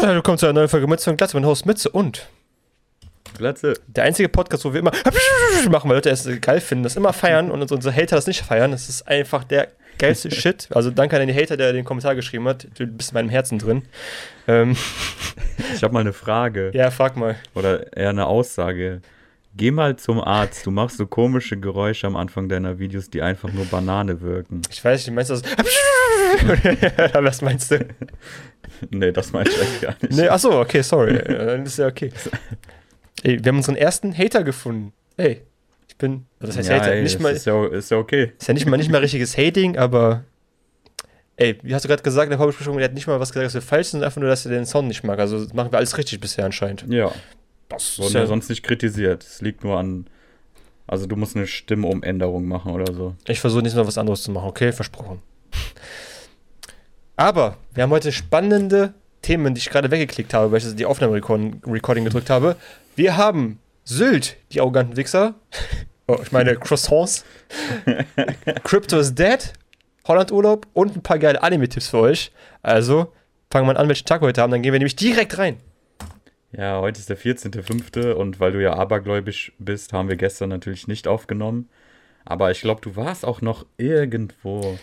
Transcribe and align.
Willkommen 0.00 0.38
zu 0.38 0.46
einer 0.46 0.52
neuen 0.54 0.68
Folge 0.68 0.86
Mütze 0.86 1.10
und 1.10 1.16
Glatze 1.16 1.36
mit 1.36 1.44
Host 1.44 1.66
Mütze 1.66 1.88
und 1.90 2.28
Glatze. 3.36 3.74
der 3.86 4.04
einzige 4.04 4.28
Podcast, 4.28 4.64
wo 4.64 4.72
wir 4.72 4.80
immer 4.80 4.92
machen, 5.70 5.88
weil 5.90 5.96
Leute 5.96 6.10
es 6.10 6.28
geil 6.40 6.60
finden, 6.60 6.84
das 6.84 6.96
immer 6.96 7.12
feiern 7.12 7.50
und 7.50 7.70
unsere 7.70 7.94
Hater 7.94 8.16
das 8.16 8.26
nicht 8.26 8.42
feiern. 8.42 8.70
Das 8.70 8.88
ist 8.88 9.06
einfach 9.08 9.44
der 9.44 9.68
geilste 9.98 10.30
Shit. 10.34 10.68
Also 10.72 10.90
danke 10.90 11.18
an 11.18 11.26
den 11.26 11.36
Hater, 11.36 11.56
der 11.56 11.72
den 11.72 11.84
Kommentar 11.84 12.14
geschrieben 12.14 12.46
hat. 12.48 12.66
Du 12.78 12.86
bist 12.86 13.10
in 13.10 13.14
meinem 13.14 13.28
Herzen 13.28 13.58
drin. 13.58 13.82
Ähm, 14.46 14.76
Ich 15.74 15.82
habe 15.82 15.92
mal 15.92 16.00
eine 16.00 16.12
Frage 16.12 16.70
ja, 16.72 16.90
frag 16.90 17.16
mal. 17.16 17.36
oder 17.54 17.94
eher 17.96 18.10
eine 18.10 18.26
Aussage. 18.26 19.02
Geh 19.56 19.70
mal 19.72 19.96
zum 19.96 20.20
Arzt. 20.20 20.64
Du 20.64 20.70
machst 20.70 20.96
so 20.98 21.06
komische 21.06 21.58
Geräusche 21.58 22.06
am 22.06 22.16
Anfang 22.16 22.48
deiner 22.48 22.78
Videos, 22.78 23.10
die 23.10 23.20
einfach 23.22 23.52
nur 23.52 23.64
Banane 23.66 24.20
wirken. 24.20 24.62
Ich 24.70 24.82
weiß 24.84 25.04
nicht, 25.06 25.14
meinst 25.14 25.30
du 25.30 25.34
das? 25.34 25.42
Was 27.22 27.42
meinst 27.42 27.70
du? 27.70 27.86
Nee, 28.90 29.12
das 29.12 29.32
meine 29.32 29.48
ich 29.48 29.60
echt 29.60 29.80
gar 29.82 29.96
nicht. 30.00 30.12
Nee, 30.12 30.28
achso, 30.28 30.60
okay, 30.60 30.82
sorry. 30.82 31.18
Dann 31.26 31.64
ist 31.64 31.78
ja 31.78 31.86
okay. 31.86 32.12
Ey, 33.22 33.42
wir 33.42 33.48
haben 33.50 33.56
unseren 33.56 33.76
ersten 33.76 34.16
Hater 34.16 34.44
gefunden. 34.44 34.92
Ey, 35.16 35.42
ich 35.88 35.96
bin. 35.96 36.26
Das 36.38 36.56
heißt 36.56 36.68
ja, 36.68 36.76
Hater. 36.76 36.92
ey, 36.92 37.02
nicht 37.02 37.18
mal, 37.20 37.32
ist, 37.32 37.46
ja, 37.46 37.66
ist 37.66 37.90
ja 37.90 37.96
okay. 37.96 38.32
Ist 38.38 38.46
ja 38.46 38.54
nicht 38.54 38.66
mal, 38.66 38.76
nicht 38.76 38.90
mal 38.90 38.98
richtiges 39.00 39.36
Hating, 39.36 39.76
aber. 39.76 40.24
Ey, 41.36 41.58
wie 41.62 41.74
hast 41.74 41.84
du 41.84 41.88
gerade 41.88 42.02
gesagt 42.02 42.24
in 42.26 42.30
der 42.30 42.38
Vorbesprechung, 42.38 42.76
der 42.78 42.84
hat 42.86 42.94
nicht 42.94 43.06
mal 43.06 43.20
was 43.20 43.30
gesagt, 43.30 43.46
dass 43.46 43.54
wir 43.54 43.62
falsch 43.62 43.88
sind, 43.88 44.02
einfach 44.02 44.20
nur, 44.20 44.28
dass 44.28 44.44
er 44.44 44.50
den 44.50 44.66
Sound 44.66 44.88
nicht 44.88 45.04
mag. 45.04 45.18
Also 45.20 45.38
machen 45.54 45.70
wir 45.72 45.78
alles 45.78 45.96
richtig 45.96 46.20
bisher 46.20 46.44
anscheinend. 46.44 46.84
Ja, 46.88 47.12
Das 47.68 47.98
wurden 47.98 48.14
ja 48.14 48.26
sonst 48.26 48.48
nicht 48.48 48.62
kritisiert. 48.64 49.22
Es 49.24 49.40
liegt 49.40 49.62
nur 49.62 49.78
an. 49.78 50.06
Also 50.88 51.06
du 51.06 51.14
musst 51.16 51.36
eine 51.36 51.46
Stimmumänderung 51.46 52.46
machen 52.48 52.72
oder 52.72 52.92
so. 52.92 53.14
Ich 53.26 53.40
versuche 53.40 53.62
nicht 53.62 53.76
mal 53.76 53.86
was 53.86 53.98
anderes 53.98 54.22
zu 54.22 54.30
machen, 54.32 54.48
okay? 54.48 54.72
Versprochen. 54.72 55.20
Aber 57.18 57.56
wir 57.74 57.82
haben 57.82 57.90
heute 57.90 58.12
spannende 58.12 58.94
Themen, 59.22 59.52
die 59.52 59.58
ich 59.58 59.70
gerade 59.70 59.90
weggeklickt 59.90 60.32
habe, 60.34 60.52
weil 60.52 60.58
ich 60.58 60.76
die 60.76 60.86
Aufnahme-Recording 60.86 62.04
gedrückt 62.04 62.30
habe. 62.30 62.54
Wir 62.94 63.16
haben 63.16 63.58
Sylt, 63.82 64.36
die 64.52 64.60
arroganten 64.60 64.96
Wichser. 64.96 65.34
Oh, 66.10 66.16
ich 66.22 66.32
meine 66.32 66.56
Croissants. 66.56 67.26
Crypto 68.64 68.98
is 68.98 69.14
dead. 69.14 69.52
Holland-Urlaub 70.06 70.66
und 70.72 70.96
ein 70.96 71.02
paar 71.02 71.18
geile 71.18 71.42
Anime-Tipps 71.42 71.88
für 71.88 71.98
euch. 71.98 72.32
Also 72.62 73.12
fangen 73.50 73.68
wir 73.68 73.78
an, 73.78 73.88
welchen 73.88 74.06
Tag 74.06 74.22
wir 74.22 74.28
heute 74.28 74.40
haben, 74.40 74.50
dann 74.50 74.62
gehen 74.62 74.72
wir 74.72 74.78
nämlich 74.78 74.96
direkt 74.96 75.36
rein. 75.36 75.58
Ja, 76.52 76.80
heute 76.80 76.98
ist 76.98 77.10
der 77.10 77.18
14.05. 77.18 78.12
und 78.12 78.40
weil 78.40 78.52
du 78.52 78.62
ja 78.62 78.72
abergläubisch 78.72 79.52
bist, 79.58 79.92
haben 79.92 80.08
wir 80.08 80.16
gestern 80.16 80.48
natürlich 80.48 80.88
nicht 80.88 81.06
aufgenommen. 81.06 81.68
Aber 82.24 82.50
ich 82.50 82.62
glaube, 82.62 82.80
du 82.80 82.96
warst 82.96 83.26
auch 83.26 83.42
noch 83.42 83.66
irgendwo 83.76 84.78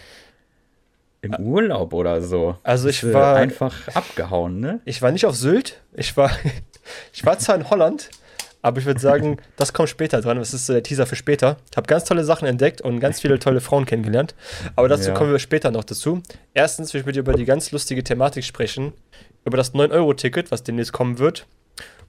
im 1.25 1.33
Urlaub 1.45 1.93
oder 1.93 2.21
so. 2.21 2.55
Also 2.63 2.87
ich 2.89 3.03
äh, 3.03 3.13
war- 3.13 3.35
einfach 3.35 3.73
abgehauen, 3.93 4.59
ne? 4.59 4.79
Ich 4.85 5.01
war 5.01 5.11
nicht 5.11 5.25
auf 5.25 5.35
Sylt. 5.35 5.81
Ich 5.93 6.15
war, 6.17 6.31
ich 7.13 7.25
war 7.25 7.37
zwar 7.39 7.55
in 7.55 7.69
Holland, 7.69 8.09
aber 8.61 8.79
ich 8.79 8.85
würde 8.85 8.99
sagen, 8.99 9.37
das 9.57 9.73
kommt 9.73 9.89
später 9.89 10.21
dran. 10.21 10.37
Das 10.37 10.53
ist 10.53 10.65
so 10.65 10.73
der 10.73 10.83
Teaser 10.83 11.05
für 11.05 11.15
später. 11.15 11.57
Ich 11.71 11.77
habe 11.77 11.87
ganz 11.87 12.03
tolle 12.05 12.23
Sachen 12.23 12.47
entdeckt 12.47 12.81
und 12.81 12.99
ganz 12.99 13.19
viele 13.21 13.39
tolle 13.39 13.61
Frauen 13.61 13.85
kennengelernt. 13.85 14.35
Aber 14.75 14.87
dazu 14.87 15.09
Ja. 15.09 15.13
kommen 15.15 15.31
wir 15.31 15.39
später 15.39 15.71
noch 15.71 15.83
dazu. 15.83 16.21
Erstens 16.53 16.93
will 16.93 17.01
ich 17.01 17.05
mit 17.07 17.15
dir 17.15 17.19
über 17.21 17.33
die 17.33 17.45
ganz 17.45 17.71
lustige 17.71 18.03
Thematik 18.03 18.43
sprechen. 18.43 18.93
Über 19.45 19.57
das 19.57 19.73
9-Euro-Ticket, 19.73 20.49
was 20.51 20.63
demnächst 20.63 20.91
kommen 20.93 21.19
wird. 21.19 21.45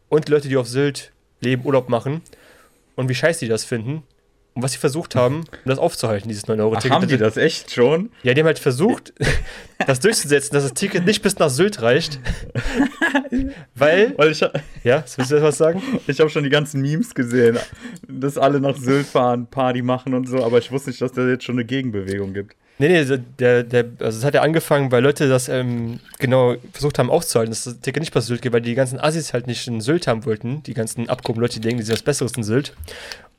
Und 0.09 0.29
die 0.29 0.33
Leute, 0.33 0.49
die 0.49 0.57
auf 0.57 0.69
Sylt 0.69 1.13
leben, 1.41 1.65
Urlaub 1.67 1.89
machen. 1.89 2.23
Und 2.95 3.09
wie 3.11 3.15
scheiße 3.15 3.41
die 3.41 3.49
das 3.49 3.65
finden. 3.65 4.05
Und 4.57 4.63
was 4.63 4.73
sie 4.73 4.79
versucht 4.79 5.15
haben, 5.15 5.41
um 5.41 5.45
das 5.67 5.79
aufzuhalten, 5.79 6.29
dieses 6.29 6.45
Ach, 6.45 6.49
9-Euro-Ticket. 6.49 6.91
haben 6.91 7.07
die 7.07 7.19
das 7.19 7.37
echt 7.37 7.71
schon? 7.73 8.09
Ja, 8.23 8.33
die 8.33 8.41
haben 8.41 8.47
halt 8.47 8.59
versucht, 8.59 9.13
das 9.87 10.01
durchzusetzen, 10.01 10.55
dass 10.55 10.63
das 10.65 10.73
Ticket 10.73 11.05
nicht 11.05 11.21
bis 11.23 11.39
nach 11.39 11.51
Sylt 11.51 11.83
reicht. 11.83 12.19
Weil. 13.75 14.15
Weil 14.17 14.33
ich, 14.33 14.41
Ja, 14.83 15.05
willst 15.17 15.31
du 15.31 15.43
was 15.43 15.59
sagen? 15.59 15.83
ich 16.07 16.19
habe 16.21 16.31
schon 16.31 16.43
die 16.43 16.49
ganzen 16.51 16.81
Memes 16.81 17.15
gesehen, 17.15 17.59
dass 18.09 18.39
alle 18.39 18.59
nach 18.59 18.77
Sylt 18.79 19.07
fahren, 19.07 19.47
Party 19.47 19.83
machen 19.83 20.15
und 20.15 20.27
so, 20.27 20.43
aber 20.43 20.57
ich 20.59 20.73
wusste 20.73 20.89
nicht, 20.89 21.03
dass 21.03 21.13
da 21.13 21.27
jetzt 21.29 21.45
schon 21.45 21.57
eine 21.57 21.67
Gegenbewegung 21.67 22.33
gibt. 22.33 22.57
Nee, 22.79 22.89
nee, 22.89 23.19
der, 23.39 23.63
der, 23.63 23.85
also 24.01 24.19
es 24.19 24.25
hat 24.25 24.35
ja 24.35 24.43
angefangen, 24.43 24.93
weil 24.93 25.03
Leute 25.03 25.29
das 25.31 25.49
ähm, 25.49 25.99
genau 26.19 26.57
versucht 26.73 26.99
haben 26.99 27.09
aufzuhalten, 27.09 27.51
dass 27.51 27.65
das 27.65 27.81
Ticket 27.81 28.01
nicht 28.01 28.13
bei 28.13 28.21
Sylt 28.21 28.43
geht, 28.43 28.53
weil 28.53 28.61
die 28.61 28.75
ganzen 28.75 29.01
Assis 29.01 29.33
halt 29.33 29.47
nicht 29.47 29.67
in 29.67 29.81
Sylt 29.81 30.07
haben 30.07 30.27
wollten, 30.27 30.63
die 30.63 30.75
ganzen 30.75 31.09
Abgehoben 31.09 31.41
Leute, 31.41 31.55
die 31.55 31.61
denken, 31.61 31.79
die 31.79 31.85
sind 31.85 31.95
was 31.95 32.03
Besseres 32.03 32.33
in 32.33 32.45
Sylt. 32.45 32.75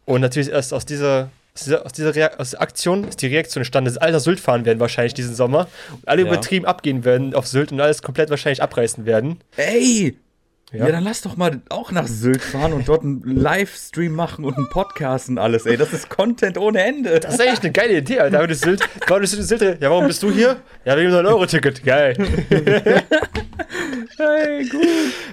Und 0.08 0.22
natürlich 0.22 0.50
erst 0.50 0.74
aus 0.74 0.86
dieser, 0.86 1.30
aus 1.54 1.64
dieser, 1.66 1.86
aus 1.86 1.92
dieser 1.92 2.40
aus 2.40 2.56
Aktion 2.56 3.04
ist 3.08 3.22
die 3.22 3.28
Reaktion 3.28 3.62
entstanden, 3.62 3.90
dass 3.90 3.98
alle 3.98 4.14
nach 4.14 4.20
Sylt 4.22 4.40
fahren 4.40 4.64
werden 4.66 4.80
wahrscheinlich 4.80 5.14
diesen 5.14 5.36
Sommer 5.36 5.68
und 5.92 6.08
alle 6.08 6.22
Ja. 6.22 6.28
übertrieben 6.30 6.66
abgehen 6.66 7.04
werden 7.04 7.34
auf 7.36 7.46
Sylt 7.46 7.72
und 7.72 7.82
alles 7.82 8.02
komplett 8.02 8.30
wahrscheinlich 8.30 8.64
abreißen 8.64 9.06
werden. 9.06 9.40
Ey! 9.58 10.18
Ja. 10.74 10.86
Ja. 10.86 10.92
dann 10.92 11.06
lass 11.06 11.22
doch 11.22 11.38
mal 11.38 11.62
auch 11.70 11.92
nach 11.92 12.08
Sylt 12.08 12.42
fahren 12.42 12.74
und 12.74 12.90
dort 12.90 13.02
einen 13.04 13.22
Livestream 13.24 14.12
machen 14.14 14.44
und 14.44 14.58
einen 14.58 14.68
Podcast 14.70 15.30
und 15.30 15.38
alles, 15.38 15.66
ey. 15.66 15.78
Das 15.78 15.94
ist 15.94 16.10
Content 16.10 16.58
ohne 16.58 16.84
Ende. 16.84 17.22
Das 17.22 17.36
ist 17.36 17.42
eigentlich 17.42 17.62
eine 17.62 17.72
geile 17.72 17.98
Idee, 18.00 18.20
Alter. 18.20 18.46
Das 18.48 18.60
Sylt, 18.60 18.82
warum 19.08 19.22
bist 19.22 19.34
du 19.34 19.44
Sylt? 19.44 19.62
Ja, 19.82 19.90
warum 19.90 20.08
bist 20.08 20.22
du 20.24 20.30
hier? 20.32 20.58
Ja, 20.84 20.98
wegen 20.98 21.10
dem 21.12 21.26
9-Euro-Ticket. 21.26 21.84
Geil. 21.84 22.16
Hey, 24.18 24.66
gut. 24.68 24.86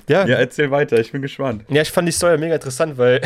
Ja, 0.08 0.26
Ja, 0.26 0.36
erzähl 0.36 0.70
weiter, 0.70 0.98
ich 0.98 1.10
bin 1.12 1.22
gespannt. 1.22 1.64
Ja, 1.68 1.82
ich 1.82 1.90
fand 1.90 2.06
die 2.08 2.12
Story 2.12 2.36
mega 2.38 2.54
interessant, 2.54 2.98
weil, 2.98 3.20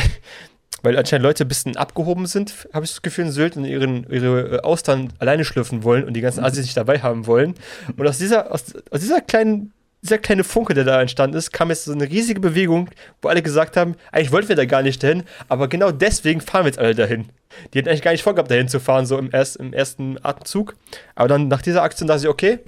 weil 0.83 0.97
anscheinend 0.97 1.25
Leute 1.25 1.45
ein 1.45 1.49
bisschen 1.49 1.77
abgehoben 1.77 2.27
sind, 2.27 2.69
habe 2.73 2.85
ich 2.85 2.93
das 2.93 3.03
Gefühl, 3.03 3.27
in 3.27 3.33
Sylt 3.33 3.57
und 3.57 3.65
ihren, 3.65 4.09
ihre 4.11 4.57
äh, 4.57 4.61
Austern 4.61 5.13
alleine 5.19 5.45
schlüpfen 5.45 5.83
wollen 5.85 6.05
und 6.05 6.15
die 6.15 6.21
ganzen 6.21 6.45
Assis 6.45 6.65
nicht 6.65 6.77
dabei 6.77 7.01
haben 7.01 7.27
wollen. 7.27 7.55
Und 7.97 8.07
aus 8.07 8.19
dieser, 8.19 8.53
aus, 8.53 8.75
aus 8.91 9.01
dieser 9.01 9.21
kleinen, 9.21 9.73
dieser 10.03 10.19
kleine 10.19 10.45
Funke, 10.45 10.75
der 10.75 10.85
da 10.85 11.01
entstanden 11.01 11.37
ist, 11.37 11.53
kam 11.53 11.71
jetzt 11.71 11.85
so 11.85 11.93
eine 11.93 12.09
riesige 12.09 12.41
Bewegung, 12.41 12.89
wo 13.21 13.29
alle 13.29 13.43
gesagt 13.43 13.77
haben, 13.77 13.97
eigentlich 14.13 14.33
wollten 14.33 14.49
wir 14.49 14.57
da 14.57 14.65
gar 14.65 14.83
nicht 14.83 15.03
dahin, 15.03 15.25
aber 15.49 15.69
genau 15.69 15.91
deswegen 15.91 16.41
fahren 16.41 16.65
wir 16.65 16.69
jetzt 16.69 16.79
alle 16.79 16.95
dahin. 16.95 17.27
Die 17.73 17.79
hätten 17.79 17.89
eigentlich 17.89 18.03
gar 18.03 18.13
nicht 18.13 18.23
vorgehabt, 18.23 18.51
dahin 18.51 18.69
zu 18.69 18.79
fahren, 18.79 19.07
so 19.07 19.19
im, 19.19 19.31
erst, 19.33 19.57
im 19.57 19.73
ersten 19.73 20.19
Atemzug. 20.23 20.77
Aber 21.17 21.29
dann 21.29 21.49
nach 21.49 21.63
dieser 21.63 21.83
Aktion 21.83 22.07
dachte 22.07 22.23
ich, 22.23 22.29
okay, 22.29 22.61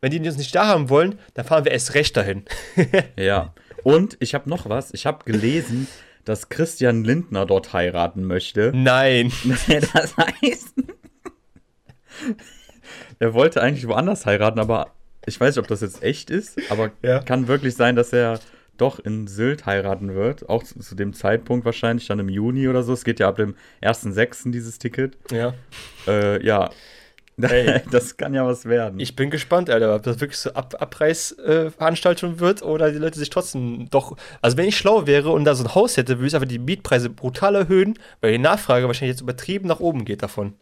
wenn 0.00 0.10
die 0.10 0.18
uns 0.18 0.36
nicht 0.36 0.54
da 0.54 0.66
haben 0.66 0.90
wollen, 0.90 1.18
dann 1.34 1.44
fahren 1.44 1.64
wir 1.64 1.72
erst 1.72 1.94
recht 1.94 2.16
dahin. 2.16 2.44
Ja. 3.16 3.54
Und 3.84 4.16
ich 4.20 4.34
habe 4.34 4.48
noch 4.48 4.68
was. 4.68 4.94
Ich 4.94 5.06
habe 5.06 5.24
gelesen, 5.24 5.88
dass 6.24 6.48
Christian 6.48 7.04
Lindner 7.04 7.46
dort 7.46 7.72
heiraten 7.72 8.24
möchte. 8.24 8.72
Nein. 8.74 9.32
das 9.68 10.16
heißt, 10.16 10.74
er 13.18 13.34
wollte 13.34 13.62
eigentlich 13.62 13.86
woanders 13.88 14.26
heiraten, 14.26 14.58
aber 14.58 14.92
ich 15.26 15.40
weiß 15.40 15.54
nicht, 15.56 15.62
ob 15.62 15.68
das 15.68 15.80
jetzt 15.80 16.02
echt 16.02 16.30
ist, 16.30 16.58
aber 16.70 16.90
Ja. 17.02 17.20
kann 17.20 17.48
wirklich 17.48 17.74
sein, 17.74 17.96
dass 17.96 18.12
er 18.12 18.40
doch 18.78 18.98
in 18.98 19.26
Sylt 19.28 19.66
heiraten 19.66 20.14
wird. 20.14 20.48
Auch 20.48 20.62
zu, 20.64 20.80
zu 20.80 20.94
dem 20.94 21.12
Zeitpunkt 21.12 21.64
wahrscheinlich 21.64 22.08
dann 22.08 22.18
im 22.18 22.28
Juni 22.28 22.68
oder 22.68 22.82
so. 22.82 22.92
Es 22.94 23.04
geht 23.04 23.20
ja 23.20 23.28
ab 23.28 23.36
dem 23.36 23.54
1.6. 23.82 24.50
dieses 24.50 24.78
Ticket. 24.78 25.16
Ja. 25.30 25.54
Äh, 26.08 26.44
ja. 26.44 26.70
Ey. 27.42 27.80
das 27.90 28.16
kann 28.16 28.34
ja 28.34 28.46
was 28.46 28.64
werden. 28.66 29.00
Ich 29.00 29.16
bin 29.16 29.30
gespannt, 29.30 29.70
Alter, 29.70 29.94
ob 29.94 30.02
das 30.02 30.20
wirklich 30.20 30.38
so 30.38 30.52
Ab 30.52 30.76
Abreißveranstaltung 30.78 32.40
wird 32.40 32.62
oder 32.62 32.92
die 32.92 32.98
Leute 32.98 33.18
sich 33.18 33.30
trotzdem 33.30 33.88
doch. 33.90 34.16
Also, 34.40 34.56
wenn 34.56 34.68
ich 34.68 34.76
schlau 34.76 35.06
wäre 35.06 35.30
und 35.30 35.44
da 35.44 35.54
so 35.54 35.64
ein 35.64 35.74
Haus 35.74 35.96
hätte, 35.96 36.18
würde 36.18 36.28
ich 36.28 36.34
einfach 36.34 36.48
die 36.48 36.58
Mietpreise 36.58 37.10
brutal 37.10 37.54
erhöhen, 37.54 37.98
weil 38.20 38.32
die 38.32 38.38
Nachfrage 38.38 38.86
wahrscheinlich 38.86 39.14
jetzt 39.14 39.22
übertrieben 39.22 39.68
nach 39.68 39.80
oben 39.80 40.04
geht 40.04 40.22
davon. 40.22 40.54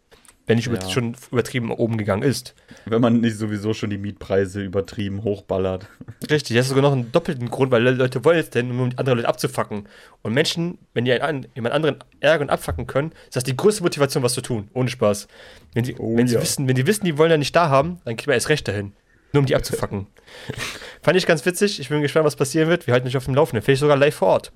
Wenn 0.51 0.57
nicht 0.57 0.67
Ja. 0.83 0.89
schon 0.89 1.15
übertrieben 1.31 1.71
oben 1.71 1.97
gegangen 1.97 2.23
ist. 2.23 2.55
Wenn 2.83 2.99
man 2.99 3.21
nicht 3.21 3.37
sowieso 3.37 3.73
schon 3.73 3.89
die 3.89 3.97
Mietpreise 3.97 4.61
übertrieben 4.61 5.23
hochballert. 5.23 5.87
Richtig, 6.29 6.57
das 6.57 6.65
ist 6.65 6.69
sogar 6.69 6.81
noch 6.81 6.91
einen 6.91 7.09
doppelten 7.13 7.49
Grund, 7.49 7.71
weil 7.71 7.81
Leute 7.87 8.25
wollen 8.25 8.35
jetzt 8.35 8.53
denn, 8.53 8.69
um 8.69 8.89
andere 8.97 9.15
Leute 9.15 9.29
abzufacken. 9.29 9.87
Und 10.23 10.33
Menschen, 10.33 10.77
wenn 10.93 11.05
die 11.05 11.13
einen, 11.13 11.47
jemand 11.55 11.73
anderen 11.73 12.03
ärgern 12.19 12.49
und 12.49 12.53
abfacken 12.53 12.85
können, 12.85 13.13
ist 13.27 13.37
das 13.37 13.45
die 13.45 13.55
größte 13.55 13.81
Motivation, 13.81 14.23
was 14.23 14.33
zu 14.33 14.41
tun. 14.41 14.67
Ohne 14.73 14.89
Spaß. 14.89 15.29
Wenn 15.73 15.85
sie, 15.85 15.95
Oh 15.97 16.17
wenn 16.17 16.27
sie 16.27 16.35
ja. 16.35 16.41
wissen, 16.41 16.67
wenn 16.67 16.75
die 16.75 16.85
wissen, 16.85 17.05
die 17.05 17.17
wollen 17.17 17.31
ja 17.31 17.37
nicht 17.37 17.55
da 17.55 17.69
haben, 17.69 18.01
dann 18.03 18.17
kriegt 18.17 18.27
man 18.27 18.33
erst 18.33 18.49
recht 18.49 18.67
dahin. 18.67 18.91
Nur 19.31 19.39
um 19.39 19.45
die 19.45 19.55
abzufacken. 19.55 20.07
Fand 21.01 21.15
ich 21.17 21.25
ganz 21.25 21.45
witzig. 21.45 21.79
Ich 21.79 21.87
bin 21.87 22.01
gespannt, 22.01 22.25
was 22.25 22.35
passieren 22.35 22.67
wird. 22.67 22.87
Wir 22.87 22.93
halten 22.93 23.07
euch 23.07 23.15
auf 23.15 23.23
dem 23.23 23.35
Laufenden. 23.35 23.63
Vielleicht 23.63 23.79
sogar 23.79 23.95
live 23.95 24.15
vor 24.15 24.27
Ort. 24.27 24.51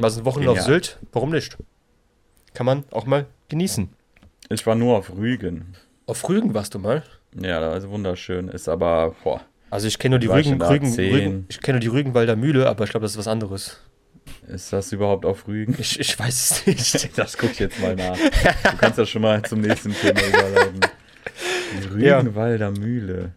Mal 0.00 0.10
so 0.10 0.22
ein 0.22 0.24
Wochenende 0.24 0.50
auf 0.50 0.58
Genial. 0.58 0.72
Sylt. 0.82 0.98
Warum 1.12 1.30
nicht? 1.30 1.56
Kann 2.52 2.66
man 2.66 2.82
auch 2.90 3.06
mal 3.06 3.26
genießen. 3.48 3.88
Ich 4.48 4.66
war 4.66 4.74
nur 4.74 4.96
auf 4.98 5.14
Rügen. 5.16 5.74
Auf 6.06 6.28
Rügen 6.28 6.54
warst 6.54 6.74
du 6.74 6.78
mal. 6.78 7.02
Ja, 7.38 7.60
das 7.60 7.84
ist 7.84 7.90
wunderschön. 7.90 8.48
Ist 8.48 8.68
aber, 8.68 9.14
boah, 9.24 9.40
Also 9.70 9.88
ich 9.88 9.98
kenne 9.98 10.14
nur 10.14 10.18
die 10.20 10.26
Rügen, 10.28 10.60
Rügen, 10.62 10.86
A10? 10.88 11.12
Rügen, 11.12 11.46
ich 11.48 11.60
kenne 11.60 11.76
nur 11.76 11.80
die 11.80 11.88
Rügenwalder 11.88 12.36
Mühle, 12.36 12.68
aber 12.68 12.84
ich 12.84 12.90
glaube, 12.90 13.04
das 13.04 13.12
ist 13.12 13.18
was 13.18 13.28
anderes. 13.28 13.80
ist 14.48 14.72
das 14.72 14.92
überhaupt 14.92 15.24
auf 15.26 15.46
Rügen? 15.48 15.74
Ich, 15.78 15.98
ich 16.00 16.18
weiß 16.18 16.50
es 16.50 16.66
nicht. 16.66 17.10
Das 17.18 17.36
guck 17.36 17.50
ich 17.52 17.58
jetzt 17.58 17.80
mal 17.80 17.94
nach. 17.96 18.16
Du 18.16 18.76
kannst 18.78 18.98
ja 18.98 19.06
schon 19.06 19.22
mal 19.22 19.42
zum 19.42 19.60
nächsten 19.60 19.92
Thema 19.94 20.20
überleiten. 20.26 20.80
Die 21.98 22.04
Ja. 22.04 22.18
Rügenwalder 22.20 22.70
Mühle. 22.70 23.32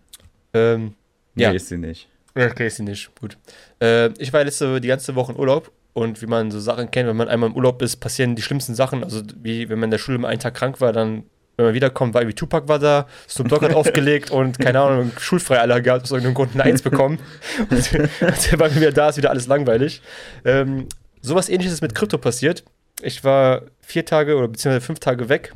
ähm, 0.53 0.93
Nee, 1.35 1.43
Ja. 1.43 1.51
ist 1.51 1.67
sie 1.69 1.77
nicht. 1.77 2.07
okay, 2.35 2.67
ist 2.67 2.77
sie 2.77 2.83
nicht. 2.83 3.09
Gut. 3.19 3.37
Äh, 3.81 4.09
ich 4.19 4.31
war 4.31 4.43
letzte 4.43 4.79
die 4.79 4.87
ganze 4.87 5.15
Woche 5.15 5.31
in 5.33 5.39
Urlaub 5.39 5.71
und 5.93 6.21
wie 6.21 6.27
man 6.27 6.51
so 6.51 6.59
Sachen 6.59 6.91
kennt, 6.91 7.09
wenn 7.09 7.17
man 7.17 7.27
einmal 7.27 7.49
im 7.49 7.55
Urlaub 7.55 7.81
ist, 7.81 7.97
passieren 7.97 8.35
die 8.35 8.41
schlimmsten 8.41 8.75
Sachen. 8.75 9.03
Also 9.03 9.21
wie 9.41 9.69
wenn 9.69 9.79
man 9.79 9.87
in 9.87 9.91
der 9.91 9.97
Schule 9.97 10.17
mal 10.17 10.29
einen 10.29 10.39
Tag 10.39 10.53
krank 10.53 10.81
war, 10.81 10.93
dann 10.93 11.23
wenn 11.59 11.65
man 11.65 11.75
wiederkommt, 11.75 12.13
war 12.13 12.21
irgendwie 12.21 12.35
Tupac 12.35 12.69
war 12.69 12.79
da, 12.79 13.05
Snoop 13.27 13.49
Dogg 13.49 13.65
hat 13.65 13.73
aufgelegt 13.75 14.31
und 14.31 14.59
keine 14.59 14.79
Ahnung, 14.79 15.11
schulfrei 15.19 15.59
alle 15.59 15.81
gehabt, 15.81 16.03
aus 16.03 16.11
irgendeinem 16.11 16.35
Grund 16.35 16.53
eine 16.53 16.63
Eins 16.63 16.81
bekommen. 16.81 17.19
und, 17.69 17.91
der 17.91 18.59
war 18.59 18.73
wieder 18.73 18.93
da, 18.93 19.09
ist 19.09 19.17
wieder 19.17 19.29
alles 19.29 19.47
langweilig. 19.47 20.01
Ähm, 20.45 20.87
sowas 21.21 21.49
ähnliches 21.49 21.73
ist 21.73 21.81
mit 21.81 21.95
Krypto 21.95 22.17
passiert. 22.17 22.63
Ich 23.01 23.25
war 23.25 23.63
vier 23.81 24.05
Tage 24.05 24.37
oder 24.37 24.47
beziehungsweise 24.47 24.85
fünf 24.85 24.99
Tage 24.99 25.27
weg, 25.27 25.53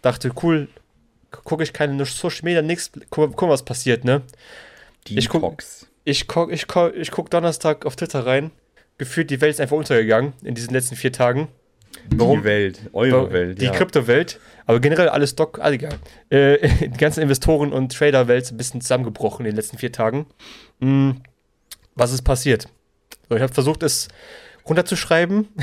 dachte, 0.00 0.32
cool, 0.42 0.68
gucke 1.30 1.62
ich 1.62 1.74
keine 1.74 2.02
Social 2.06 2.44
Media, 2.44 2.62
nichts, 2.62 2.90
guck, 3.10 3.36
guck, 3.36 3.50
was 3.50 3.66
passiert, 3.66 4.02
ne? 4.04 4.22
Ich 5.06 5.28
guck, 5.28 5.62
ich 6.04 6.26
guck, 6.26 6.52
ich 6.52 6.66
guck, 6.66 6.94
ich 6.96 7.10
guck 7.10 7.30
Donnerstag 7.30 7.84
auf 7.84 7.96
Twitter 7.96 8.24
rein. 8.24 8.50
Gefühlt, 8.98 9.30
die 9.30 9.40
Welt 9.40 9.54
ist 9.54 9.60
einfach 9.60 9.76
untergegangen 9.76 10.34
in 10.42 10.54
diesen 10.54 10.72
letzten 10.72 10.96
vier 10.96 11.12
Tagen. 11.12 11.48
Warum? 12.10 12.40
Die 12.40 12.44
Welt, 12.44 12.80
eure? 12.92 13.32
Welt. 13.32 13.60
Die 13.60 13.66
ja. 13.66 13.72
Kryptowelt, 13.72 14.40
aber 14.66 14.80
generell 14.80 15.08
alles 15.08 15.30
Stock, 15.30 15.58
also 15.60 15.74
egal. 15.74 15.98
Äh, 16.30 16.68
die 16.80 16.98
ganzen 16.98 17.22
Investoren- 17.22 17.72
und 17.72 17.92
Trader-Welt 17.92 18.50
ein 18.50 18.56
bisschen 18.56 18.80
zusammengebrochen 18.80 19.46
in 19.46 19.52
den 19.52 19.56
letzten 19.56 19.78
vier 19.78 19.92
Tagen. 19.92 20.26
Hm, 20.80 21.20
was 21.94 22.12
ist 22.12 22.22
passiert? 22.22 22.68
So, 23.28 23.36
ich 23.36 23.42
habe 23.42 23.52
versucht, 23.52 23.82
es 23.82 24.08
runterzuschreiben. 24.66 25.48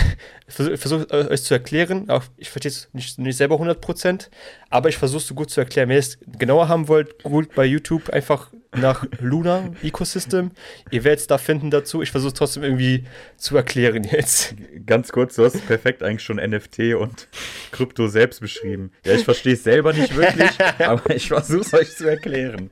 Ich 0.47 0.55
versuche 0.55 0.77
versuch, 0.77 1.05
äh, 1.11 1.31
euch 1.31 1.43
zu 1.43 1.53
erklären. 1.53 2.09
Auch 2.09 2.23
ich 2.35 2.49
verstehe 2.49 2.71
es 2.71 2.89
nicht, 2.91 3.17
nicht 3.17 3.37
selber 3.37 3.55
100%, 3.55 4.27
aber 4.69 4.89
ich 4.89 4.97
versuche 4.97 5.21
es 5.21 5.27
so 5.27 5.33
gut 5.33 5.49
zu 5.49 5.61
erklären. 5.61 5.87
Wenn 5.87 5.95
ihr 5.95 5.99
es 5.99 6.19
genauer 6.37 6.67
haben 6.67 6.89
wollt, 6.89 7.23
googelt 7.23 7.55
bei 7.55 7.63
YouTube 7.63 8.09
einfach 8.09 8.51
nach 8.75 9.05
Luna 9.19 9.71
Ecosystem. 9.83 10.51
Ihr 10.91 11.03
werdet 11.03 11.19
es 11.19 11.27
da 11.27 11.37
finden 11.37 11.71
dazu. 11.71 12.01
Ich 12.01 12.11
versuche 12.11 12.29
es 12.29 12.33
trotzdem 12.35 12.63
irgendwie 12.63 13.03
zu 13.35 13.57
erklären 13.57 14.03
jetzt. 14.03 14.55
Ganz 14.85 15.11
kurz, 15.11 15.35
du 15.35 15.43
hast 15.43 15.65
perfekt 15.67 16.03
eigentlich 16.03 16.23
schon 16.23 16.37
NFT 16.37 16.95
und 16.95 17.27
Krypto 17.71 18.07
selbst 18.07 18.39
beschrieben. 18.39 18.91
Ja, 19.05 19.13
ich 19.13 19.25
verstehe 19.25 19.53
es 19.53 19.63
selber 19.63 19.91
nicht 19.93 20.15
wirklich, 20.15 20.51
aber 20.79 21.13
ich 21.13 21.27
versuche 21.27 21.61
es 21.61 21.73
euch 21.73 21.95
zu 21.95 22.07
erklären. 22.07 22.69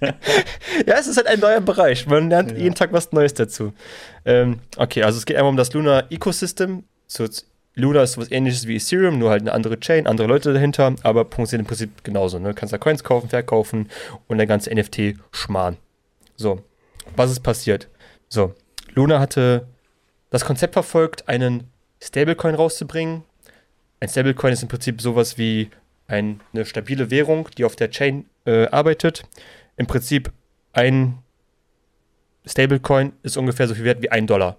ja, 0.00 0.98
es 0.98 1.08
ist 1.08 1.16
halt 1.16 1.26
ein 1.26 1.40
neuer 1.40 1.60
Bereich. 1.60 2.06
Man 2.06 2.30
lernt 2.30 2.52
ja. 2.52 2.58
jeden 2.58 2.74
Tag 2.74 2.92
was 2.92 3.12
Neues 3.12 3.34
dazu. 3.34 3.72
Ähm, 4.24 4.60
okay, 4.76 5.02
also 5.02 5.18
es 5.18 5.26
geht 5.26 5.36
einmal 5.36 5.50
um 5.50 5.56
das 5.56 5.72
Luna 5.72 6.04
Ecosystem. 6.10 6.84
So, 7.06 7.26
Luna 7.74 8.02
ist 8.02 8.18
was 8.18 8.30
ähnliches 8.30 8.66
wie 8.66 8.76
Ethereum, 8.76 9.18
nur 9.18 9.30
halt 9.30 9.42
eine 9.42 9.52
andere 9.52 9.78
Chain, 9.78 10.06
andere 10.06 10.26
Leute 10.26 10.52
dahinter, 10.52 10.94
aber 11.02 11.24
funktioniert 11.24 11.66
im 11.66 11.68
Prinzip 11.68 12.04
genauso. 12.04 12.38
Ne? 12.38 12.48
Du 12.48 12.54
kannst 12.54 12.72
da 12.72 12.78
Coins 12.78 13.04
kaufen, 13.04 13.28
verkaufen 13.28 13.88
und 14.26 14.38
der 14.38 14.46
ganze 14.46 14.70
NFT-Schmarrn. 14.74 15.76
So, 16.36 16.62
was 17.16 17.30
ist 17.30 17.40
passiert? 17.40 17.88
So, 18.28 18.54
Luna 18.94 19.20
hatte 19.20 19.66
das 20.30 20.44
Konzept 20.44 20.74
verfolgt, 20.74 21.28
einen 21.28 21.70
Stablecoin 22.02 22.54
rauszubringen. 22.54 23.24
Ein 24.00 24.08
Stablecoin 24.08 24.52
ist 24.52 24.62
im 24.62 24.68
Prinzip 24.68 25.00
sowas 25.00 25.38
wie 25.38 25.70
ein, 26.06 26.40
eine 26.52 26.64
stabile 26.64 27.10
Währung, 27.10 27.48
die 27.56 27.64
auf 27.64 27.76
der 27.76 27.90
Chain 27.90 28.26
äh, 28.46 28.66
arbeitet. 28.68 29.24
Im 29.76 29.86
Prinzip 29.86 30.32
ein 30.72 31.18
Stablecoin 32.46 33.12
ist 33.22 33.36
ungefähr 33.36 33.68
so 33.68 33.74
viel 33.74 33.84
wert 33.84 34.02
wie 34.02 34.10
ein 34.10 34.26
Dollar. 34.26 34.56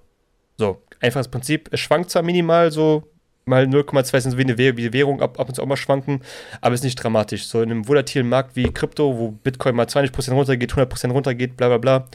So, 0.58 0.82
einfaches 1.02 1.28
Prinzip. 1.28 1.70
Es 1.72 1.80
schwankt 1.80 2.10
zwar 2.10 2.24
minimal 2.24 2.72
so 2.72 3.12
mal 3.46 3.66
0,2 3.66 4.20
sind 4.20 4.32
so 4.32 4.38
wie 4.38 4.44
eine 4.44 4.58
Währung 4.58 5.22
ab, 5.22 5.40
ab 5.40 5.50
und 5.50 5.56
zu 5.56 5.62
auch 5.62 5.68
mal 5.68 5.78
schwanken, 5.78 6.22
aber 6.62 6.76
ist 6.76 6.84
nicht 6.84 6.96
dramatisch. 6.96 7.46
So 7.46 7.62
in 7.62 7.72
einem 7.72 7.88
volatilen 7.88 8.30
Markt 8.30 8.56
wie 8.56 8.72
Krypto, 8.72 9.18
wo 9.18 9.32
Bitcoin 9.32 9.76
mal 9.76 9.86
20% 9.86 10.32
runtergeht, 10.32 10.74
100% 10.74 11.12
runtergeht, 11.12 11.58
bla 11.58 11.68
bla 11.68 11.78
bla, 11.78 12.08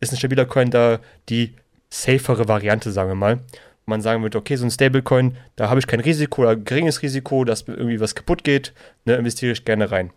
ist 0.00 0.12
ein 0.12 0.16
stabiler 0.16 0.46
Coin 0.46 0.70
da 0.70 1.00
die 1.28 1.54
safere 1.90 2.48
Variante, 2.48 2.92
sagen 2.92 3.10
wir 3.10 3.14
mal. 3.14 3.40
Man 3.86 4.02
sagen 4.02 4.22
würde, 4.22 4.36
okay, 4.36 4.56
so 4.56 4.66
ein 4.66 4.70
Stablecoin, 4.70 5.36
da 5.56 5.70
habe 5.70 5.80
ich 5.80 5.86
kein 5.86 6.00
Risiko 6.00 6.42
oder 6.42 6.56
geringes 6.56 7.00
Risiko, 7.02 7.44
dass 7.44 7.62
irgendwie 7.66 8.00
was 8.00 8.14
kaputt 8.14 8.44
geht, 8.44 8.74
ne, 9.06 9.14
investiere 9.14 9.52
ich 9.52 9.64
gerne 9.64 9.90
rein. 9.90 10.10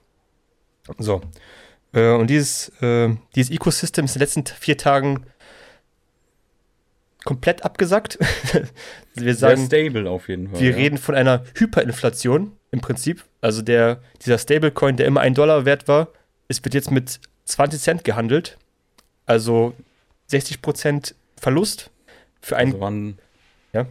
So. 0.97 1.21
Äh, 1.93 2.11
und 2.11 2.29
dieses, 2.29 2.69
äh, 2.81 3.15
dieses 3.35 3.51
Ecosystem 3.51 4.05
ist 4.05 4.15
in 4.15 4.19
den 4.19 4.23
letzten 4.23 4.45
vier 4.45 4.77
Tagen 4.77 5.25
komplett 7.23 7.63
abgesackt. 7.63 8.17
wir 9.15 9.35
sagen, 9.35 9.67
Sehr 9.67 9.83
stable 9.85 10.09
auf 10.09 10.27
jeden 10.29 10.49
Fall. 10.49 10.59
Wir 10.59 10.71
ja. 10.71 10.75
reden 10.75 10.97
von 10.97 11.15
einer 11.15 11.43
Hyperinflation 11.55 12.53
im 12.71 12.81
Prinzip. 12.81 13.23
Also 13.41 13.61
der, 13.61 14.01
dieser 14.23 14.37
Stablecoin, 14.37 14.97
der 14.97 15.05
immer 15.05 15.21
ein 15.21 15.33
Dollar 15.33 15.65
wert 15.65 15.87
war, 15.87 16.09
es 16.47 16.63
wird 16.63 16.73
jetzt 16.73 16.91
mit 16.91 17.19
20 17.45 17.81
Cent 17.81 18.03
gehandelt. 18.03 18.57
Also 19.25 19.73
60 20.27 20.61
Prozent 20.61 21.15
Verlust 21.37 21.91
für 22.41 22.57
einen. 22.57 22.71
Also 22.71 22.81
waren, 22.81 23.19
ja? 23.73 23.85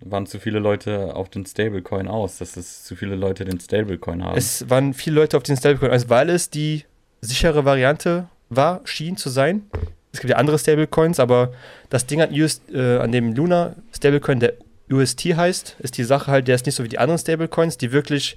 waren 0.00 0.26
zu 0.26 0.38
viele 0.38 0.58
Leute 0.58 1.14
auf 1.14 1.28
den 1.28 1.46
Stablecoin 1.46 2.08
aus, 2.08 2.38
dass 2.38 2.56
es 2.56 2.84
zu 2.84 2.96
viele 2.96 3.14
Leute 3.14 3.44
den 3.44 3.60
Stablecoin 3.60 4.22
haben. 4.24 4.36
Es 4.36 4.68
waren 4.68 4.94
viele 4.94 5.16
Leute 5.16 5.36
auf 5.36 5.42
den 5.42 5.56
Stablecoin, 5.56 5.90
also 5.90 6.08
weil 6.08 6.30
es 6.30 6.50
die 6.50 6.84
sichere 7.20 7.64
Variante 7.64 8.28
war, 8.48 8.80
schien 8.84 9.16
zu 9.16 9.30
sein. 9.30 9.70
Es 10.12 10.20
gibt 10.20 10.30
ja 10.30 10.36
andere 10.36 10.58
Stablecoins, 10.58 11.18
aber 11.18 11.52
das 11.88 12.06
Ding 12.06 12.20
an, 12.20 12.30
US, 12.32 12.60
äh, 12.72 12.98
an 12.98 13.12
dem 13.12 13.34
Luna 13.34 13.74
Stablecoin, 13.94 14.40
der 14.40 14.54
UST 14.90 15.24
heißt, 15.24 15.76
ist 15.78 15.96
die 15.96 16.04
Sache 16.04 16.30
halt, 16.30 16.48
der 16.48 16.54
ist 16.54 16.66
nicht 16.66 16.74
so 16.74 16.84
wie 16.84 16.88
die 16.88 16.98
anderen 16.98 17.18
Stablecoins, 17.18 17.78
die 17.78 17.92
wirklich, 17.92 18.36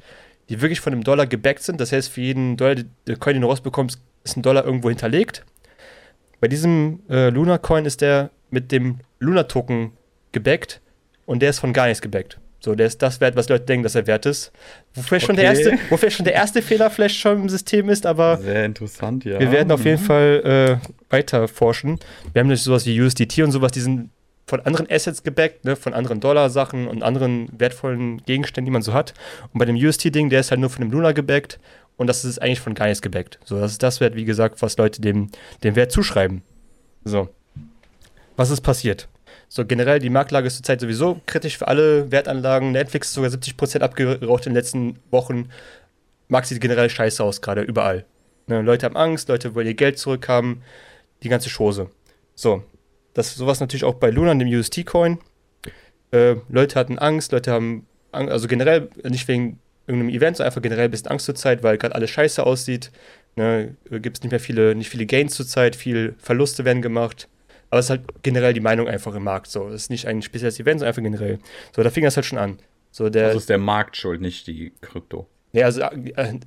die 0.50 0.62
wirklich 0.62 0.80
von 0.80 0.94
dem 0.94 1.04
Dollar 1.04 1.28
gebackt 1.28 1.64
sind. 1.64 1.82
Das 1.82 1.92
heißt, 1.92 2.10
für 2.10 2.22
jeden 2.22 2.56
Dollar, 2.56 2.76
der 3.08 3.18
Coin, 3.18 3.34
den 3.34 3.42
du 3.42 3.50
rausbekommst, 3.50 4.00
ist 4.24 4.38
ein 4.38 4.42
Dollar 4.42 4.66
irgendwo 4.66 4.90
hinterlegt. 4.90 5.44
Bei 6.40 6.48
diesem 6.48 7.02
äh, 7.10 7.30
Luna 7.30 7.58
Coin 7.58 7.86
ist 7.86 8.02
der 8.02 8.30
mit 8.50 8.72
dem 8.72 9.00
Luna 9.20 9.44
Token 9.44 9.92
gebackt 10.32 10.82
und 11.26 11.42
der 11.42 11.50
ist 11.50 11.60
von 11.60 11.74
gar 11.74 11.88
nichts 11.88 12.02
gebackt. 12.02 12.40
So, 12.66 12.74
der 12.74 12.88
ist 12.88 13.00
das 13.04 13.22
wert, 13.22 13.36
was 13.36 13.48
Leute 13.48 13.64
denken, 13.64 13.84
dass 13.84 13.94
er 13.94 14.08
wert 14.08 14.26
ist. 14.26 14.52
Wo 14.96 15.04
vielleicht, 15.04 15.26
okay. 15.26 15.28
schon, 15.28 15.36
der 15.36 15.46
erste, 15.46 15.80
wo 15.92 15.98
vielleicht 15.98 16.18
schon 16.18 16.26
der 16.26 16.34
erste 16.34 16.64
Fehler 16.64 16.90
vielleicht 16.90 17.16
schon 17.16 17.44
im 17.44 17.50
System 17.50 17.90
ist, 17.90 18.08
aber. 18.08 18.38
Sehr 18.38 18.66
interessant, 18.66 19.24
ja. 19.24 19.40
Wir 19.40 19.52
werden 19.52 19.72
auf 19.72 19.86
jeden 19.86 20.02
mhm. 20.02 20.06
Fall 20.06 20.80
äh, 20.82 21.14
weiter 21.14 21.48
forschen. 21.48 22.00
Wir 22.34 22.40
haben 22.40 22.48
natürlich 22.48 22.64
sowas 22.64 22.88
wie 22.88 23.00
USDT 23.00 23.44
und 23.44 23.52
sowas, 23.52 23.72
die 23.72 23.82
sind 23.82 24.10
von 24.48 24.62
anderen 24.62 24.90
Assets 24.90 25.22
gebackt, 25.22 25.64
ne, 25.64 25.76
von 25.76 25.94
anderen 25.94 26.20
Dollar-Sachen 26.20 26.88
und 26.88 27.04
anderen 27.04 27.50
wertvollen 27.56 28.24
Gegenständen, 28.26 28.66
die 28.66 28.72
man 28.72 28.82
so 28.82 28.94
hat. 28.94 29.14
Und 29.54 29.60
bei 29.60 29.66
dem 29.66 29.76
UST-Ding, 29.76 30.32
der 30.32 30.40
ist 30.40 30.50
halt 30.50 30.60
nur 30.60 30.72
von 30.72 30.82
dem 30.82 30.90
Luna 30.90 31.12
gebackt 31.12 31.60
und 31.98 32.08
das 32.08 32.26
ist 32.26 32.42
eigentlich 32.42 32.62
von 32.62 32.74
gar 32.74 32.88
nichts 32.88 33.04
gebackt. 33.04 33.38
So, 33.46 33.60
das 33.60 33.74
ist 33.74 33.84
das 33.84 34.02
Wert, 34.02 34.16
wie 34.16 34.26
gesagt, 34.26 34.64
was 34.64 34.76
Leute 34.78 35.02
dem, 35.02 35.30
dem 35.64 35.76
Wert 35.76 35.92
zuschreiben. 35.92 36.42
So. 37.04 37.30
Was 38.38 38.50
ist 38.50 38.62
passiert? 38.62 39.08
So 39.48 39.66
generell, 39.66 40.00
die 40.00 40.10
Marktlage 40.10 40.48
ist 40.48 40.56
zurzeit 40.56 40.82
sowieso 40.82 41.22
kritisch 41.26 41.58
für 41.58 41.68
alle 41.68 42.12
Wertanlagen. 42.12 42.72
Netflix 42.72 43.10
ist 43.10 43.14
sogar 43.14 43.30
70% 43.30 43.80
abgeraucht 43.80 44.46
in 44.46 44.52
den 44.52 44.56
letzten 44.56 45.00
Wochen. 45.12 45.50
Markt 46.28 46.48
sieht 46.48 46.62
generell 46.62 46.90
scheiße 46.90 47.24
aus, 47.24 47.42
gerade 47.42 47.62
überall. 47.62 48.06
Ne, 48.48 48.62
Leute 48.62 48.86
haben 48.86 48.96
Angst, 48.96 49.30
Leute 49.30 49.56
wollen 49.56 49.68
ihr 49.68 49.74
Geld 49.74 49.98
zurückhaben, 49.98 50.62
die 51.24 51.30
ganze 51.30 51.50
Chose. 51.50 51.90
So, 52.36 52.64
das 53.14 53.36
sowas 53.36 53.60
natürlich 53.60 53.84
auch 53.84 53.96
bei 53.96 54.10
Luna, 54.10 54.34
dem 54.36 54.48
UST-Coin. 54.48 55.20
Äh, 56.12 56.36
Leute 56.50 56.80
hatten 56.80 57.00
Angst, 57.00 57.32
Leute 57.32 57.52
haben, 57.52 57.88
Angst, 58.12 58.32
also 58.32 58.48
generell 58.48 58.90
nicht 59.04 59.28
wegen 59.28 59.60
irgendeinem 59.88 60.14
Event, 60.14 60.38
sondern 60.38 60.52
einfach 60.52 60.62
generell 60.62 60.86
ein 60.86 60.92
bisschen 60.92 61.08
Angst 61.08 61.26
zurzeit, 61.26 61.64
weil 61.64 61.78
gerade 61.78 61.96
alles 61.96 62.10
scheiße 62.10 62.46
aussieht. 62.46 62.92
Ne, 63.36 63.76
Gibt 63.90 64.18
es 64.18 64.24
nicht 64.24 64.32
mehr 64.32 64.40
viele, 64.40 64.76
nicht 64.76 64.90
viele 64.90 65.06
Gains 65.06 65.36
zurzeit, 65.36 65.76
viel 65.76 66.16
Verluste 66.20 66.66
werden 66.66 66.82
gemacht. 66.82 67.28
Aber 67.70 67.80
es 67.80 67.88
ist 67.88 67.90
halt 67.90 68.02
generell 68.24 68.54
die 68.54 68.60
Meinung 68.62 68.88
einfach 68.88 69.16
im 69.16 69.24
Markt 69.24 69.48
so. 69.48 69.68
Es 69.68 69.84
ist 69.84 69.90
nicht 69.90 70.08
ein 70.08 70.22
spezielles 70.22 70.60
Event, 70.60 70.80
sondern 70.80 70.90
einfach 70.90 71.04
generell. 71.04 71.40
So, 71.76 71.84
da 71.84 71.90
fing 71.90 72.04
das 72.04 72.16
halt 72.16 72.26
schon 72.26 72.38
an. 72.38 72.60
So, 72.92 73.10
der, 73.10 73.28
also 73.28 73.40
ist 73.40 73.50
der 73.50 73.58
Markt 73.58 73.98
schuld, 73.98 74.22
nicht 74.22 74.48
die 74.48 74.72
Krypto. 74.82 75.28
Nee, 75.52 75.64
also 75.64 75.82
äh, 75.82 76.40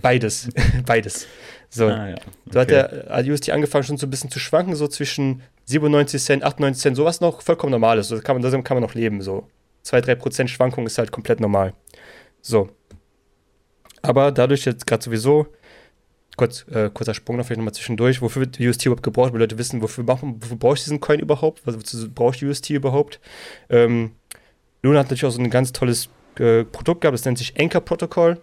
beides. 0.00 0.48
beides. 0.86 1.26
So, 1.70 1.86
ah, 1.86 2.08
ja. 2.08 2.14
okay. 2.14 2.22
so 2.50 2.60
hat 2.60 2.70
der 2.70 3.24
UST 3.26 3.50
angefangen 3.50 3.84
schon 3.84 3.96
so 3.96 4.06
ein 4.06 4.10
bisschen 4.10 4.30
zu 4.30 4.38
schwanken, 4.38 4.76
so 4.76 4.86
zwischen 4.88 5.42
97 5.64 6.22
Cent, 6.22 6.44
98 6.44 6.80
Cent, 6.82 6.96
sowas 6.96 7.20
noch 7.20 7.42
vollkommen 7.42 7.72
normal 7.72 7.98
ist. 7.98 8.08
So, 8.08 8.20
kann 8.20 8.40
man, 8.40 8.42
da 8.42 8.60
kann 8.62 8.76
man 8.76 8.82
noch 8.82 8.94
leben. 8.94 9.22
So 9.22 9.48
2-3% 9.84 10.48
Schwankung 10.48 10.86
ist 10.86 10.98
halt 10.98 11.10
komplett 11.10 11.40
normal. 11.40 11.74
So. 12.40 12.70
Aber 14.02 14.32
dadurch 14.32 14.64
jetzt 14.66 14.86
gerade 14.86 15.02
sowieso 15.02 15.46
kurz, 16.36 16.66
äh, 16.68 16.90
kurzer 16.92 17.14
Sprung 17.14 17.36
noch 17.36 17.46
vielleicht 17.46 17.58
nochmal 17.58 17.74
zwischendurch. 17.74 18.22
Wofür 18.22 18.40
wird 18.40 18.60
UST 18.60 18.86
überhaupt 18.86 19.02
gebraucht? 19.02 19.32
Weil 19.32 19.40
Leute 19.40 19.58
wissen, 19.58 19.82
wofür, 19.82 20.04
machen, 20.04 20.36
wofür 20.40 20.56
brauche 20.56 20.74
ich 20.74 20.84
diesen 20.84 21.00
Coin 21.00 21.20
überhaupt? 21.20 21.66
Was, 21.66 21.76
wozu 21.76 22.10
brauche 22.10 22.34
ich 22.34 22.44
UST 22.44 22.70
überhaupt? 22.70 23.20
Ähm, 23.68 24.12
Luna 24.82 25.00
hat 25.00 25.06
natürlich 25.06 25.24
auch 25.24 25.30
so 25.30 25.40
ein 25.40 25.50
ganz 25.50 25.72
tolles 25.72 26.08
äh, 26.38 26.64
Produkt 26.64 27.02
gehabt, 27.02 27.14
das 27.14 27.24
nennt 27.24 27.38
sich 27.38 27.58
Anchor 27.58 27.80
Protocol. 27.80 28.38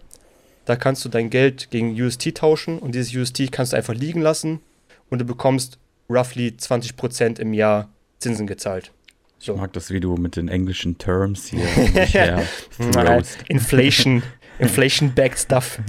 Da 0.64 0.76
kannst 0.76 1.04
du 1.04 1.08
dein 1.08 1.30
Geld 1.30 1.70
gegen 1.70 2.00
UST 2.00 2.36
tauschen 2.36 2.78
und 2.78 2.94
dieses 2.94 3.14
UST 3.14 3.50
kannst 3.50 3.72
du 3.72 3.76
einfach 3.76 3.94
liegen 3.94 4.20
lassen 4.20 4.60
und 5.10 5.20
du 5.20 5.24
bekommst 5.24 5.78
roughly 6.08 6.54
20% 6.56 7.40
im 7.40 7.52
Jahr 7.52 7.88
Zinsen 8.18 8.46
gezahlt. 8.46 8.92
So. 9.38 9.54
Ich 9.54 9.60
mag 9.60 9.72
das, 9.72 9.90
wie 9.90 9.98
du 9.98 10.14
mit 10.16 10.36
den 10.36 10.46
englischen 10.46 10.98
Terms 10.98 11.46
hier. 11.46 11.66
Inflation, 13.48 14.22
Inflation-backed 14.60 15.38
Stuff. 15.38 15.80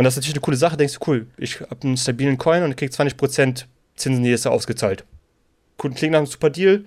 Und 0.00 0.04
das 0.04 0.14
ist 0.14 0.20
natürlich 0.20 0.36
eine 0.36 0.40
coole 0.40 0.56
Sache. 0.56 0.78
Denkst 0.78 0.98
du, 0.98 1.10
cool, 1.10 1.26
ich 1.36 1.60
habe 1.60 1.76
einen 1.82 1.98
stabilen 1.98 2.38
Coin 2.38 2.62
und 2.62 2.74
krieg 2.74 2.90
20% 2.90 3.66
Zinsen 3.96 4.24
jedes 4.24 4.44
Jahr 4.44 4.54
ausgezahlt. 4.54 5.04
Klingt 5.76 6.12
nach 6.12 6.20
einem 6.20 6.26
super 6.26 6.48
Deal. 6.48 6.86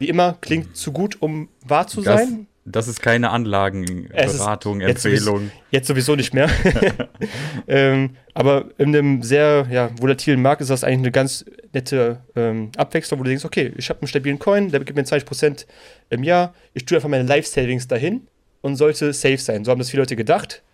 Wie 0.00 0.08
immer, 0.08 0.36
klingt 0.40 0.76
zu 0.76 0.90
gut, 0.90 1.22
um 1.22 1.50
wahr 1.64 1.86
zu 1.86 2.02
das, 2.02 2.18
sein. 2.18 2.48
das 2.64 2.88
ist 2.88 3.00
keine 3.00 3.30
Anlagenberatung, 3.30 4.80
jetzt 4.80 5.04
Empfehlung. 5.06 5.36
Sowieso, 5.38 5.52
jetzt 5.70 5.86
sowieso 5.86 6.16
nicht 6.16 6.34
mehr. 6.34 6.50
ähm, 7.68 8.16
aber 8.34 8.64
in 8.76 8.88
einem 8.88 9.22
sehr 9.22 9.68
ja, 9.70 9.90
volatilen 9.96 10.42
Markt 10.42 10.60
ist 10.60 10.70
das 10.70 10.82
eigentlich 10.82 10.98
eine 10.98 11.12
ganz 11.12 11.44
nette 11.72 12.18
ähm, 12.34 12.72
Abwechslung, 12.76 13.20
wo 13.20 13.22
du 13.22 13.30
denkst, 13.30 13.44
okay, 13.44 13.72
ich 13.76 13.88
habe 13.88 14.00
einen 14.00 14.08
stabilen 14.08 14.40
Coin, 14.40 14.72
der 14.72 14.80
gibt 14.80 14.96
mir 14.96 15.04
20% 15.04 15.64
im 16.10 16.24
Jahr, 16.24 16.52
ich 16.74 16.84
tue 16.84 16.98
einfach 16.98 17.08
meine 17.08 17.22
Life-Savings 17.22 17.86
dahin 17.86 18.26
und 18.62 18.74
sollte 18.74 19.12
safe 19.12 19.38
sein. 19.38 19.64
So 19.64 19.70
haben 19.70 19.78
das 19.78 19.90
viele 19.90 20.02
Leute 20.02 20.16
gedacht. 20.16 20.64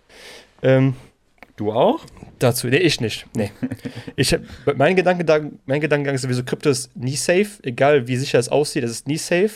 Ähm, 0.62 0.94
du 1.56 1.72
auch? 1.72 2.00
Dazu, 2.38 2.66
nee, 2.68 2.76
ich 2.78 3.00
nicht. 3.00 3.26
Nee. 3.36 3.50
ich 4.16 4.36
mein, 4.76 4.96
Gedankengang, 4.96 5.58
mein 5.66 5.80
Gedankengang 5.80 6.14
ist 6.14 6.22
sowieso, 6.22 6.44
Krypto 6.44 6.70
ist 6.70 6.94
nie 6.96 7.16
safe, 7.16 7.48
egal 7.62 8.06
wie 8.08 8.16
sicher 8.16 8.38
es 8.38 8.48
aussieht, 8.48 8.84
es 8.84 8.90
ist 8.90 9.08
nie 9.08 9.18
safe. 9.18 9.50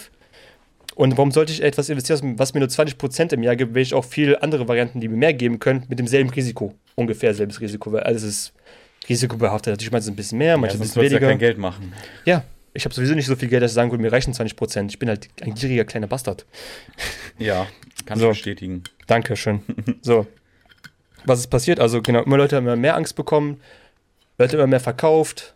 Und 0.94 1.16
warum 1.16 1.30
sollte 1.30 1.52
ich 1.52 1.62
etwas 1.62 1.88
investieren, 1.88 2.38
was 2.38 2.54
mir 2.54 2.60
nur 2.60 2.68
20% 2.68 3.32
im 3.32 3.42
Jahr 3.44 3.54
gibt, 3.54 3.74
wenn 3.74 3.82
ich 3.82 3.94
auch 3.94 4.04
viele 4.04 4.42
andere 4.42 4.66
Varianten, 4.66 5.00
die 5.00 5.08
mir 5.08 5.16
mehr 5.16 5.32
geben 5.32 5.60
können, 5.60 5.84
mit 5.88 5.98
demselben 5.98 6.30
Risiko. 6.30 6.74
Ungefähr 6.96 7.32
selbes 7.34 7.60
Risiko, 7.60 7.92
weil 7.92 8.02
alles 8.02 8.24
ist 8.24 8.52
risikobehaftet. 9.08 9.74
Natürlich 9.74 9.92
meint 9.92 10.02
es 10.02 10.08
ein 10.08 10.16
bisschen 10.16 10.38
mehr, 10.38 10.56
manchmal 10.56 10.70
ja, 10.70 10.76
ein 10.76 10.88
bisschen 10.88 11.02
weniger. 11.02 11.20
Ja 11.20 11.28
kein 11.28 11.38
Geld 11.38 11.58
machen. 11.58 11.92
Ja, 12.24 12.42
ich 12.74 12.84
habe 12.84 12.94
sowieso 12.94 13.14
nicht 13.14 13.26
so 13.26 13.36
viel 13.36 13.48
Geld, 13.48 13.62
dass 13.62 13.70
ich 13.70 13.74
sagen 13.76 13.90
würde, 13.90 14.02
mir 14.02 14.12
reichen 14.12 14.32
20%. 14.32 14.88
Ich 14.88 14.98
bin 14.98 15.08
halt 15.08 15.28
ein 15.40 15.54
gieriger 15.54 15.84
kleiner 15.84 16.06
Bastard. 16.06 16.46
Ja, 17.38 17.68
kann 18.04 18.18
so. 18.18 18.26
ich 18.26 18.38
bestätigen. 18.38 18.82
Dankeschön. 19.06 19.60
so. 20.02 20.26
Was 21.28 21.40
ist 21.40 21.48
passiert? 21.48 21.78
Also, 21.78 22.00
genau, 22.00 22.22
immer 22.22 22.38
Leute 22.38 22.56
haben 22.56 22.64
immer 22.64 22.76
mehr 22.76 22.96
Angst 22.96 23.14
bekommen, 23.14 23.60
Leute 24.38 24.56
immer 24.56 24.66
mehr 24.66 24.80
verkauft. 24.80 25.54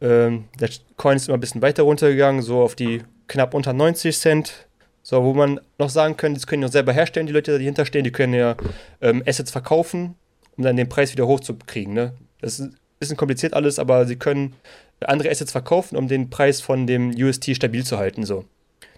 Ähm, 0.00 0.44
der 0.60 0.70
Coin 0.96 1.16
ist 1.16 1.28
immer 1.28 1.36
ein 1.36 1.40
bisschen 1.40 1.62
weiter 1.62 1.84
runtergegangen, 1.84 2.42
so 2.42 2.60
auf 2.60 2.74
die 2.74 3.02
knapp 3.28 3.54
unter 3.54 3.72
90 3.72 4.18
Cent. 4.18 4.66
So, 5.02 5.22
wo 5.24 5.32
man 5.32 5.60
noch 5.78 5.88
sagen 5.88 6.16
könnte, 6.16 6.38
das 6.38 6.46
können 6.46 6.62
ja 6.62 6.68
selber 6.68 6.92
herstellen, 6.92 7.26
die 7.26 7.32
Leute, 7.32 7.52
die 7.52 7.64
dahinter 7.64 7.86
stehen, 7.86 8.04
die 8.04 8.12
können 8.12 8.34
ja 8.34 8.56
ähm, 9.00 9.22
Assets 9.26 9.50
verkaufen, 9.50 10.16
um 10.56 10.64
dann 10.64 10.76
den 10.76 10.88
Preis 10.88 11.12
wieder 11.12 11.26
hochzukriegen. 11.26 11.94
Ne? 11.94 12.12
Das 12.40 12.58
ist 12.58 12.60
ein 12.60 12.76
bisschen 12.98 13.16
kompliziert 13.16 13.54
alles, 13.54 13.78
aber 13.78 14.06
sie 14.06 14.16
können 14.16 14.54
andere 15.00 15.30
Assets 15.30 15.52
verkaufen, 15.52 15.96
um 15.96 16.08
den 16.08 16.28
Preis 16.28 16.60
von 16.60 16.86
dem 16.86 17.10
UST 17.10 17.54
stabil 17.56 17.84
zu 17.84 17.98
halten. 17.98 18.24
So. 18.24 18.44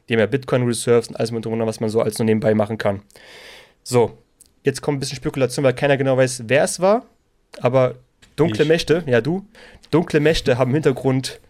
Die 0.09 0.14
haben 0.14 0.21
ja 0.21 0.26
Bitcoin-Reserves 0.26 1.09
und 1.09 1.16
alles 1.16 1.30
mit 1.30 1.45
drunter, 1.45 1.66
was 1.66 1.78
man 1.78 1.90
so 1.90 2.00
als 2.00 2.19
nur 2.19 2.26
nebenbei 2.26 2.54
machen 2.54 2.78
kann. 2.78 3.02
So, 3.85 4.19
jetzt 4.64 4.83
kommt 4.83 4.97
ein 4.97 5.00
bisschen 5.00 5.17
Spekulation, 5.17 5.64
weil 5.64 5.75
keiner 5.75 5.97
genau 5.97 6.17
weiß, 6.17 6.45
wer 6.47 6.64
es 6.64 6.81
war. 6.81 7.05
Aber 7.61 7.97
dunkle 8.37 8.62
ich. 8.62 8.69
Mächte, 8.69 9.02
ja 9.07 9.21
du, 9.21 9.47
dunkle 9.90 10.21
Mächte 10.21 10.59
haben 10.59 10.71
im 10.71 10.75
Hintergrund 10.75 11.40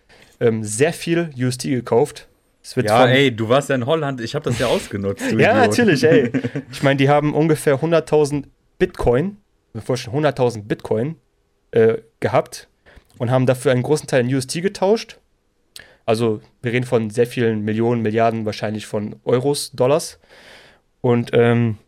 ähm, 0.40 0.64
sehr 0.64 0.93
viel 0.93 1.31
UST 1.37 1.64
gekauft 1.64 2.29
ja, 2.76 3.07
ey, 3.07 3.35
du 3.35 3.49
warst 3.49 3.69
ja 3.69 3.75
in 3.75 3.87
Holland, 3.87 4.21
ich 4.21 4.35
habe 4.35 4.45
das 4.45 4.59
ja 4.59 4.67
ausgenutzt. 4.67 5.33
ja, 5.38 5.55
natürlich, 5.55 6.05
ey. 6.05 6.31
Ich 6.71 6.83
meine, 6.83 6.97
die 6.97 7.09
haben 7.09 7.35
ungefähr 7.35 7.81
100.000 7.81 8.45
Bitcoin, 8.79 9.38
bevor 9.73 9.97
schon 9.97 10.14
100.000 10.14 10.64
Bitcoin 10.64 11.17
äh, 11.71 11.99
gehabt 12.21 12.69
und 13.19 13.31
haben 13.31 13.47
dafür 13.47 13.73
einen 13.73 13.83
großen 13.83 14.07
Teil 14.07 14.29
in 14.29 14.35
UST 14.35 14.62
getauscht. 14.62 15.19
Also, 16.07 16.40
wir 16.62 16.73
reden 16.73 16.87
von 16.87 17.11
sehr 17.11 17.26
vielen 17.26 17.62
Millionen, 17.64 18.02
Milliarden, 18.02 18.45
wahrscheinlich 18.45 18.87
von 18.87 19.17
Euros, 19.25 19.71
Dollars. 19.73 20.19
Und 21.00 21.31
ähm, 21.33 21.79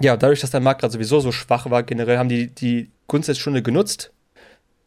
ja, 0.00 0.16
dadurch, 0.16 0.40
dass 0.40 0.50
der 0.50 0.60
Markt 0.60 0.80
gerade 0.80 0.92
sowieso 0.92 1.20
so 1.20 1.32
schwach 1.32 1.70
war, 1.70 1.82
generell 1.82 2.18
haben 2.18 2.28
die 2.28 2.48
die 2.48 2.90
Grundsatzstunde 3.06 3.62
genutzt 3.62 4.12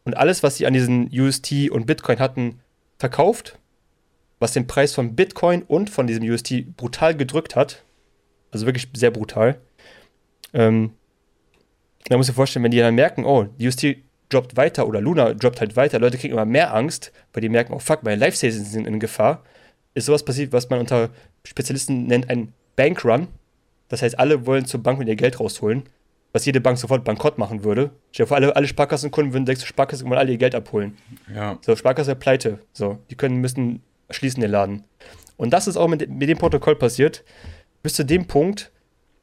und 0.03 0.17
alles, 0.17 0.43
was 0.43 0.57
sie 0.57 0.65
an 0.65 0.73
diesen 0.73 1.09
UST 1.11 1.69
und 1.71 1.85
Bitcoin 1.85 2.19
hatten, 2.19 2.59
verkauft 2.97 3.57
was 4.39 4.53
den 4.53 4.67
Preis 4.67 4.93
von 4.93 5.15
Bitcoin 5.15 5.63
und 5.63 5.89
von 5.89 6.07
diesem 6.07 6.23
UST 6.23 6.77
brutal 6.77 7.15
gedrückt 7.15 7.55
hat. 7.55 7.83
Also 8.51 8.65
wirklich 8.65 8.87
sehr 8.93 9.11
brutal. 9.11 9.59
Ähm, 10.53 10.91
da 12.05 12.17
muss 12.17 12.27
ich 12.27 12.33
mir 12.33 12.35
vorstellen, 12.35 12.63
wenn 12.63 12.71
die 12.71 12.79
dann 12.79 12.95
merken, 12.95 13.25
oh, 13.25 13.47
UST 13.59 13.97
droppt 14.29 14.57
weiter 14.57 14.87
oder 14.87 15.01
Luna 15.01 15.33
droppt 15.33 15.61
halt 15.61 15.75
weiter, 15.75 15.99
Leute 15.99 16.17
kriegen 16.17 16.33
immer 16.33 16.45
mehr 16.45 16.73
Angst, 16.73 17.11
weil 17.33 17.41
die 17.41 17.49
merken, 17.49 17.73
oh 17.73 17.79
fuck, 17.79 18.03
meine 18.03 18.17
Life-Savings 18.17 18.71
sind 18.71 18.87
in 18.87 18.99
Gefahr. 18.99 19.43
Ist 19.93 20.05
sowas 20.05 20.23
passiert, 20.23 20.53
was 20.53 20.69
man 20.69 20.79
unter 20.79 21.09
Spezialisten 21.43 22.05
nennt 22.05 22.29
ein 22.29 22.53
Bankrun. 22.75 23.27
Das 23.89 24.01
heißt, 24.01 24.19
alle 24.19 24.45
wollen 24.45 24.65
zur 24.65 24.83
Bank 24.83 24.99
mit 24.99 25.07
ihr 25.07 25.15
Geld 25.15 25.39
rausholen, 25.39 25.83
was 26.33 26.45
jede 26.45 26.61
Bank 26.61 26.77
sofort 26.77 27.03
bankrott 27.03 27.37
machen 27.37 27.63
würde. 27.63 27.91
Stell 28.11 28.25
dir 28.25 28.27
vor, 28.27 28.37
alle, 28.37 28.55
alle 28.55 28.67
Sparkassenkunden 28.67 29.33
würden 29.33 29.45
direkt 29.45 29.61
zur 29.61 29.67
Sparkasse 29.67 30.03
und 30.03 30.13
alle 30.13 30.31
ihr 30.31 30.37
Geld 30.37 30.55
abholen. 30.55 30.97
Ja. 31.33 31.57
So, 31.61 31.75
Sparkasse 31.75 32.15
pleite. 32.15 32.59
So, 32.73 32.99
die 33.09 33.15
können, 33.15 33.37
müssen 33.37 33.81
schließen 34.09 34.41
den 34.41 34.51
Laden. 34.51 34.83
Und 35.37 35.51
das 35.51 35.67
ist 35.67 35.77
auch 35.77 35.87
mit, 35.87 36.09
mit 36.09 36.29
dem 36.29 36.37
Protokoll 36.37 36.75
passiert. 36.75 37.23
Bis 37.83 37.93
zu 37.93 38.03
dem 38.03 38.25
Punkt, 38.27 38.71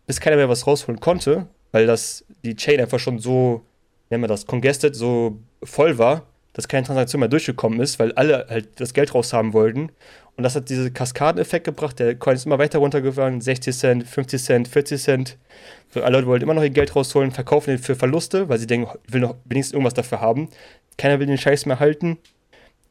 bis 0.06 0.20
keiner 0.20 0.36
mehr 0.36 0.48
was 0.48 0.66
rausholen 0.66 1.00
konnte, 1.00 1.48
weil 1.72 1.86
das 1.86 2.24
die 2.44 2.56
Chain 2.56 2.80
einfach 2.80 2.98
schon 2.98 3.18
so, 3.18 3.62
nennen 4.10 4.22
wir 4.22 4.28
das, 4.28 4.46
congested, 4.46 4.94
so 4.94 5.40
voll 5.62 5.98
war, 5.98 6.26
dass 6.54 6.66
keine 6.66 6.86
Transaktion 6.86 7.20
mehr 7.20 7.28
durchgekommen 7.28 7.80
ist, 7.80 7.98
weil 7.98 8.12
alle 8.12 8.46
halt 8.48 8.80
das 8.80 8.94
Geld 8.94 9.14
raushaben 9.14 9.52
wollten. 9.52 9.90
Und 10.36 10.42
das 10.42 10.56
hat 10.56 10.68
diesen 10.68 10.92
Kaskadeneffekt 10.92 11.64
gebracht. 11.64 11.98
Der 11.98 12.14
Coin 12.16 12.34
ist 12.34 12.46
immer 12.46 12.58
weiter 12.58 12.78
runtergefahren: 12.78 13.40
60 13.40 13.76
Cent, 13.76 14.08
50 14.08 14.42
Cent, 14.42 14.68
40 14.68 15.02
Cent. 15.02 15.36
So, 15.90 16.02
alle 16.02 16.16
Leute 16.16 16.26
wollten 16.26 16.44
immer 16.44 16.54
noch 16.54 16.62
ihr 16.62 16.70
Geld 16.70 16.96
rausholen, 16.96 17.30
verkaufen 17.30 17.70
den 17.70 17.78
für 17.78 17.94
Verluste, 17.94 18.48
weil 18.48 18.58
sie 18.58 18.66
denken, 18.66 18.88
ich 19.06 19.12
will 19.12 19.20
noch 19.20 19.36
wenigstens 19.44 19.74
irgendwas 19.74 19.94
dafür 19.94 20.20
haben. 20.20 20.48
Keiner 20.96 21.20
will 21.20 21.26
den 21.26 21.38
Scheiß 21.38 21.66
mehr 21.66 21.78
halten 21.78 22.18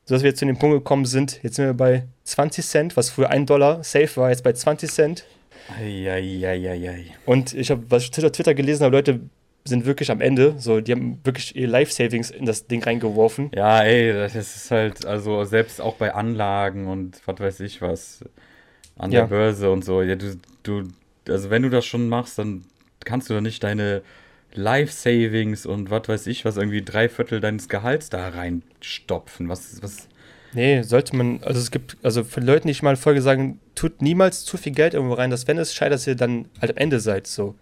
sodass 0.05 0.23
wir 0.23 0.29
jetzt 0.29 0.39
zu 0.39 0.45
dem 0.45 0.57
Punkt 0.57 0.75
gekommen 0.75 1.05
sind, 1.05 1.39
jetzt 1.43 1.55
sind 1.55 1.65
wir 1.65 1.73
bei 1.73 2.03
20 2.25 2.65
Cent, 2.65 2.97
was 2.97 3.09
früher 3.09 3.29
1 3.29 3.47
Dollar 3.47 3.83
safe 3.83 4.17
war, 4.17 4.29
jetzt 4.29 4.43
bei 4.43 4.53
20 4.53 4.91
Cent. 4.91 5.25
Eieieiei. 5.79 7.05
Und 7.25 7.53
ich 7.53 7.71
habe, 7.71 7.83
was 7.89 8.03
ich 8.03 8.25
auf 8.25 8.31
Twitter 8.31 8.53
gelesen 8.53 8.83
habe, 8.83 8.95
Leute 8.95 9.21
sind 9.65 9.85
wirklich 9.85 10.11
am 10.11 10.19
Ende, 10.19 10.55
so, 10.57 10.81
die 10.81 10.91
haben 10.91 11.19
wirklich 11.23 11.55
ihr 11.55 11.67
Life-Savings 11.67 12.31
in 12.31 12.45
das 12.45 12.67
Ding 12.67 12.83
reingeworfen. 12.83 13.49
Ja, 13.55 13.81
ey, 13.81 14.11
das 14.11 14.35
ist 14.35 14.71
halt, 14.71 15.05
also 15.05 15.45
selbst 15.45 15.79
auch 15.79 15.95
bei 15.95 16.13
Anlagen 16.13 16.87
und 16.87 17.21
was 17.25 17.39
weiß 17.39 17.59
ich 17.61 17.81
was, 17.81 18.25
an 18.97 19.11
ja. 19.11 19.21
der 19.21 19.27
Börse 19.27 19.71
und 19.71 19.85
so, 19.85 20.01
ja, 20.01 20.15
du, 20.15 20.37
du, 20.63 20.83
also 21.27 21.49
wenn 21.49 21.61
du 21.61 21.69
das 21.69 21.85
schon 21.85 22.09
machst, 22.09 22.37
dann 22.37 22.65
kannst 23.05 23.29
du 23.29 23.33
doch 23.33 23.41
nicht 23.41 23.63
deine 23.63 24.01
Life 24.53 24.91
Savings 24.91 25.65
und 25.65 25.89
was 25.89 26.07
weiß 26.07 26.27
ich, 26.27 26.45
was 26.45 26.57
irgendwie 26.57 26.83
drei 26.83 27.09
Viertel 27.09 27.39
deines 27.39 27.69
Gehalts 27.69 28.09
da 28.09 28.29
reinstopfen. 28.29 29.49
Was, 29.49 29.81
was. 29.81 30.07
Nee, 30.53 30.83
sollte 30.83 31.15
man, 31.15 31.41
also 31.43 31.59
es 31.59 31.71
gibt, 31.71 31.97
also 32.03 32.23
für 32.23 32.39
Leute, 32.39 32.67
die 32.67 32.71
ich 32.71 32.83
mal 32.83 32.95
Folge 32.95 33.21
sagen, 33.21 33.59
tut 33.73 34.01
niemals 34.01 34.45
zu 34.45 34.57
viel 34.57 34.73
Geld 34.73 34.93
irgendwo 34.93 35.15
rein, 35.15 35.31
dass 35.31 35.47
wenn 35.47 35.57
es 35.57 35.73
scheitert, 35.73 35.93
dass 35.93 36.07
ihr 36.07 36.15
dann 36.15 36.45
halt 36.61 36.71
am 36.71 36.77
Ende 36.77 36.99
seid, 36.99 37.25
so. 37.25 37.55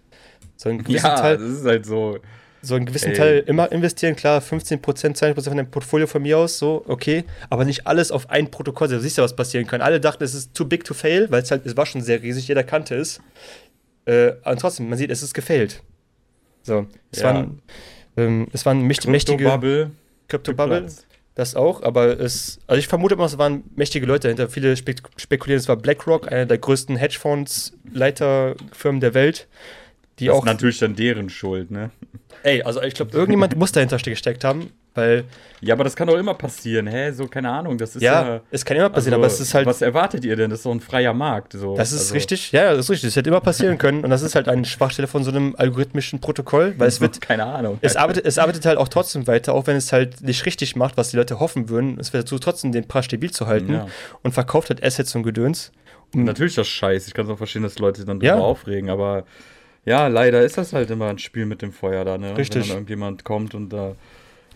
So 0.62 0.68
einen 0.68 0.78
gewissen 0.84 1.06
ja, 1.06 1.16
Teil, 1.16 1.38
das 1.38 1.50
ist 1.50 1.64
halt 1.64 1.86
so. 1.86 2.18
So 2.64 2.76
einen 2.76 2.86
gewissen 2.86 3.10
Ey. 3.10 3.16
Teil 3.16 3.44
immer 3.46 3.72
investieren, 3.72 4.14
klar, 4.14 4.40
15%, 4.40 4.80
20% 4.80 5.34
von 5.34 5.56
deinem 5.56 5.68
Portfolio 5.68 6.06
von 6.06 6.22
mir 6.22 6.38
aus, 6.38 6.58
so, 6.60 6.84
okay, 6.86 7.24
aber 7.50 7.64
nicht 7.64 7.88
alles 7.88 8.12
auf 8.12 8.30
ein 8.30 8.52
Protokoll. 8.52 8.86
Du 8.86 9.00
siehst 9.00 9.18
ja, 9.18 9.24
was 9.24 9.34
passieren 9.34 9.66
kann. 9.66 9.80
Alle 9.80 9.98
dachten, 9.98 10.22
es 10.22 10.32
ist 10.32 10.54
too 10.54 10.64
big 10.64 10.84
to 10.84 10.94
fail, 10.94 11.28
weil 11.30 11.42
es 11.42 11.50
halt, 11.50 11.66
es 11.66 11.76
war 11.76 11.86
schon 11.86 12.02
sehr 12.02 12.22
riesig, 12.22 12.46
jeder 12.46 12.62
kannte 12.62 12.94
es. 12.94 13.20
Äh, 14.04 14.34
aber 14.44 14.56
trotzdem, 14.56 14.88
man 14.88 14.96
sieht, 14.96 15.10
es 15.10 15.24
ist 15.24 15.34
gefailt. 15.34 15.82
So, 16.62 16.86
es 17.10 17.18
ja. 17.18 17.34
waren, 17.34 17.62
ähm, 18.16 18.46
es 18.52 18.64
waren 18.64 18.82
mächt 18.82 19.08
mächtige 19.08 19.42
Bubble, 19.44 19.90
Crypto-Bubble, 20.28 20.86
das 21.34 21.56
auch, 21.56 21.82
aber 21.82 22.20
es, 22.20 22.60
also 22.68 22.78
ich 22.78 22.86
vermute 22.86 23.16
mal, 23.16 23.24
es 23.24 23.38
waren 23.38 23.64
mächtige 23.74 24.06
Leute 24.06 24.28
dahinter. 24.28 24.48
Viele 24.48 24.76
spek 24.76 25.02
spekulieren, 25.16 25.58
es 25.58 25.68
war 25.68 25.76
BlackRock, 25.76 26.30
einer 26.30 26.46
der 26.46 26.58
größten 26.58 26.96
Hedgefonds, 26.96 27.72
Leiterfirmen 27.92 29.00
der 29.00 29.14
Welt. 29.14 29.48
Die 30.22 30.28
das 30.28 30.36
auch, 30.36 30.42
ist 30.42 30.46
natürlich 30.46 30.78
dann 30.78 30.94
deren 30.94 31.28
Schuld, 31.28 31.70
ne? 31.70 31.90
Ey, 32.42 32.62
also 32.62 32.82
ich 32.82 32.94
glaube, 32.94 33.12
irgendjemand 33.12 33.56
muss 33.56 33.72
dahinter 33.72 33.98
gesteckt 33.98 34.44
haben. 34.44 34.70
Weil, 34.94 35.24
ja, 35.62 35.74
aber 35.74 35.84
das 35.84 35.96
kann 35.96 36.06
doch 36.06 36.18
immer 36.18 36.34
passieren, 36.34 36.86
hä? 36.86 37.12
So, 37.12 37.26
keine 37.26 37.50
Ahnung. 37.50 37.78
Das 37.78 37.96
ist 37.96 38.02
ja, 38.02 38.34
ja 38.34 38.40
es 38.50 38.62
kann 38.62 38.76
immer 38.76 38.90
passieren, 38.90 39.14
also, 39.14 39.24
aber 39.24 39.32
es 39.32 39.40
ist 39.40 39.54
halt. 39.54 39.66
Was 39.66 39.80
erwartet 39.80 40.22
ihr 40.24 40.36
denn? 40.36 40.50
Das 40.50 40.58
ist 40.58 40.64
so 40.64 40.70
ein 40.70 40.80
freier 40.80 41.14
Markt. 41.14 41.54
So. 41.54 41.74
Das 41.76 41.92
ist 41.92 42.00
also. 42.00 42.14
richtig, 42.14 42.52
ja, 42.52 42.72
das 42.72 42.80
ist 42.80 42.90
richtig. 42.90 43.08
Das 43.08 43.16
hätte 43.16 43.30
immer 43.30 43.40
passieren 43.40 43.78
können. 43.78 44.04
Und 44.04 44.10
das 44.10 44.20
ist 44.20 44.34
halt 44.34 44.48
eine 44.48 44.66
Schwachstelle 44.66 45.08
von 45.08 45.24
so 45.24 45.30
einem 45.30 45.54
algorithmischen 45.56 46.20
Protokoll, 46.20 46.74
weil 46.76 46.88
es 46.88 47.00
wird. 47.00 47.22
keine 47.22 47.46
Ahnung. 47.46 47.78
Es 47.80 47.96
arbeitet, 47.96 48.26
es 48.26 48.36
arbeitet 48.36 48.66
halt 48.66 48.76
auch 48.76 48.88
trotzdem 48.88 49.26
weiter, 49.26 49.54
auch 49.54 49.66
wenn 49.66 49.76
es 49.76 49.92
halt 49.92 50.20
nicht 50.20 50.44
richtig 50.44 50.76
macht, 50.76 50.98
was 50.98 51.10
die 51.10 51.16
Leute 51.16 51.40
hoffen 51.40 51.70
würden. 51.70 51.98
Es 51.98 52.12
wird 52.12 52.24
dazu 52.24 52.38
trotzdem 52.38 52.72
den 52.72 52.86
Preis 52.86 53.06
stabil 53.06 53.30
zu 53.30 53.46
halten 53.46 53.72
ja. 53.72 53.86
und 54.22 54.32
verkauft 54.32 54.68
halt 54.68 54.84
Assets 54.84 55.14
und 55.14 55.22
Gedöns. 55.22 55.72
Und 56.14 56.24
Natürlich 56.24 56.54
das 56.54 56.68
Scheiß. 56.68 57.06
Ich 57.06 57.14
kann 57.14 57.24
es 57.24 57.30
auch 57.30 57.38
verstehen, 57.38 57.62
dass 57.62 57.78
Leute 57.78 58.04
dann 58.04 58.20
drüber 58.20 58.34
ja. 58.34 58.38
aufregen, 58.38 58.90
aber 58.90 59.24
ja, 59.84 60.06
leider 60.06 60.42
ist 60.42 60.58
das 60.58 60.72
halt 60.72 60.90
immer 60.90 61.08
ein 61.08 61.18
Spiel 61.18 61.46
mit 61.46 61.62
dem 61.62 61.72
Feuer 61.72 62.04
da, 62.04 62.18
ne? 62.18 62.36
Richtig. 62.36 62.62
Wenn 62.62 62.68
dann 62.68 62.76
irgendjemand 62.76 63.24
kommt 63.24 63.54
und 63.54 63.70
da 63.70 63.96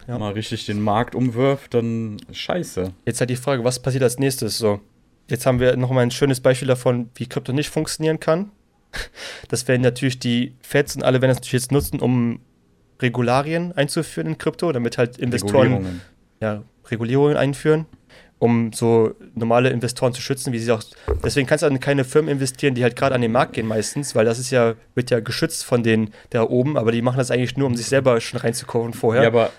ja. 0.07 0.19
mal 0.19 0.33
richtig 0.33 0.67
den 0.67 0.81
Markt 0.81 1.15
umwirft, 1.15 1.75
dann 1.75 2.19
scheiße. 2.31 2.93
Jetzt 3.05 3.21
halt 3.21 3.31
die 3.31 3.37
Frage, 3.37 3.65
was 3.65 3.81
passiert 3.81 4.03
als 4.03 4.19
nächstes? 4.19 4.59
So, 4.59 4.81
jetzt 5.29 5.47
haben 5.47 5.61
wir 5.61 5.77
noch 5.77 5.91
mal 5.91 6.03
ein 6.03 6.11
schönes 6.11 6.41
Beispiel 6.41 6.69
davon, 6.69 7.11
wie 7.15 7.27
Krypto 7.27 7.53
nicht 7.53 7.71
funktionieren 7.71 8.21
kann. 8.21 8.51
Das 9.49 9.69
werden 9.69 9.83
natürlich 9.83 10.19
die 10.19 10.55
Feds 10.61 10.97
und 10.97 11.03
alle 11.03 11.21
werden 11.21 11.31
das 11.31 11.39
natürlich 11.39 11.65
jetzt 11.65 11.73
nutzen, 11.73 12.01
um 12.01 12.41
Regularien 13.01 13.73
einzuführen 13.73 14.27
in 14.27 14.39
Krypto, 14.39 14.73
damit 14.73 14.97
halt 14.99 15.19
Investoren 15.19 15.75
Regulierungen. 15.75 16.01
Ja, 16.41 16.63
Regulierungen 16.91 17.37
einführen. 17.37 17.87
Um 18.39 18.73
so 18.73 19.15
normale 19.35 19.71
Investoren 19.71 20.13
zu 20.13 20.21
schützen, 20.21 20.53
wie 20.53 20.59
sie 20.59 20.71
auch. 20.71 20.83
Deswegen 21.25 21.47
kannst 21.47 21.63
du 21.63 21.67
an 21.67 21.81
keine 21.81 22.05
Firmen 22.05 22.31
investieren, 22.31 22.75
die 22.75 22.83
halt 22.83 22.97
gerade 22.97 23.15
an 23.15 23.23
den 23.23 23.33
Markt 23.33 23.55
gehen 23.55 23.67
meistens, 23.67 24.15
weil 24.15 24.25
das 24.25 24.39
ist 24.39 24.51
ja, 24.51 24.75
wird 24.95 25.11
ja 25.11 25.21
geschützt 25.21 25.65
von 25.65 25.83
denen 25.83 26.13
da 26.31 26.43
oben, 26.43 26.77
aber 26.77 26.93
die 26.93 27.03
machen 27.03 27.19
das 27.19 27.31
eigentlich 27.31 27.57
nur, 27.57 27.67
um 27.67 27.77
sich 27.77 27.87
selber 27.87 28.21
schon 28.21 28.41
reinzukaufen 28.41 28.93
vorher. 28.93 29.23
Ja, 29.23 29.29
aber 29.29 29.51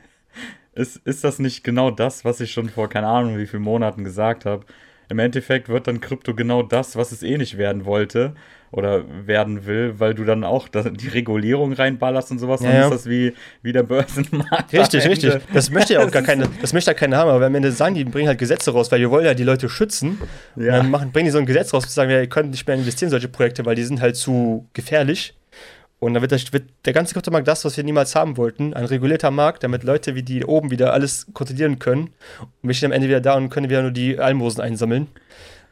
ist, 0.74 0.96
ist 0.98 1.24
das 1.24 1.38
nicht 1.38 1.64
genau 1.64 1.90
das, 1.90 2.24
was 2.24 2.40
ich 2.40 2.52
schon 2.52 2.68
vor 2.68 2.88
keine 2.88 3.08
Ahnung 3.08 3.36
wie 3.38 3.46
vielen 3.46 3.62
Monaten 3.62 4.04
gesagt 4.04 4.44
habe? 4.44 4.64
Im 5.08 5.18
Endeffekt 5.18 5.68
wird 5.68 5.86
dann 5.86 6.00
Krypto 6.00 6.34
genau 6.34 6.62
das, 6.62 6.96
was 6.96 7.12
es 7.12 7.22
eh 7.22 7.36
nicht 7.38 7.58
werden 7.58 7.84
wollte 7.84 8.34
oder 8.70 9.04
werden 9.26 9.66
will, 9.66 9.94
weil 9.98 10.14
du 10.14 10.24
dann 10.24 10.42
auch 10.42 10.66
die 10.68 11.06
Regulierung 11.08 11.72
reinballerst 11.74 12.32
und 12.32 12.40
sowas, 12.40 12.60
Ja, 12.60 12.66
dann 12.68 12.76
ja. 12.76 12.84
ist 12.86 12.90
das 12.90 13.06
wie, 13.08 13.32
wie 13.62 13.72
der 13.72 13.84
Börsenmarkt. 13.84 14.72
Richtig, 14.72 15.06
richtig. 15.08 15.36
Das 15.52 15.70
möchte 15.70 15.94
ja 15.94 16.04
auch 16.04 16.10
gar 16.10 16.22
keine, 16.22 16.48
das 16.60 16.72
möchte 16.72 16.90
ja 16.90 16.94
keiner 16.94 17.18
haben, 17.18 17.30
aber 17.30 17.46
am 17.46 17.54
Ende 17.54 17.70
sagen 17.70 17.94
die, 17.94 18.04
bringen 18.04 18.26
halt 18.28 18.38
Gesetze 18.38 18.72
raus, 18.72 18.90
weil 18.90 18.98
wir 19.00 19.10
wollen 19.10 19.26
ja 19.26 19.34
die 19.34 19.44
Leute 19.44 19.68
schützen. 19.68 20.18
Und 20.56 20.64
Ja. 20.64 20.78
dann 20.78 20.90
machen, 20.90 21.12
bringen 21.12 21.26
die 21.26 21.30
so 21.30 21.38
ein 21.38 21.46
Gesetz 21.46 21.72
raus, 21.72 21.84
zu 21.84 21.90
sagen, 21.90 22.10
ja, 22.10 22.20
ihr 22.20 22.26
könnt 22.28 22.50
nicht 22.50 22.66
mehr 22.66 22.74
investieren 22.76 23.08
in 23.08 23.10
solche 23.12 23.28
Projekte, 23.28 23.64
weil 23.64 23.76
die 23.76 23.84
sind 23.84 24.00
halt 24.00 24.16
zu 24.16 24.66
gefährlich. 24.72 25.34
Und 26.04 26.12
dann 26.12 26.20
wird, 26.20 26.32
das, 26.32 26.52
wird 26.52 26.64
der 26.84 26.92
ganze 26.92 27.14
Kryptomarkt 27.14 27.48
das, 27.48 27.64
was 27.64 27.78
wir 27.78 27.84
niemals 27.84 28.14
haben 28.14 28.36
wollten, 28.36 28.74
ein 28.74 28.84
regulierter 28.84 29.30
Markt, 29.30 29.64
damit 29.64 29.84
Leute 29.84 30.14
wie 30.14 30.22
die 30.22 30.44
oben 30.44 30.70
wieder 30.70 30.92
alles 30.92 31.26
kontrollieren 31.32 31.78
können. 31.78 32.10
Und 32.40 32.68
wir 32.68 32.74
stehen 32.74 32.88
am 32.88 32.92
Ende 32.92 33.08
wieder 33.08 33.22
da 33.22 33.34
und 33.34 33.48
können 33.48 33.70
wieder 33.70 33.80
nur 33.80 33.90
die 33.90 34.18
Almosen 34.18 34.60
einsammeln. 34.60 35.06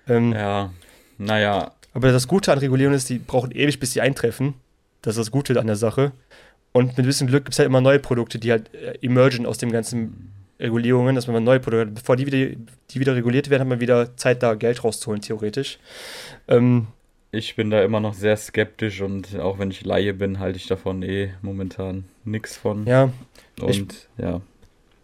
Ähm, 0.09 0.33
Ja, 0.33 0.71
naja, 1.19 1.73
aber 1.93 2.13
das 2.13 2.27
Gute 2.29 2.51
an 2.51 2.59
Regulierung 2.59 2.95
ist, 2.95 3.11
die 3.11 3.19
brauchen 3.19 3.51
ewig, 3.51 3.79
bis 3.79 3.93
sie 3.93 4.01
eintreffen. 4.01 4.55
Das 5.03 5.19
ist 5.19 5.27
das 5.27 5.31
Gute 5.31 5.61
an 5.61 5.67
der 5.67 5.77
Sache. 5.77 6.13
Und 6.73 6.97
mit 6.97 7.01
ein 7.01 7.05
bisschen 7.05 7.27
Glück 7.27 7.45
gibt 7.45 7.53
es 7.53 7.59
halt 7.59 7.67
immer 7.67 7.83
neue 7.83 7.99
Produkte, 7.99 8.39
die 8.39 8.53
halt 8.53 8.75
äh, 8.75 8.97
emergen 9.03 9.45
aus 9.45 9.59
den 9.59 9.71
ganzen 9.71 10.33
Regulierungen, 10.59 11.15
dass 11.15 11.27
man 11.27 11.35
mal 11.35 11.41
neue 11.41 11.61
Produkte 11.61 11.89
hat. 11.89 11.95
Bevor 11.95 12.17
die 12.17 12.25
wieder, 12.25 12.57
die 12.91 13.01
wieder 13.01 13.15
reguliert 13.15 13.51
werden, 13.51 13.61
hat 13.61 13.69
man 13.69 13.81
wieder 13.81 14.17
Zeit, 14.17 14.43
da 14.43 14.55
Geld 14.55 14.83
rauszuholen, 14.83 15.21
theoretisch. 15.21 15.79
Ähm, 16.49 16.87
ich 17.33 17.57
bin 17.57 17.71
da 17.71 17.83
immer 17.83 17.99
noch 18.01 18.15
sehr 18.15 18.37
skeptisch 18.37 19.01
und 19.01 19.39
auch 19.41 19.59
wenn 19.59 19.71
ich 19.71 19.85
Laie 19.85 20.13
bin, 20.15 20.39
halte 20.39 20.59
ich 20.59 20.67
davon 20.69 21.03
eh 21.03 21.33
momentan 21.43 22.05
nichts 22.25 22.57
von. 22.57 22.87
ja, 22.87 23.11
und 23.61 23.93
ich- 23.93 24.09
ja. 24.23 24.41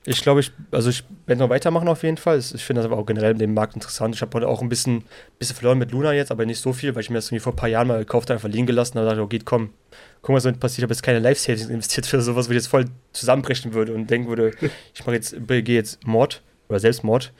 ich 0.04 0.22
glaube, 0.22 0.40
ich, 0.40 0.52
also 0.70 0.90
ich 0.90 1.04
werde 1.26 1.40
noch 1.42 1.48
weitermachen 1.50 1.88
auf 1.88 2.02
jeden 2.02 2.16
Fall. 2.18 2.38
Ich 2.38 2.64
finde 2.64 2.82
das 2.82 2.90
aber 2.90 3.00
auch 3.00 3.06
generell 3.06 3.34
den 3.34 3.52
Markt 3.54 3.74
interessant. 3.74 4.14
Ich 4.14 4.20
habe 4.22 4.32
heute 4.36 4.46
auch 4.48 4.62
ein 4.62 4.68
bisschen, 4.68 5.04
bisschen 5.38 5.56
verloren 5.56 5.78
mit 5.78 5.90
Luna 5.90 6.12
jetzt, 6.12 6.30
aber 6.30 6.44
nicht 6.46 6.60
so 6.60 6.72
viel, 6.72 6.94
weil 6.94 7.02
ich 7.02 7.10
mir 7.10 7.16
das 7.16 7.26
irgendwie 7.28 7.40
vor 7.40 7.52
ein 7.52 7.56
paar 7.56 7.68
Jahren 7.68 7.88
mal 7.88 7.98
gekauft 7.98 8.28
habe, 8.30 8.36
einfach 8.36 8.48
liegen 8.48 8.66
gelassen 8.66 8.94
habe 8.98 9.06
und 9.06 9.10
dachte, 9.10 9.22
okay, 9.22 9.40
komm, 9.44 9.70
guck 10.22 10.30
mal, 10.30 10.36
was 10.36 10.42
damit 10.44 10.60
passiert. 10.60 10.78
Ich 10.78 10.82
habe 10.84 10.92
jetzt 10.92 11.02
keine 11.02 11.18
Live-Savings 11.20 11.68
investiert 11.68 12.06
für 12.06 12.20
sowas, 12.20 12.46
wo 12.48 12.52
ich 12.52 12.56
jetzt 12.56 12.68
voll 12.68 12.84
zusammenbrechen 13.12 13.72
würde 13.74 13.92
und 13.94 14.08
denken 14.08 14.28
würde, 14.28 14.52
ich 14.94 15.00
mache 15.06 15.14
jetzt, 15.16 15.46
begehe 15.46 15.76
jetzt 15.76 16.06
Mord 16.06 16.42
oder 16.68 16.78
Selbstmord. 16.78 17.32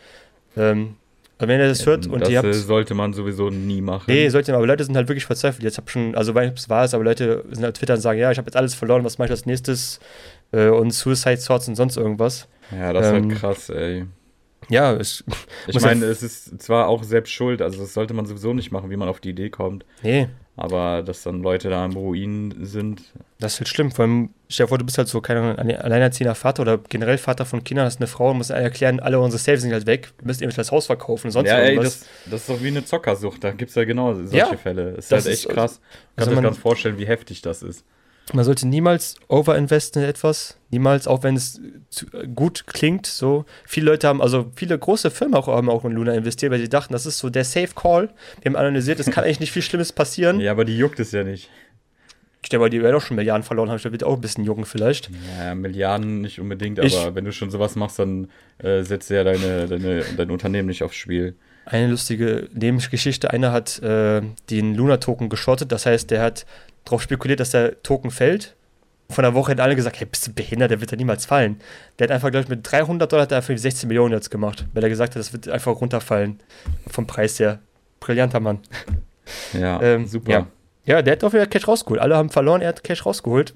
Ähm, 0.57 0.97
aber 1.39 1.49
wenn 1.49 1.61
ihr 1.61 1.69
das 1.69 1.87
hört 1.87 2.07
und 2.07 2.21
das 2.21 2.29
ihr 2.31 2.41
äh, 2.43 2.47
habt. 2.47 2.55
sollte 2.55 2.95
man 2.95 3.13
sowieso 3.13 3.49
nie 3.51 3.81
machen. 3.81 4.05
Nee, 4.09 4.29
sollte 4.29 4.55
aber 4.55 4.67
Leute 4.67 4.85
sind 4.85 4.97
halt 4.97 5.09
wirklich 5.09 5.25
verzweifelt. 5.27 5.63
Jetzt 5.63 5.77
habe 5.79 5.89
schon, 5.91 6.15
also 6.15 6.35
weil 6.35 6.53
es 6.55 6.69
war 6.69 6.85
es, 6.85 6.95
aber 6.95 7.05
Leute 7.05 7.45
sind 7.51 7.65
auf 7.65 7.73
Twitter 7.73 7.95
und 7.95 8.01
sagen, 8.01 8.19
ja, 8.19 8.31
ich 8.31 8.39
habe 8.39 8.47
jetzt 8.47 8.57
alles 8.57 8.75
verloren, 8.75 9.05
was 9.05 9.19
mache 9.19 9.27
ich 9.27 9.31
als 9.33 9.47
nächstes? 9.47 10.01
Äh, 10.53 10.69
und 10.69 10.91
Suicide 10.93 11.37
Swords 11.39 11.69
und 11.69 11.77
sonst 11.77 11.97
irgendwas. 11.97 12.49
ja, 12.73 12.93
das 12.93 13.07
ist 13.07 13.13
ähm, 13.13 13.31
halt 13.31 13.39
krass, 13.41 13.71
ey. 13.71 14.07
Ja, 14.69 14.97
ich, 15.01 15.23
Ich 15.69 15.81
meine, 15.81 16.05
ja- 16.07 16.11
es 16.11 16.23
ist 16.23 16.61
zwar 16.61 16.89
auch 16.89 17.05
selbst 17.05 17.33
schuld, 17.33 17.63
also 17.63 17.79
das 17.81 17.95
sollte 17.95 18.15
man 18.15 18.27
sowieso 18.27 18.53
nicht 18.53 18.71
machen, 18.73 18.91
wie 18.91 18.97
man 18.97 19.09
auf 19.09 19.21
die 19.21 19.31
Idee 19.31 19.51
kommt. 19.51 19.85
nee, 20.03 20.29
Aber 20.61 21.03
dass 21.05 21.23
dann 21.23 21.41
Leute 21.43 21.71
da 21.71 21.85
im 21.85 21.93
Ruin 21.93 22.53
sind, 22.63 23.01
Das 23.39 23.55
ist 23.55 23.61
halt 23.61 23.69
schlimm. 23.69 23.93
Vor 23.93 24.05
allem, 24.05 24.31
stell 24.49 24.65
dir 24.67 24.69
vor, 24.69 24.79
du 24.79 24.85
bist 24.85 24.99
halt 24.99 25.07
so, 25.07 25.23
alle- 25.23 25.85
alleinerziehender 25.85 26.35
Vater 26.35 26.63
oder 26.63 26.79
generell 26.79 27.17
Vater 27.17 27.47
von 27.47 27.63
Kindern, 27.63 27.87
hast 27.87 28.01
eine 28.01 28.09
Frau 28.09 28.31
und 28.33 28.39
musst 28.39 28.51
erklären, 28.51 28.99
alle 28.99 29.21
unsere 29.21 29.39
Saves 29.41 29.63
sind 29.63 29.73
halt 29.73 29.87
weg. 29.87 30.13
Wir 30.19 30.27
müssen 30.27 30.41
eventuell 30.43 30.65
das 30.65 30.73
Haus 30.73 30.87
verkaufen 30.87 31.29
und 31.29 31.31
sonst 31.33 31.49
ja, 31.49 31.59
ey, 31.59 31.77
das, 31.77 32.07
das 32.27 32.41
ist 32.41 32.49
doch 32.51 32.61
wie 32.61 32.67
eine 32.69 32.85
Zockersucht. 32.85 33.45
Da 33.45 33.53
gibt 33.53 33.69
es 33.71 33.77
ja 33.77 33.85
genau 33.85 34.15
solche 34.15 34.37
Ja, 34.37 34.57
Fälle. 34.57 34.91
Ist 34.97 35.13
das 35.13 35.25
halt 35.25 35.35
echt 35.35 35.45
ist- 35.47 35.55
krass. 35.55 35.81
Kannst 36.17 36.19
also 36.19 36.31
du 36.33 36.37
dir 36.37 36.43
ganz 36.43 36.59
vorstellen, 36.59 36.99
wie 36.99 37.07
heftig 37.07 37.41
das 37.43 37.63
ist. 37.63 37.85
Man 38.35 38.45
sollte 38.45 38.69
niemals 38.69 39.17
overinvesten 39.29 40.03
in 40.03 40.09
etwas. 40.09 40.57
Niemals, 40.71 41.07
auch 41.07 41.23
wenn 41.23 41.35
es 41.37 41.61
zu, 41.89 42.07
äh, 42.13 42.27
gut 42.27 42.67
klingt. 42.67 43.07
So, 43.07 43.47
viele 43.65 43.87
Leute 43.91 44.07
haben, 44.07 44.21
also 44.21 44.51
viele 44.55 44.79
große 44.79 45.11
Firmen 45.11 45.35
auch, 45.35 45.47
haben 45.47 45.71
auch 45.71 45.85
in 45.85 45.93
Luna 45.93 46.13
investiert, 46.15 46.53
weil 46.53 46.59
sie 46.61 46.69
dachten, 46.69 46.93
das 46.93 47.07
ist 47.07 47.19
so 47.19 47.31
der 47.31 47.45
Safe 47.45 47.71
Call. 47.75 48.11
Wir 48.43 48.51
haben 48.51 48.57
analysiert, 48.57 49.01
es 49.01 49.07
kann 49.11 49.25
eigentlich 49.25 49.41
nicht 49.41 49.53
viel 49.53 49.63
Schlimmes 49.63 49.93
passieren. 49.93 50.41
Ja, 50.41 50.51
aber 50.53 50.65
die 50.65 50.77
juckt 50.77 51.01
es 51.01 51.13
ja 51.13 51.25
nicht. 51.25 51.49
Ich 52.43 52.51
denke 52.51 52.63
mal, 52.65 52.71
die 52.71 52.83
werden 52.83 52.95
auch 52.97 53.01
schon 53.01 53.17
Milliarden 53.17 53.43
verloren 53.43 53.69
haben. 53.71 53.81
Da 53.83 53.91
wird 53.91 54.05
auch 54.05 54.15
ein 54.15 54.21
bisschen 54.21 54.45
jucken 54.45 54.65
vielleicht. 54.65 55.11
Ja, 55.39 55.55
Milliarden 55.55 56.21
nicht 56.21 56.39
unbedingt, 56.41 56.79
Ich- 56.79 56.97
aber 56.99 57.15
wenn 57.15 57.25
du 57.25 57.33
schon 57.33 57.51
sowas 57.51 57.77
machst, 57.77 57.99
dann 57.99 58.29
äh, 58.59 58.83
setzt 58.83 59.11
ja 59.11 59.25
deine, 59.25 59.67
deine, 59.67 60.05
dein 60.17 60.31
Unternehmen 60.31 60.69
nicht 60.69 60.83
aufs 60.83 60.97
Spiel. 60.97 61.35
Eine 61.67 61.89
lustige 61.89 62.49
Nebengeschichte. 62.55 63.31
Einer 63.31 63.53
hat 63.53 63.83
äh, 63.83 64.23
den 64.49 64.75
Luna-Token 64.75 65.29
geschottet. 65.29 65.71
Das 65.73 65.85
heißt, 65.85 66.11
der 66.11 66.23
hat 66.23 66.47
darauf 66.89 67.03
spekuliert, 67.03 67.41
dass 67.41 67.51
der 67.51 67.83
Token 67.83 68.11
fällt. 68.11 68.55
Von 69.11 69.23
der 69.23 69.33
Woche 69.33 69.53
hätten 69.53 69.63
alle 69.63 69.75
gesagt, 69.75 69.99
hey, 70.01 70.07
bist 70.07 70.27
du 70.27 70.33
behindert, 70.35 70.71
der 70.71 70.81
wird 70.83 70.91
ja 70.91 70.97
niemals 70.97 71.25
fallen. 71.25 71.61
Der 71.99 72.07
hat 72.07 72.11
einfach, 72.13 72.31
glaube 72.31 72.45
ich, 72.45 72.49
mit 72.51 72.71
300 72.71 73.11
Dollar 73.11 73.23
hat 73.23 73.33
er 73.33 73.39
einfach 73.39 73.57
16 73.57 73.89
Millionen 73.89 74.13
jetzt 74.13 74.31
gemacht, 74.31 74.67
weil 74.75 74.83
er 74.83 74.91
gesagt 74.91 75.15
hat, 75.15 75.21
das 75.21 75.33
wird 75.33 75.49
einfach 75.49 75.81
runterfallen 75.81 76.41
vom 76.91 77.07
Preis 77.07 77.39
her. 77.41 77.59
Brillanter 78.01 78.41
Mann. 78.41 78.59
Ja, 79.55 79.81
Ähm, 79.83 80.07
super. 80.07 80.31
ja. 80.31 80.47
Ja, 80.85 81.03
der 81.03 81.13
hat 81.13 81.25
auf 81.25 81.33
jeden 81.35 81.45
Fall 81.45 81.51
Cash 81.51 81.69
rausgeholt. 81.69 82.01
Alle 82.01 82.17
haben 82.17 82.31
verloren, 82.31 82.63
er 82.63 82.69
hat 82.69 82.83
Cash 82.83 83.05
rausgeholt. 83.05 83.53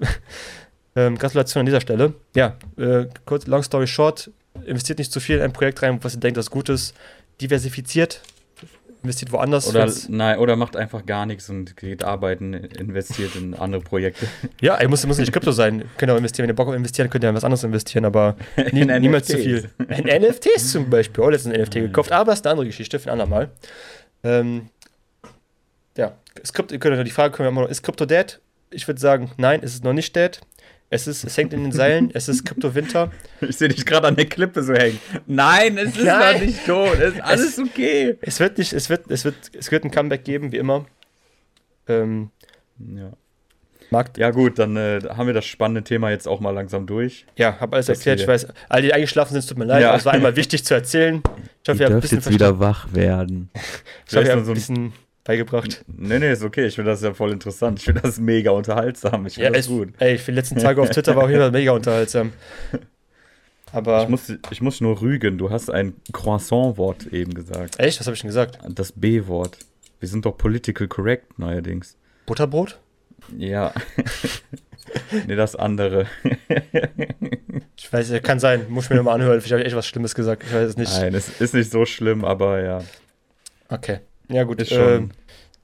ähm, 0.95 1.17
Gratulation 1.17 1.61
an 1.61 1.65
dieser 1.65 1.81
Stelle. 1.81 2.13
Ja, 2.35 2.55
äh, 2.77 3.05
kurz, 3.25 3.47
long 3.47 3.63
story 3.63 3.87
short, 3.87 4.29
investiert 4.65 4.99
nicht 4.99 5.11
zu 5.11 5.19
viel 5.19 5.37
in 5.37 5.41
ein 5.41 5.53
Projekt 5.53 5.81
rein, 5.81 5.97
was 6.03 6.13
ihr 6.15 6.19
denkt, 6.19 6.37
das 6.37 6.51
gut 6.51 6.69
ist. 6.69 6.93
Diversifiziert, 7.41 8.21
investiert 9.03 9.31
woanders. 9.31 9.67
Oder, 9.67 9.91
nein, 10.07 10.39
oder 10.39 10.55
macht 10.55 10.75
einfach 10.75 11.05
gar 11.05 11.25
nichts 11.25 11.49
und 11.49 11.77
geht 11.77 12.03
arbeiten, 12.03 12.53
investiert 12.53 13.35
in 13.35 13.53
andere 13.53 13.81
Projekte. 13.81 14.27
Ja, 14.61 14.75
ey, 14.75 14.87
muss, 14.87 15.05
muss 15.05 15.17
nicht 15.17 15.33
Krypto 15.33 15.51
sein. 15.51 15.83
Könnt 15.97 16.09
ihr 16.09 16.13
auch 16.13 16.17
investieren. 16.17 16.43
Wenn 16.43 16.51
ihr 16.53 16.55
Bock 16.55 16.69
auf 16.69 16.75
investieren, 16.75 17.09
könnt 17.09 17.23
ihr 17.23 17.29
in 17.29 17.35
was 17.35 17.43
anderes 17.43 17.63
investieren, 17.63 18.05
aber 18.05 18.37
nie, 18.71 18.81
In 18.81 19.01
niemals 19.01 19.27
zu 19.27 19.37
viel. 19.37 19.69
In 19.89 20.05
NFTs 20.05 20.71
zum 20.71 20.89
Beispiel. 20.89 21.23
Oh, 21.23 21.29
letztens 21.29 21.55
ein 21.55 21.61
NFT 21.61 21.73
gekauft, 21.73 22.11
aber 22.11 22.31
das 22.31 22.39
ist 22.39 22.45
eine 22.45 22.51
andere 22.51 22.67
Geschichte 22.67 22.99
für 22.99 23.09
ein 23.09 23.19
andermal. 23.19 23.49
Ähm, 24.23 24.69
ja, 25.97 26.13
ist 26.41 26.53
Krypto, 26.53 26.73
ihr 26.73 26.79
könnt 26.79 26.97
euch 26.97 27.03
die 27.03 27.11
Frage 27.11 27.35
können 27.35 27.47
wir 27.47 27.51
immer 27.51 27.61
noch, 27.61 27.69
ist 27.69 27.83
Krypto 27.83 28.05
dead? 28.05 28.39
Ich 28.71 28.87
würde 28.87 28.99
sagen, 28.99 29.31
nein, 29.37 29.59
es 29.63 29.73
ist 29.73 29.83
noch 29.83 29.93
nicht 29.93 30.15
dead. 30.15 30.39
Es, 30.93 31.07
ist, 31.07 31.23
es 31.23 31.35
hängt 31.37 31.53
in 31.53 31.63
den 31.63 31.71
Seilen, 31.71 32.11
es 32.13 32.29
ist 32.29 32.45
Krypto-Winter. 32.45 33.11
Ich 33.41 33.57
sehe 33.57 33.67
dich 33.67 33.83
gerade 33.85 34.07
an 34.07 34.15
der 34.15 34.25
Klippe 34.27 34.61
so 34.61 34.73
hängen. 34.73 34.99
Nein, 35.25 35.77
es 35.77 35.97
ist 35.97 36.03
Nein. 36.05 36.35
noch 36.35 36.41
nicht 36.45 36.65
tot. 36.67 36.99
Es 36.99 37.13
ist 37.15 37.21
alles 37.21 37.59
okay. 37.59 38.15
Es 38.21 38.39
wird 38.39 38.57
nicht, 38.59 38.71
es 38.73 38.89
wird, 38.89 39.09
es 39.09 39.25
wird, 39.25 39.35
es 39.57 39.71
wird 39.71 39.83
ein 39.85 39.91
Comeback 39.91 40.23
geben, 40.23 40.51
wie 40.51 40.57
immer. 40.57 40.85
Ähm, 41.87 42.29
Ja. 42.79 43.11
Markt, 43.89 44.17
ja, 44.17 44.31
gut, 44.31 44.57
dann 44.57 44.75
äh, 44.77 45.01
haben 45.09 45.27
wir 45.27 45.33
das 45.35 45.45
spannende 45.45 45.83
Thema 45.83 46.09
jetzt 46.09 46.27
auch 46.27 46.39
mal 46.39 46.49
langsam 46.51 46.87
durch. 46.87 47.25
ja, 47.35 47.59
habe 47.59 47.75
alles 47.75 47.87
Das 47.87 47.97
erklärt. 47.99 48.21
Ich 48.21 48.27
weiß, 48.27 48.47
alle, 48.69 48.81
die 48.83 48.93
eingeschlafen 48.93 49.33
sind, 49.33 49.39
es 49.39 49.45
tut 49.45 49.57
mir 49.57 49.65
leid, 49.65 49.81
Ja. 49.83 49.89
aber 49.89 49.97
es 49.97 50.05
war 50.05 50.13
einmal 50.13 50.35
wichtig 50.37 50.63
zu 50.65 50.73
erzählen. 50.73 51.21
Ich 51.63 51.69
hoffe, 51.69 51.79
ihr 51.81 51.85
habt 51.85 51.95
ein 51.95 52.01
bisschen, 52.01 52.21
verstanden. 52.21 52.59
wach 52.59 52.87
werden. 52.93 53.49
ich 53.53 53.61
hoffe, 53.61 53.71
Vielleicht 54.07 54.27
ihr 54.29 54.35
noch 54.35 54.41
habt 54.41 54.47
ein 54.49 54.53
bisschen 54.53 54.93
beigebracht. 55.23 55.83
Nee, 55.87 56.19
nee, 56.19 56.31
ist 56.31 56.43
okay. 56.43 56.65
Ich 56.67 56.75
finde 56.75 56.91
das 56.91 57.01
ja 57.01 57.13
voll 57.13 57.31
interessant. 57.31 57.79
Ich 57.79 57.85
finde 57.85 58.01
das 58.01 58.19
mega 58.19 58.51
unterhaltsam. 58.51 59.25
Ich 59.25 59.35
finde 59.35 59.45
Ja, 59.49 59.51
das 59.51 59.67
gut. 59.67 59.89
ey, 59.99 60.17
für 60.17 60.31
die 60.31 60.35
letzten 60.35 60.57
Tage 60.59 60.81
auf 60.81 60.89
Twitter 60.89 61.15
war 61.15 61.27
jeden 61.29 61.41
Fall 61.41 61.51
mega 61.51 61.71
unterhaltsam. 61.71 62.33
Aber, 63.71 64.03
Ich 64.03 64.09
muss, 64.09 64.31
ich 64.51 64.61
muss 64.61 64.81
nur 64.81 65.01
rügen. 65.01 65.37
Du 65.39 65.49
hast 65.49 65.71
ein 65.71 65.95
Croissant-Wort 66.11 67.07
eben 67.07 67.33
gesagt. 67.33 67.79
echt, 67.79 67.99
was 67.99 68.05
habe 68.05 68.13
ich 68.13 68.21
denn 68.21 68.27
gesagt? 68.27 68.59
Das 68.69 68.91
B-Wort. 68.91 69.57
Wir 69.99 70.07
sind 70.09 70.25
doch 70.25 70.37
political 70.37 70.87
correct 70.87 71.39
neuerdings. 71.39 71.97
Butterbrot? 72.27 72.79
Ja. 73.35 73.73
nee, 75.27 75.35
das 75.35 75.55
andere. 75.55 76.07
Ich 77.75 77.91
weiß, 77.91 78.13
kann 78.23 78.39
sein, 78.39 78.65
muss 78.69 78.85
ich 78.85 78.89
mir 78.91 78.95
nochmal 78.97 79.15
anhören. 79.15 79.39
Vielleicht 79.41 79.53
habe 79.53 79.61
ich 79.61 79.67
echt 79.67 79.75
was 79.75 79.87
Schlimmes 79.87 80.15
gesagt. 80.15 80.43
Ich 80.45 80.53
weiß 80.53 80.69
es 80.69 80.77
nicht. 80.77 80.91
Nein, 80.93 81.13
es 81.15 81.41
ist 81.41 81.53
nicht 81.53 81.71
so 81.71 81.85
schlimm, 81.85 82.23
aber 82.23 82.61
ja. 82.61 82.81
Okay. 83.69 83.99
Ja, 84.33 84.43
gut. 84.43 84.59
Ist 84.61 84.73
schon, 84.73 85.11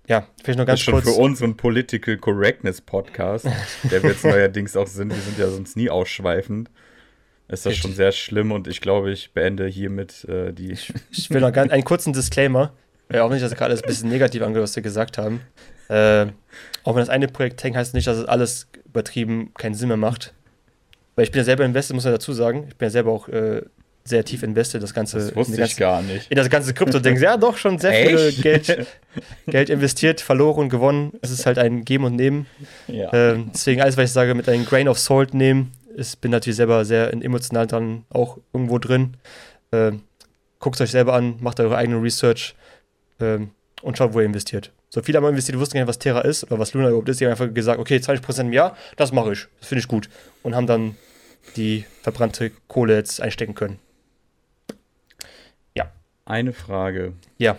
ja, 0.08 0.28
vielleicht 0.44 0.60
noch 0.60 0.66
ganz 0.66 0.80
ist 0.80 0.86
schon 0.86 0.94
kurz. 0.94 1.06
für 1.06 1.20
uns 1.20 1.42
ein 1.42 1.58
Political 1.58 2.18
Correctness 2.18 2.82
Podcast, 2.82 3.48
der 3.90 4.04
wir 4.04 4.12
jetzt 4.12 4.24
neuerdings 4.24 4.78
auch 4.78 4.88
sind. 4.88 5.10
Wir 5.10 5.22
sind 5.22 5.40
ja 5.40 5.50
sonst 5.50 5.76
nie 5.76 5.90
ausschweifend. 5.90 6.70
Ist 7.48 7.66
das 7.66 7.72
Richtig. 7.72 7.82
schon 7.82 7.94
sehr 7.94 8.12
schlimm 8.12 8.52
und 8.52 8.68
ich 8.68 8.80
glaube, 8.80 9.12
ich 9.12 9.34
beende 9.34 9.66
hiermit 9.66 10.24
äh, 10.26 10.54
die. 10.54 10.72
Ich 11.12 11.30
will 11.32 11.42
noch 11.42 11.52
ganz, 11.52 11.72
einen 11.72 11.84
kurzen 11.84 12.14
Disclaimer. 12.14 12.74
Äh, 13.10 13.20
auch 13.20 13.32
wenn 13.32 13.38
ich 13.38 13.44
das 13.44 13.56
gerade 13.56 13.72
alles 13.72 13.82
ein 13.82 13.88
bisschen 13.88 14.10
negativ 14.10 14.44
angehört, 14.44 14.66
was 14.66 14.76
wir 14.76 14.84
gesagt 14.84 15.18
haben. 15.18 15.42
Äh, 15.88 16.28
auch 16.84 16.94
wenn 16.94 17.02
das 17.02 17.10
eine 17.10 17.28
Projekt 17.28 17.64
hängt, 17.64 17.76
heißt 17.76 17.96
nicht, 17.96 18.06
dass 18.06 18.18
es 18.18 18.26
alles 18.26 18.68
übertrieben 18.86 19.52
keinen 19.56 19.74
Sinn 19.74 19.88
mehr 19.88 19.98
macht. 19.98 20.36
Weil 21.16 21.24
ich 21.24 21.32
bin 21.32 21.40
ja 21.40 21.44
selber 21.44 21.66
invested, 21.66 21.96
muss 21.96 22.04
man 22.04 22.14
dazu 22.14 22.34
sagen. 22.34 22.66
Ich 22.70 22.76
bin 22.76 22.86
ja 22.86 22.92
selber 22.92 23.12
auch 23.12 23.28
äh, 23.30 23.64
sehr 24.10 24.26
tief 24.26 24.44
invested, 24.44 24.82
das 24.84 24.94
Ganze. 24.94 25.18
Das 25.20 25.36
wusste 25.36 25.56
die 25.56 25.62
ich 25.62 25.78
ganze- 25.78 25.80
gar 25.80 26.02
nicht. 26.02 26.30
in 26.32 26.36
das 26.36 26.50
ganze 26.50 26.74
Krypto-Ding. 26.74 27.18
Ja, 27.22 27.38
doch, 27.38 27.58
schon 27.58 27.78
sehr 27.80 27.94
viel 27.94 28.18
Echt? 28.18 28.42
Geld, 28.42 28.88
Geld 29.48 29.70
investiert, 29.70 30.22
verloren, 30.22 30.70
gewonnen. 30.70 31.14
Es 31.22 31.32
ist 31.32 31.46
halt 31.46 31.58
ein 31.58 31.86
Geben 31.86 32.04
und 32.06 32.16
Nehmen. 32.16 32.46
Ja. 32.88 33.12
Ähm, 33.14 33.52
deswegen 33.54 33.82
alles, 33.82 33.96
was 33.98 34.06
ich 34.06 34.12
sage, 34.14 34.36
mit 34.36 34.50
einem 34.50 34.66
Grain 34.66 34.88
of 34.88 35.00
Salt 35.00 35.34
nehmen. 35.34 35.72
Ich 35.96 36.18
bin 36.20 36.32
natürlich 36.32 36.58
selber 36.58 36.84
sehr 36.86 37.12
emotional 37.14 37.68
dran, 37.68 38.06
auch 38.10 38.38
irgendwo 38.54 38.78
drin. 38.80 39.16
Ähm, 39.72 40.02
guckt 40.60 40.80
euch 40.82 40.92
selber 40.92 41.14
an, 41.14 41.36
macht 41.40 41.60
eure 41.60 41.78
eigene 41.78 42.02
Research 42.02 42.56
ähm, 43.20 43.52
und 43.82 43.98
schaut, 43.98 44.14
wo 44.14 44.20
ihr 44.20 44.26
investiert. 44.26 44.72
So 44.90 45.02
viele 45.02 45.18
haben 45.18 45.28
investiert, 45.28 45.56
die 45.56 45.60
wussten 45.60 45.76
gar 45.76 45.82
nicht, 45.82 45.90
was 45.90 46.00
Terra 46.00 46.22
ist 46.22 46.44
oder 46.46 46.58
was 46.58 46.74
Luna 46.74 46.88
überhaupt 46.90 47.10
ist. 47.10 47.20
Die 47.20 47.26
haben 47.26 47.32
einfach 47.32 47.54
gesagt, 47.54 47.80
okay, 47.80 47.98
20% 47.98 48.42
im 48.42 48.54
Jahr, 48.54 48.76
das 48.98 49.12
mache 49.12 49.34
ich. 49.34 49.46
Das 49.60 49.68
finde 49.70 49.82
ich 49.82 49.88
gut. 49.88 50.10
Und 50.42 50.56
haben 50.56 50.68
dann 50.68 50.96
die 51.56 51.86
verbrannte 52.02 52.52
Kohle 52.68 52.96
jetzt 52.96 53.22
einstecken 53.22 53.56
können. 53.56 53.80
Eine 56.30 56.54
Frage. 56.54 57.14
Ja. 57.40 57.58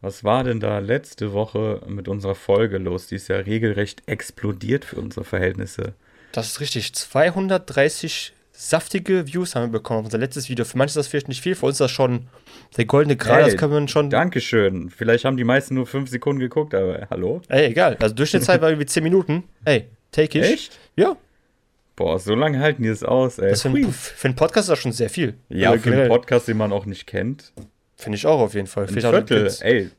Was 0.00 0.22
war 0.22 0.44
denn 0.44 0.60
da 0.60 0.78
letzte 0.78 1.32
Woche 1.32 1.82
mit 1.88 2.06
unserer 2.06 2.36
Folge 2.36 2.78
los? 2.78 3.08
Die 3.08 3.16
ist 3.16 3.28
ja 3.28 3.36
regelrecht 3.36 4.02
explodiert 4.06 4.84
für 4.84 4.96
unsere 4.96 5.24
Verhältnisse. 5.24 5.94
Das 6.30 6.46
ist 6.46 6.60
richtig. 6.60 6.94
230 6.94 8.32
saftige 8.52 9.26
Views 9.26 9.56
haben 9.56 9.72
wir 9.72 9.80
bekommen 9.80 10.00
auf 10.00 10.04
unser 10.04 10.18
letztes 10.18 10.48
Video. 10.48 10.64
Für 10.64 10.78
manche 10.78 10.90
ist 10.90 10.96
das 10.96 11.08
vielleicht 11.08 11.26
nicht 11.26 11.42
viel, 11.42 11.56
für 11.56 11.66
uns 11.66 11.74
ist 11.74 11.80
das 11.80 11.90
schon 11.90 12.28
der 12.76 12.84
goldene 12.84 13.16
Gral, 13.16 13.42
Hey, 13.42 13.50
das 13.50 13.58
kann 13.58 13.70
man 13.70 13.88
schon. 13.88 14.08
Dankeschön. 14.08 14.88
Vielleicht 14.90 15.24
haben 15.24 15.36
die 15.36 15.44
meisten 15.44 15.74
nur 15.74 15.86
fünf 15.86 16.10
Sekunden 16.10 16.38
geguckt, 16.38 16.74
aber 16.74 17.08
hallo? 17.10 17.42
Ey, 17.48 17.66
egal. 17.70 17.96
Also 18.00 18.14
Durchschnittszeit 18.14 18.60
war 18.60 18.68
irgendwie 18.70 18.86
10 18.86 19.02
Minuten. 19.02 19.42
Ey, 19.64 19.86
take 20.12 20.38
ich. 20.38 20.44
Echt? 20.44 20.78
Ja. 20.94 21.16
Boah, 21.96 22.18
so 22.18 22.34
lange 22.34 22.58
halten 22.60 22.82
die 22.82 22.88
es 22.88 23.02
aus, 23.04 23.38
ey. 23.38 23.50
Das 23.50 23.62
für, 23.62 23.68
einen- 23.68 23.92
für 23.92 24.28
einen 24.28 24.34
Podcast 24.36 24.64
ist 24.66 24.70
das 24.70 24.78
schon 24.78 24.92
sehr 24.92 25.10
viel. 25.10 25.34
ja, 25.48 25.70
Also 25.70 25.82
für 25.82 25.88
einen 25.88 25.96
generell. 25.98 26.08
Podcast, 26.08 26.48
den 26.48 26.56
man 26.56 26.72
auch 26.72 26.86
nicht 26.86 27.06
kennt. 27.06 27.52
Finde 27.96 28.16
ich 28.16 28.26
auch 28.26 28.40
auf 28.40 28.54
jeden 28.54 28.66
Fall. 28.66 28.84
Ein 28.86 28.94
Viertel, 29.00 29.52
ey. 29.60 29.90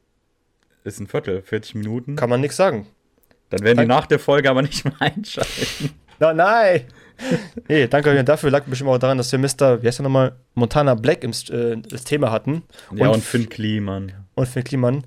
Ist 0.84 0.99
ein 0.99 1.08
Viertel, 1.08 1.41
40 1.41 1.75
Minuten. 1.75 2.15
Kann 2.15 2.29
man 2.29 2.41
nichts 2.41 2.58
sagen. 2.58 2.88
Dann 3.49 3.62
werden 3.62 3.73
die 3.77 3.88
Dank- 3.88 3.89
nach 3.89 4.08
der 4.08 4.19
Folge 4.19 4.49
aber 4.49 4.62
nicht 4.63 4.84
mehr 4.84 4.93
einschalten. 4.99 5.91
Na, 6.19 6.34
nein! 6.34 6.82
nee, 7.67 7.88
danke 7.88 8.10
euch 8.10 8.23
dafür. 8.25 8.49
Lag 8.51 8.63
bestimmt 8.65 8.89
auch 8.89 8.97
daran, 8.97 9.17
dass 9.17 9.32
wir 9.32 9.39
Mr. 9.39 9.82
Wie 9.82 9.88
heißt 9.88 9.99
der 9.99 10.03
nochmal? 10.03 10.36
Montana 10.56 10.95
Black 10.95 11.23
im, 11.23 11.32
äh, 11.51 11.77
das 11.88 12.03
Thema 12.03 12.32
hatten. 12.32 12.63
Ja, 12.95 13.08
und, 13.08 13.15
Und- 13.15 13.23
Finn 13.23 13.47
Kliman. 13.49 14.12
und 14.36 14.47
Finn 14.47 14.63
Kliman. 14.63 15.03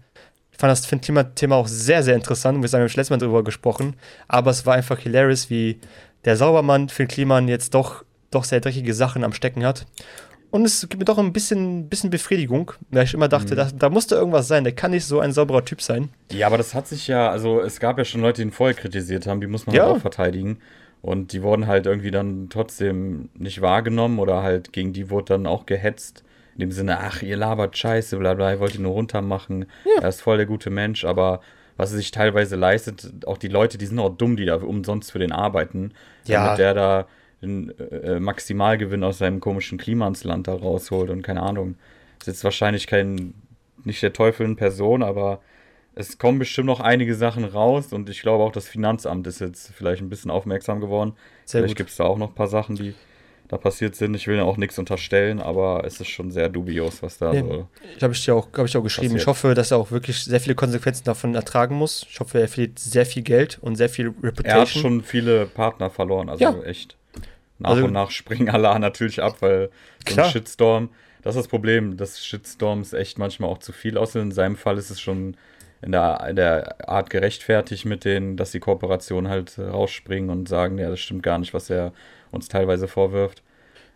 Ich 0.52 0.58
fand 0.58 0.70
das 0.70 0.86
Finn 0.86 1.02
Kliman-Thema 1.02 1.56
auch 1.56 1.66
sehr, 1.68 2.02
sehr 2.02 2.14
interessant. 2.14 2.62
Wir 2.62 2.68
haben 2.70 2.78
ja 2.80 2.84
letztes 2.86 3.10
Mal 3.10 3.18
drüber 3.18 3.44
gesprochen. 3.44 3.94
Aber 4.26 4.50
es 4.52 4.64
war 4.64 4.74
einfach 4.74 4.98
hilarious, 4.98 5.50
wie 5.50 5.78
der 6.26 6.36
Saubermann 6.36 6.90
Finn 6.90 7.08
Kliman 7.08 7.48
jetzt 7.48 7.72
doch, 7.74 8.04
doch 8.30 8.44
sehr 8.44 8.60
dreckige 8.60 8.92
Sachen 8.92 9.24
am 9.24 9.32
Stecken 9.32 9.64
hat. 9.64 9.86
Und 10.50 10.64
es 10.64 10.80
gibt 10.82 10.98
mir 10.98 11.04
doch 11.04 11.18
ein 11.18 11.32
bisschen, 11.32 11.88
bisschen 11.88 12.10
Befriedigung, 12.10 12.72
weil 12.90 13.04
ich 13.04 13.14
immer 13.14 13.28
dachte, 13.28 13.54
da, 13.54 13.68
da 13.76 13.88
musste 13.90 14.14
irgendwas 14.14 14.48
sein. 14.48 14.64
Der 14.64 14.74
kann 14.74 14.90
nicht 14.92 15.04
so 15.04 15.20
ein 15.20 15.32
sauberer 15.32 15.64
Typ 15.64 15.82
sein. 15.82 16.08
Ja, 16.30 16.46
aber 16.46 16.56
das 16.56 16.72
hat 16.74 16.86
sich 16.86 17.08
ja, 17.08 17.30
also 17.30 17.60
es 17.60 17.80
gab 17.80 17.98
ja 17.98 18.04
schon 18.04 18.20
Leute, 18.20 18.42
die 18.42 18.48
ihn 18.48 18.52
vorher 18.52 18.74
kritisiert 18.76 19.26
haben, 19.26 19.40
die 19.40 19.46
muss 19.48 19.66
man 19.66 19.74
Ja. 19.74 19.86
halt 19.86 19.96
auch 19.96 20.00
verteidigen. 20.00 20.58
Und 21.02 21.32
die 21.32 21.42
wurden 21.42 21.66
halt 21.66 21.86
irgendwie 21.86 22.10
dann 22.10 22.48
trotzdem 22.48 23.28
nicht 23.34 23.60
wahrgenommen 23.60 24.18
oder 24.18 24.42
halt 24.42 24.72
gegen 24.72 24.92
die 24.92 25.10
wurde 25.10 25.34
dann 25.34 25.46
auch 25.46 25.66
gehetzt. 25.66 26.22
In 26.54 26.60
dem 26.60 26.72
Sinne, 26.72 27.00
ach, 27.00 27.22
ihr 27.22 27.36
labert 27.36 27.76
Scheiße, 27.76 28.16
bla 28.16 28.32
bla, 28.34 28.52
ihr 28.52 28.60
wollt 28.60 28.74
ihn 28.76 28.82
nur 28.82 28.92
runtermachen. 28.92 29.66
Er 30.00 30.08
ist 30.08 30.22
voll 30.22 30.38
der 30.38 30.46
gute 30.46 30.70
Mensch, 30.70 31.04
aber 31.04 31.40
was 31.76 31.92
er 31.92 31.98
sich 31.98 32.10
teilweise 32.10 32.56
leistet, 32.56 33.26
auch 33.26 33.38
die 33.38 33.48
Leute, 33.48 33.78
die 33.78 33.86
sind 33.86 33.98
auch 33.98 34.16
dumm, 34.16 34.36
die 34.36 34.46
da 34.46 34.56
umsonst 34.56 35.12
für 35.12 35.18
den 35.18 35.32
arbeiten. 35.32 35.92
Ja. 36.24 36.44
Damit 36.44 36.58
der 36.58 36.74
da 36.74 37.06
den 37.42 37.78
äh, 37.78 38.18
Maximalgewinn 38.18 39.04
aus 39.04 39.18
seinem 39.18 39.40
komischen 39.40 39.78
Klimansland 39.78 40.48
da 40.48 40.54
rausholt 40.54 41.10
und 41.10 41.22
keine 41.22 41.42
Ahnung. 41.42 41.76
Ist 42.18 42.26
jetzt 42.26 42.44
wahrscheinlich 42.44 42.86
kein, 42.86 43.34
nicht 43.84 44.02
der 44.02 44.12
Teufel 44.12 44.46
in 44.46 44.56
Person, 44.56 45.02
aber 45.02 45.40
es 45.94 46.18
kommen 46.18 46.38
bestimmt 46.38 46.66
noch 46.66 46.80
einige 46.80 47.14
Sachen 47.14 47.44
raus 47.44 47.92
und 47.92 48.08
ich 48.10 48.22
glaube 48.22 48.44
auch, 48.44 48.52
das 48.52 48.68
Finanzamt 48.68 49.26
ist 49.26 49.40
jetzt 49.40 49.72
vielleicht 49.72 50.02
ein 50.02 50.08
bisschen 50.08 50.30
aufmerksam 50.30 50.80
geworden. 50.80 51.14
Sehr 51.44 51.60
vielleicht 51.60 51.76
gibt 51.76 51.90
es 51.90 51.96
da 51.96 52.04
auch 52.04 52.18
noch 52.18 52.28
ein 52.28 52.34
paar 52.34 52.48
Sachen, 52.48 52.76
die 52.76 52.94
da 53.48 53.56
passiert 53.58 53.94
sind. 53.94 54.14
Ich 54.14 54.26
will 54.26 54.36
ja 54.36 54.42
auch 54.44 54.56
nichts 54.56 54.78
unterstellen, 54.78 55.40
aber 55.40 55.84
es 55.84 56.00
ist 56.00 56.08
schon 56.08 56.30
sehr 56.30 56.48
dubios, 56.48 57.02
was 57.02 57.18
da 57.18 57.32
Nee. 57.32 57.40
so. 57.40 57.68
Ich 57.96 58.02
habe 58.02 58.12
ich 58.12 58.24
dir 58.24 58.34
auch, 58.34 58.48
hab 58.56 58.66
ich 58.66 58.76
auch 58.76 58.82
geschrieben. 58.82 59.08
Passiert. 59.08 59.22
Ich 59.22 59.26
hoffe, 59.26 59.54
dass 59.54 59.70
er 59.70 59.78
auch 59.78 59.90
wirklich 59.90 60.24
sehr 60.24 60.40
viele 60.40 60.54
Konsequenzen 60.54 61.04
davon 61.04 61.34
ertragen 61.34 61.76
muss. 61.76 62.06
Ich 62.10 62.18
hoffe, 62.20 62.40
er 62.40 62.48
verliert 62.48 62.78
sehr 62.78 63.06
viel 63.06 63.22
Geld 63.22 63.58
und 63.60 63.76
sehr 63.76 63.88
viel 63.88 64.08
Reputation. 64.22 64.44
Er 64.56 64.60
hat 64.60 64.68
schon 64.68 65.02
viele 65.02 65.46
Partner 65.46 65.90
verloren, 65.90 66.28
also 66.28 66.42
Ja. 66.42 66.54
echt. 66.62 66.96
Nach 67.58 67.70
Also- 67.70 67.84
und 67.84 67.92
nach 67.92 68.10
springen 68.10 68.50
alle 68.50 68.62
natürlich 68.78 69.22
ab, 69.22 69.36
weil 69.40 69.70
so 70.08 70.20
ein 70.20 70.30
Shitstorm, 70.30 70.90
das 71.22 71.34
ist 71.36 71.42
das 71.42 71.48
Problem, 71.48 71.96
das 71.96 72.24
Shitstorm 72.24 72.82
ist 72.82 72.92
echt 72.92 73.18
manchmal 73.18 73.50
auch 73.50 73.58
zu 73.58 73.72
viel 73.72 73.96
aus. 73.98 74.14
In 74.14 74.30
seinem 74.32 74.56
Fall 74.56 74.76
ist 74.78 74.90
es 74.90 75.00
schon 75.00 75.36
in 75.82 75.92
der, 75.92 76.24
in 76.28 76.36
der 76.36 76.88
Art 76.88 77.10
gerechtfertigt 77.10 77.84
mit 77.84 78.04
denen, 78.04 78.36
dass 78.36 78.50
die 78.50 78.60
Kooperationen 78.60 79.30
halt 79.30 79.58
rausspringen 79.58 80.30
und 80.30 80.48
sagen, 80.48 80.78
ja, 80.78 80.88
das 80.90 81.00
stimmt 81.00 81.22
gar 81.22 81.38
nicht, 81.38 81.52
was 81.54 81.68
er 81.70 81.92
uns 82.30 82.48
teilweise 82.48 82.88
vorwirft. 82.88 83.42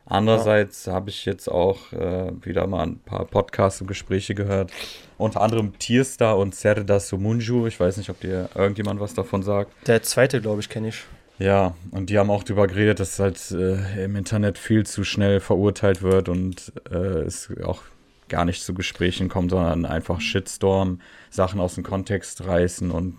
Andererseits 0.07 0.89
habe 0.89 1.11
ich 1.11 1.25
jetzt 1.25 1.49
auch 1.49 1.93
äh, 1.93 2.33
wieder 2.43 2.67
mal 2.67 2.83
ein 2.83 2.99
paar 2.99 3.27
Podcasts 3.27 3.81
und 3.81 3.87
Gespräche 3.87 4.35
gehört. 4.35 4.73
Unter 5.19 5.41
anderem 5.41 5.79
Tierstar 5.79 6.37
und 6.37 6.55
Serda 6.55 6.99
Sumunju. 6.99 7.67
Ich 7.69 7.79
weiß 7.79 7.97
nicht, 7.97 8.11
ob 8.11 8.19
dir 8.21 8.49
irgendjemand 8.57 8.99
was 8.99 9.15
davon 9.15 9.43
sagt. 9.43 9.71
Der 9.87 10.03
zweite, 10.03 10.41
glaube 10.41 10.61
ich, 10.61 10.69
kenne 10.69 10.89
ich. 10.89 11.05
Ja, 11.39 11.75
und 11.93 12.11
die 12.11 12.19
haben 12.19 12.29
auch 12.29 12.43
darüber 12.43 12.67
geredet, 12.67 12.99
dass 13.01 13.19
halt 13.19 13.51
äh, 13.53 14.05
im 14.05 14.17
Internet 14.17 14.59
viel 14.59 14.85
zu 14.85 15.05
schnell 15.05 15.39
verurteilt 15.41 16.03
wird 16.03 16.29
und 16.29 16.73
äh, 16.91 16.97
es 16.97 17.49
auch 17.65 17.83
gar 18.29 18.45
nicht 18.45 18.63
zu 18.63 18.75
Gesprächen 18.75 19.29
kommt, 19.29 19.51
sondern 19.51 19.87
einfach 19.87 20.21
Shitstorm, 20.21 21.01
Sachen 21.31 21.61
aus 21.61 21.77
dem 21.77 21.85
Kontext 21.85 22.45
reißen 22.45 22.91
und 22.91 23.17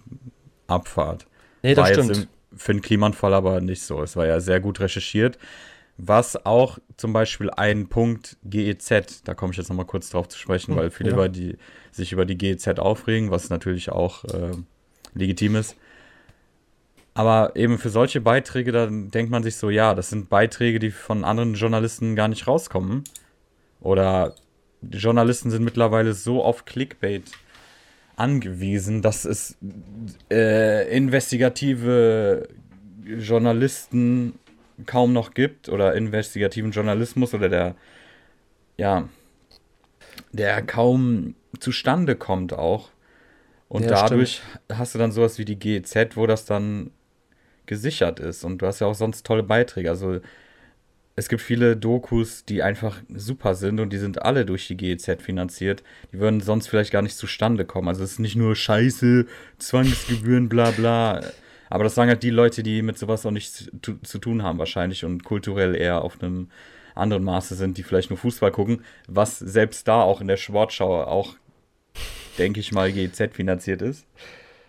Abfahrt. 0.68 1.26
Nee, 1.64 1.74
das 1.74 1.98
war 1.98 2.04
stimmt. 2.04 2.28
Jetzt 2.52 2.54
im 2.54 2.58
Finn 2.58 2.82
Kliman-Fall 2.82 3.34
aber 3.34 3.62
nicht 3.62 3.82
so. 3.84 4.02
Es 4.02 4.16
war 4.16 4.26
ja 4.26 4.40
sehr 4.40 4.60
gut 4.60 4.80
recherchiert. 4.80 5.38
Was 5.98 6.46
auch 6.46 6.80
zum 6.98 7.14
Beispiel 7.14 7.50
ein 7.52 7.88
Punkt 7.88 8.38
GEZ, 8.44 9.24
da 9.24 9.34
komme 9.34 9.52
ich 9.52 9.58
jetzt 9.58 9.70
nochmal 9.70 9.86
kurz 9.86 10.10
drauf 10.10 10.28
zu 10.28 10.38
sprechen, 10.38 10.72
Hm, 10.72 10.78
weil 10.80 10.90
viele 10.90 11.10
ja. 11.10 11.16
über 11.16 11.30
die, 11.30 11.58
sich 11.92 12.12
über 12.12 12.26
die 12.26 12.38
GEZ 12.38 12.80
aufregen, 12.80 13.30
was 13.30 13.50
natürlich 13.50 13.92
auch 13.92 14.24
äh, 14.26 14.52
legitim 15.14 15.56
ist. 15.56 15.76
Aber 17.14 17.56
eben 17.56 17.78
für 17.78 17.90
solche 17.90 18.22
Beiträge, 18.22 18.72
da 18.72 18.88
denkt 18.88 19.32
man 19.32 19.44
sich 19.44 19.58
so, 19.58 19.70
ja, 19.70 19.94
das 19.94 20.10
sind 20.10 20.30
Beiträge, 20.30 20.80
die 20.80 20.92
von 20.92 21.26
anderen 21.26 21.56
Journalisten 21.56 22.16
gar 22.16 22.30
nicht 22.30 22.48
rauskommen. 22.48 23.04
Oder 23.82 24.36
die 24.82 24.98
Journalisten 24.98 25.52
sind 25.52 25.64
mittlerweile 25.64 26.14
so 26.14 26.42
auf 26.42 26.64
Clickbait 26.64 27.30
angewiesen, 28.22 29.02
dass 29.02 29.26
es 29.26 29.58
äh, 30.32 30.96
investigative 30.96 32.48
Journalisten 33.06 34.40
kaum 34.86 35.14
noch 35.14 35.34
gibt 35.34 35.70
oder 35.70 35.96
investigativen 35.96 36.72
Journalismus 36.72 37.34
oder 37.34 37.50
der, 37.50 37.76
ja, 38.78 39.10
der 40.32 40.62
kaum 40.62 41.36
zustande 41.60 42.16
kommt 42.16 42.54
auch. 42.54 42.90
Und 43.68 43.84
Ja, 43.84 43.92
dadurch 43.92 44.42
hast 44.72 44.96
du 44.96 45.00
dann 45.00 45.12
sowas 45.12 45.38
wie 45.38 45.46
die 45.46 45.58
GEZ, 45.58 46.16
wo 46.16 46.28
das 46.28 46.46
dann 46.46 46.92
gesichert 47.66 48.20
ist. 48.20 48.44
Und 48.44 48.60
du 48.62 48.68
hast 48.68 48.82
ja 48.82 48.88
auch 48.88 48.96
sonst 48.96 49.26
tolle 49.26 49.44
Beiträge. 49.44 49.90
Also 49.90 50.20
es 51.16 51.28
gibt 51.28 51.42
viele 51.42 51.76
Dokus, 51.76 52.46
die 52.46 52.64
einfach 52.64 52.98
super 53.10 53.56
sind 53.56 53.80
und 53.80 53.92
die 53.92 53.98
sind 53.98 54.22
alle 54.22 54.46
durch 54.46 54.68
die 54.68 54.78
GEZ 54.78 55.22
finanziert. 55.22 55.84
Die 56.14 56.20
würden 56.20 56.40
sonst 56.40 56.68
vielleicht 56.68 56.92
gar 56.92 57.02
nicht 57.02 57.18
zustande 57.18 57.66
kommen. 57.66 57.90
Also 57.90 58.04
es 58.04 58.14
ist 58.14 58.20
nicht 58.20 58.36
nur 58.36 58.56
Scheiße, 58.56 59.26
Zwangsgebühren, 59.58 60.48
bla 60.48 60.72
bla. 60.72 61.22
Aber 61.70 61.84
das 61.84 61.96
sagen 61.96 62.10
halt 62.10 62.24
die 62.24 62.30
Leute, 62.30 62.64
die 62.64 62.82
mit 62.82 62.98
sowas 62.98 63.26
auch 63.26 63.32
nichts 63.32 63.70
zu, 63.82 63.98
zu 64.00 64.20
tun 64.20 64.44
haben 64.44 64.60
wahrscheinlich 64.60 65.06
und 65.06 65.24
kulturell 65.24 65.76
eher 65.76 66.02
auf 66.02 66.22
einem 66.22 66.50
anderen 66.96 67.24
Maße 67.24 67.56
sind, 67.56 67.78
die 67.78 67.84
vielleicht 67.84 68.10
nur 68.10 68.18
Fußball 68.18 68.52
gucken, 68.52 68.84
was 69.08 69.40
selbst 69.40 69.88
da 69.88 70.02
auch 70.02 70.22
in 70.22 70.28
der 70.28 70.38
Sportschau 70.38 71.04
auch, 71.04 71.36
denke 72.38 72.60
ich 72.60 72.72
mal, 72.72 72.92
GEZ 72.92 73.34
finanziert 73.34 73.82
ist. 73.82 74.06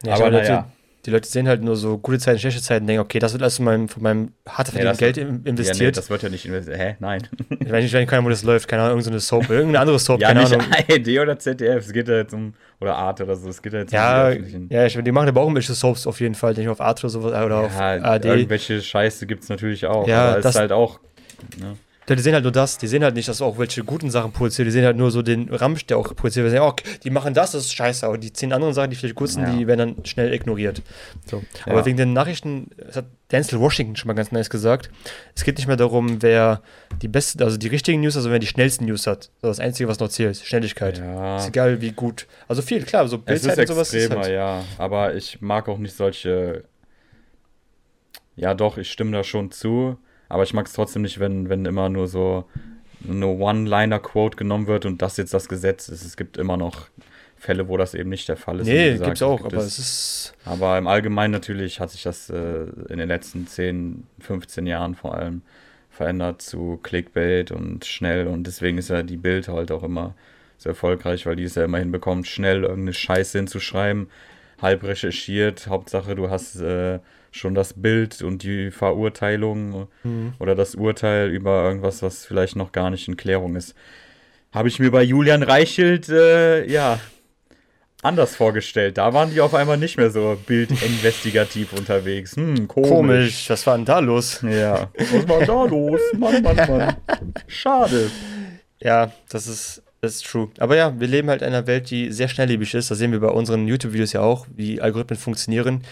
Ja, 0.05 0.14
aber 0.14 0.31
naja. 0.31 0.70
Die 1.05 1.11
Leute 1.11 1.29
sehen 1.29 1.49
halt 1.49 1.62
nur 1.62 1.75
so 1.77 1.99
gute 1.99 2.19
Zeiten, 2.19 2.38
schlechte 2.38 2.62
Zeiten 2.62 2.85
und 2.85 2.87
denken, 2.88 3.01
okay, 3.03 3.19
das 3.19 3.33
wird 3.33 3.43
alles 3.43 3.57
von 3.57 3.65
meinem, 3.65 3.88
von 3.88 4.03
meinem 4.03 4.33
hart 4.49 4.69
Nee, 4.73 4.83
verdienten 4.83 4.88
das 4.91 4.99
Geld 4.99 5.17
wird- 5.17 5.27
in- 5.27 5.35
Ja, 5.35 5.41
nee, 5.43 5.51
investiert. 5.51 5.97
das 5.97 6.11
wird 6.11 6.23
ja 6.23 6.29
nicht 6.29 6.47
investiert. 6.47 6.79
Hä? 6.79 6.97
Nein. 7.01 7.29
ich 7.59 7.73
weiß 7.73 7.83
nicht, 7.83 7.93
keine 7.93 8.09
Ahnung, 8.12 8.27
wo 8.27 8.31
das 8.31 8.45
läuft. 8.45 8.69
Keine 8.69 8.83
Ahnung, 8.83 8.99
irgendeine 8.99 9.19
Soap, 9.21 9.51
irgendeine 9.51 9.81
andere 9.81 9.99
Soap, 9.99 10.21
Ja, 10.21 10.29
keine 10.29 10.41
nicht 10.41 10.53
Ahnung. 10.53 10.67
ARD 10.71 11.19
oder 11.21 11.38
ZDF. 11.38 11.85
Es 11.87 11.93
geht 11.93 12.07
ja 12.09 12.17
jetzt 12.19 12.33
um, 12.35 12.55
oder 12.81 12.95
Arte 12.95 13.25
oder 13.25 13.35
so. 13.35 13.49
Es 13.49 13.61
geht 13.61 13.73
ja 13.73 13.81
jetzt 13.81 13.93
Ja, 13.93 14.29
um 14.29 14.69
ja, 14.71 14.87
ich, 14.87 14.97
die 14.97 15.12
machen 15.12 15.29
aber 15.29 15.41
auch 15.41 15.45
irgendwelche 15.47 15.75
Soaps 15.75 16.07
auf 16.07 16.21
jeden 16.21 16.35
Fall, 16.37 16.55
nicht 16.55 16.69
auf 16.69 16.81
Arte 16.81 17.01
oder 17.03 17.11
sowas 17.11 17.33
oder 17.45 17.57
auf 17.59 17.73
Ja, 17.77 18.01
ARD. 18.01 18.25
irgendwelche 18.27 18.81
Scheiße 18.81 19.27
gibt 19.27 19.43
es 19.43 19.49
natürlich 19.49 19.85
auch. 19.87 20.07
Ja, 20.07 20.37
das- 20.37 20.55
ist 20.55 20.61
halt 20.61 20.71
auch. 20.73 21.01
Ne? 21.59 21.77
Ja, 22.09 22.17
die 22.17 22.23
sehen 22.23 22.35
halt 22.35 22.43
nur 22.43 22.51
das, 22.53 22.79
die 22.79 22.88
sehen 22.88 23.05
halt 23.05 23.15
nicht, 23.15 23.29
dass 23.29 23.41
auch 23.41 23.59
welche 23.59 23.85
guten 23.85 24.11
Sachen 24.11 24.33
produziert, 24.33 24.67
die 24.67 24.73
sehen 24.73 24.85
halt 24.85 24.97
nur 24.97 25.12
so 25.12 25.23
den 25.23 25.49
Ramsch, 25.49 25.87
der 25.87 25.99
auch 25.99 26.15
produziert 26.17 26.51
wird. 26.51 26.61
Okay, 26.61 26.85
die 27.05 27.11
machen 27.11 27.33
das, 27.33 27.53
das 27.53 27.62
ist 27.67 27.75
scheiße, 27.75 28.05
aber 28.05 28.19
die 28.19 28.33
zehn 28.33 28.53
anderen 28.53 28.75
Sachen, 28.75 28.91
die 28.91 28.97
vielleicht 28.97 29.15
gut 29.15 29.29
sind, 29.31 29.45
Ja. 29.45 29.53
die 29.55 29.67
werden 29.69 29.95
dann 29.97 30.05
schnell 30.05 30.35
ignoriert. 30.35 30.83
So. 31.31 31.45
Aber 31.65 31.79
Ja. 31.79 31.87
wegen 31.87 31.97
den 31.97 32.12
Nachrichten, 32.12 32.71
das 32.77 32.97
hat 32.97 33.05
Denzel 33.31 33.61
Washington 33.61 33.95
schon 33.97 34.09
mal 34.09 34.15
ganz 34.15 34.31
nice 34.33 34.51
gesagt, 34.51 34.91
es 35.35 35.45
geht 35.45 35.57
nicht 35.59 35.67
mehr 35.69 35.77
darum, 35.77 36.21
wer 36.23 36.61
die 37.01 37.09
besten, 37.09 37.43
also 37.43 37.57
die 37.57 37.69
richtigen 37.69 38.01
News, 38.01 38.17
also 38.17 38.31
wer 38.31 38.38
die 38.41 38.47
schnellsten 38.49 38.85
News 38.85 39.07
hat. 39.07 39.31
Das 39.41 39.53
ist 39.59 39.61
Einzige, 39.61 39.88
was 39.88 40.01
noch 40.01 40.09
zählt, 40.09 40.37
Schnelligkeit. 40.37 40.99
Ja. 40.99 41.37
Ist 41.38 41.49
egal, 41.49 41.81
wie 41.81 41.93
gut. 41.93 42.27
Also 42.49 42.62
viel, 42.62 42.83
klar, 42.83 43.07
so 43.09 43.17
ist 43.19 43.25
Bildzeit 43.25 43.59
und 43.61 43.67
sowas 43.69 43.88
ist 43.88 43.95
extremer, 43.95 44.23
halt, 44.23 44.33
ja. 44.35 44.65
Aber 44.77 45.15
ich 45.15 45.41
mag 45.41 45.69
auch 45.69 45.79
nicht 45.79 45.95
solche. 45.97 46.65
Ja, 48.37 48.55
doch, 48.55 48.77
ich 48.77 48.91
stimme 48.91 49.12
da 49.12 49.23
schon 49.25 49.51
zu. 49.51 49.99
Aber 50.33 50.45
ich 50.45 50.55
mag 50.55 50.66
es 50.66 50.73
trotzdem 50.73 51.03
nicht, 51.03 51.21
wenn, 51.21 51.51
wenn 51.51 51.66
immer 51.66 51.90
nur 51.90 52.09
so 52.09 52.47
eine 53.07 53.27
One-Liner-Quote 53.27 54.37
genommen 54.37 54.66
wird 54.66 54.87
und 54.87 55.03
das 55.03 55.18
jetzt 55.18 55.35
das 55.35 55.47
Gesetz 55.47 55.90
ist. 55.90 56.07
Es 56.07 56.16
gibt 56.16 56.38
immer 56.38 56.57
noch 56.57 56.88
Fälle, 57.37 57.68
wo 57.68 57.77
das 57.77 57.92
eben 57.92 58.09
nicht 58.09 58.29
der 58.29 58.38
Fall 58.38 58.61
ist. 58.61 58.66
Nee, 58.66 58.95
gibt 58.97 59.09
es 59.09 59.23
auch, 59.23 59.42
gibt 59.42 59.53
aber 59.53 59.62
es, 59.62 59.77
es 59.77 59.79
ist. 59.79 60.35
Aber 60.47 60.79
im 60.79 60.87
Allgemeinen 60.87 61.33
natürlich 61.33 61.81
hat 61.81 61.90
sich 61.90 62.03
das 62.03 62.31
äh, 62.31 62.64
in 62.88 62.97
den 62.97 63.09
letzten 63.09 63.47
10, 63.47 64.07
15 64.21 64.66
Jahren 64.66 64.95
vor 64.95 65.14
allem 65.14 65.42
verändert 65.90 66.40
zu 66.40 66.81
Clickbait 66.83 67.51
und 67.51 67.85
schnell 67.85 68.27
und 68.27 68.47
deswegen 68.47 68.79
ist 68.79 68.88
ja 68.88 69.03
die 69.03 69.18
Bild 69.18 69.49
halt 69.49 69.71
auch 69.71 69.83
immer 69.83 70.14
so 70.57 70.71
erfolgreich, 70.71 71.27
weil 71.27 71.37
die 71.37 71.45
es 71.45 71.57
ja 71.57 71.64
immer 71.64 71.79
hinbekommt, 71.79 72.27
schnell 72.27 72.62
irgendeine 72.62 72.95
Scheiße 72.95 73.37
hinzuschreiben, 73.37 74.09
halb 74.62 74.83
recherchiert, 74.85 75.66
Hauptsache 75.66 76.14
du 76.14 76.31
hast 76.31 76.59
äh, 76.59 77.01
schon 77.33 77.55
das 77.55 77.75
Bild 77.75 78.23
und 78.23 78.42
die 78.42 78.71
Verurteilung 78.71 79.88
mhm. 80.05 80.35
oder 80.38 80.55
das 80.55 80.75
Urteil 80.75 81.31
über 81.31 81.64
irgendwas, 81.64 82.03
was 82.03 82.27
vielleicht 82.27 82.57
noch 82.57 82.71
gar 82.71 82.90
nicht 82.90 83.09
in 83.09 83.16
Klärung 83.16 83.57
ist. 83.57 83.75
Habe 84.53 84.68
ich 84.68 84.79
mir 84.79 84.90
bei 84.90 85.03
Julian 85.03 85.42
Reichelt, 85.42 86.11
äh, 86.11 86.66
ja, 86.71 87.01
anders 88.03 88.37
vorgestellt. 88.37 88.99
Da 88.99 89.14
waren 89.14 89.31
die 89.31 89.40
auf 89.40 89.55
einmal 89.55 89.79
nicht 89.79 89.97
mehr 89.97 90.11
so 90.11 90.37
bildinvestigativ 90.47 91.73
unterwegs. 91.79 92.37
Hm, 92.37 92.68
komisch. 92.68 92.90
komisch. 92.90 93.51
Was 93.51 93.66
war 93.66 93.77
denn 93.77 93.87
da 93.87 93.99
los? 93.99 94.42
Ja, 94.42 94.90
was 94.95 95.29
war 95.29 95.40
da 95.47 95.64
los? 95.64 96.01
Mann, 96.18 96.42
Mann, 96.42 96.57
Mann. 96.57 96.97
Schade. 97.47 98.11
Ja, 98.83 99.11
das 99.31 99.47
ist, 99.47 99.83
das 100.03 100.16
ist 100.16 100.27
true. 100.27 100.51
Aber 100.59 100.77
ja, 100.77 101.01
wir 101.01 101.09
leben 101.09 101.31
halt 101.31 101.40
in 101.40 101.49
einer 101.49 101.66
Welt, 101.66 101.88
die 101.90 102.12
sehr 102.12 102.29
schnelllebig 102.29 102.75
ist. 102.75 102.90
Das 102.90 102.99
sehen 102.99 103.12
wir 103.12 103.21
bei 103.21 103.29
unseren 103.29 103.66
YouTube-Videos 103.66 104.12
ja 104.12 104.21
auch, 104.21 104.47
wie 104.55 104.83
Algorithmen 104.83 105.18
funktionieren 105.18 105.83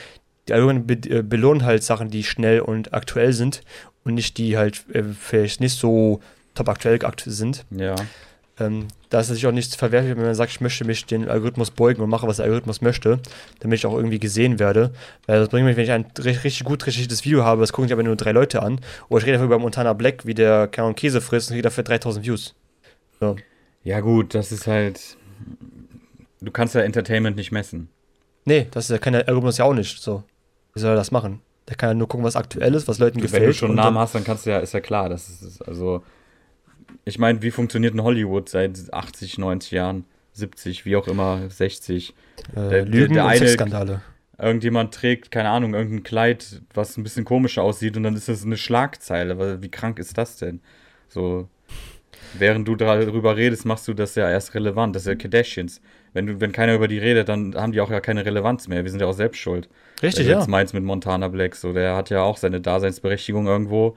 die 0.51 0.55
Algorithmen 0.55 0.87
be 0.87 0.95
äh, 1.09 1.23
belohnen 1.23 1.65
halt 1.65 1.85
Sachen, 1.85 2.11
die 2.11 2.25
schnell 2.25 2.61
und 2.61 2.93
aktuell 2.93 3.33
sind 3.33 3.63
und 4.05 4.15
nicht 4.15 4.37
die 4.37 4.57
halt 4.57 4.85
äh, 4.93 5.05
vielleicht 5.19 5.61
nicht 5.61 5.79
so 5.79 6.21
top 6.55 6.69
aktuell 6.69 6.99
sind. 7.27 7.65
Ja. 7.71 7.95
Ähm, 8.59 8.89
da 9.09 9.21
ist 9.21 9.29
natürlich 9.29 9.47
auch 9.47 9.53
nichts 9.53 9.75
verwerflich, 9.75 10.17
wenn 10.17 10.25
man 10.25 10.35
sagt, 10.35 10.51
ich 10.51 10.61
möchte 10.61 10.85
mich 10.85 11.07
den 11.07 11.29
Algorithmus 11.29 11.71
beugen 11.71 12.03
und 12.03 12.11
mache, 12.11 12.27
was 12.27 12.37
der 12.37 12.45
Algorithmus 12.45 12.83
möchte, 12.83 13.19
damit 13.61 13.79
ich 13.79 13.87
auch 13.87 13.97
irgendwie 13.97 14.19
gesehen 14.19 14.59
werde. 14.59 14.93
Weil 15.27 15.41
das 15.41 15.49
bringt 15.49 15.67
mich, 15.67 15.77
wenn 15.77 15.85
ich 15.85 15.93
ein 15.93 16.07
richtig 16.19 16.65
gut 16.65 16.87
recherchiertes 16.87 17.25
Video 17.25 17.45
habe, 17.45 17.63
das 17.63 17.73
gucken 17.73 17.89
sich 17.89 17.93
aber 17.93 18.03
nur 18.03 18.17
drei 18.17 18.33
Leute 18.33 18.63
an. 18.63 18.81
Oder 19.09 19.21
ich 19.21 19.27
rede 19.27 19.35
dafür 19.35 19.47
über 19.47 19.59
Montana 19.59 19.95
Black, 19.95 20.27
wie 20.27 20.35
der 20.35 20.69
Canon 20.69 20.95
Käse 20.95 21.21
frisst 21.21 21.49
und 21.49 21.55
kriege 21.55 21.63
dafür 21.63 21.85
3000 21.85 22.27
Views. 22.27 22.55
So. 23.19 23.37
Ja, 23.83 24.01
gut, 24.01 24.35
das 24.35 24.53
ist 24.53 24.67
halt. 24.67 25.17
Du 26.43 26.51
kannst 26.51 26.75
ja 26.75 26.83
Entertainment 26.83 27.37
nicht 27.37 27.53
messen. 27.53 27.89
Nee, 28.45 28.67
das 28.71 28.85
ist 28.85 28.91
ja 28.91 28.99
kein 28.99 29.15
Algorithmus 29.15 29.59
ja 29.59 29.65
auch 29.65 29.75
nicht. 29.75 30.03
So. 30.03 30.23
Wie 30.75 30.81
soll 30.81 30.93
er 30.93 30.97
das 30.97 31.11
machen? 31.11 31.41
Der 31.69 31.77
kann 31.77 31.91
ja 31.91 31.95
nur 31.95 32.09
gucken, 32.09 32.25
was 32.25 32.37
aktuell 32.37 32.75
ist, 32.75 32.89
was 32.89 32.99
Leuten 32.99 33.19
du, 33.19 33.23
gefällt. 33.23 33.43
Wenn 33.43 33.51
du 33.51 33.55
schon 33.55 33.71
einen 33.71 33.77
Namen 33.77 33.99
hast, 33.99 34.15
dann 34.15 34.25
kannst 34.25 34.47
du 34.47 34.51
ja, 34.51 34.59
ist 34.59 34.75
ja 34.75 34.81
klar, 34.81 35.09
das 35.09 35.29
ist, 35.29 35.63
also, 35.63 36.03
ich 37.05 37.19
meine, 37.19 37.43
wie 37.43 37.51
funktioniert 37.51 37.95
ein 37.95 38.03
Hollywood 38.03 38.49
seit 38.49 38.93
80, 38.93 39.39
90 39.39 39.71
Jahren, 39.71 40.05
70, 40.33 40.85
wie 40.85 40.97
auch 40.97 41.07
immer, 41.07 41.49
60? 41.49 42.15
Äh, 42.55 42.69
der, 42.69 42.85
Lügen 42.87 43.15
der, 43.15 43.25
der 43.25 43.27
eine, 43.27 43.49
Skandale. 43.49 44.03
Irgendjemand 44.39 44.95
trägt, 44.95 45.31
keine 45.31 45.51
Ahnung, 45.51 45.75
irgendein 45.75 46.03
Kleid, 46.03 46.63
was 46.73 46.97
ein 46.97 47.03
bisschen 47.03 47.25
komischer 47.25 47.63
aussieht 47.63 47.97
und 47.97 48.05
dann 48.05 48.17
ist 48.17 48.29
das 48.29 48.45
eine 48.45 48.57
Schlagzeile. 48.57 49.61
Wie 49.63 49.71
krank 49.71 49.99
ist 49.99 50.17
das 50.17 50.39
denn? 50.39 50.61
So, 51.09 51.49
während 52.39 52.67
du 52.67 52.75
darüber 52.77 53.37
redest, 53.37 53.67
machst 53.67 53.87
du 53.87 53.95
das 53.95 54.15
ja 54.15 54.31
erst 54.31 54.55
relevant. 54.55 54.97
Das 54.97 55.03
ist 55.03 55.09
ja 55.09 55.15
Kardashians. 55.15 55.81
Wenn, 56.13 56.27
du, 56.27 56.41
wenn 56.41 56.53
keiner 56.53 56.75
über 56.75 56.89
die 56.89 56.99
redet, 56.99 57.29
dann 57.29 57.55
haben 57.55 57.73
die 57.73 57.81
auch 57.81 57.91
ja 57.91 58.01
keine 58.01 58.25
Relevanz 58.25 58.67
mehr. 58.69 58.85
Wir 58.85 58.91
sind 58.91 59.01
ja 59.01 59.07
auch 59.07 59.13
selbst 59.13 59.39
schuld. 59.39 59.69
Richtig, 60.03 60.27
ja. 60.27 60.39
Jetzt 60.39 60.49
meins 60.49 60.73
mit 60.73 60.83
Montana 60.83 61.29
Black, 61.29 61.55
so, 61.55 61.73
der 61.73 61.95
hat 61.95 62.11
ja 62.11 62.23
auch 62.23 62.37
seine 62.37 62.61
Daseinsberechtigung 62.61 63.47
irgendwo. 63.47 63.97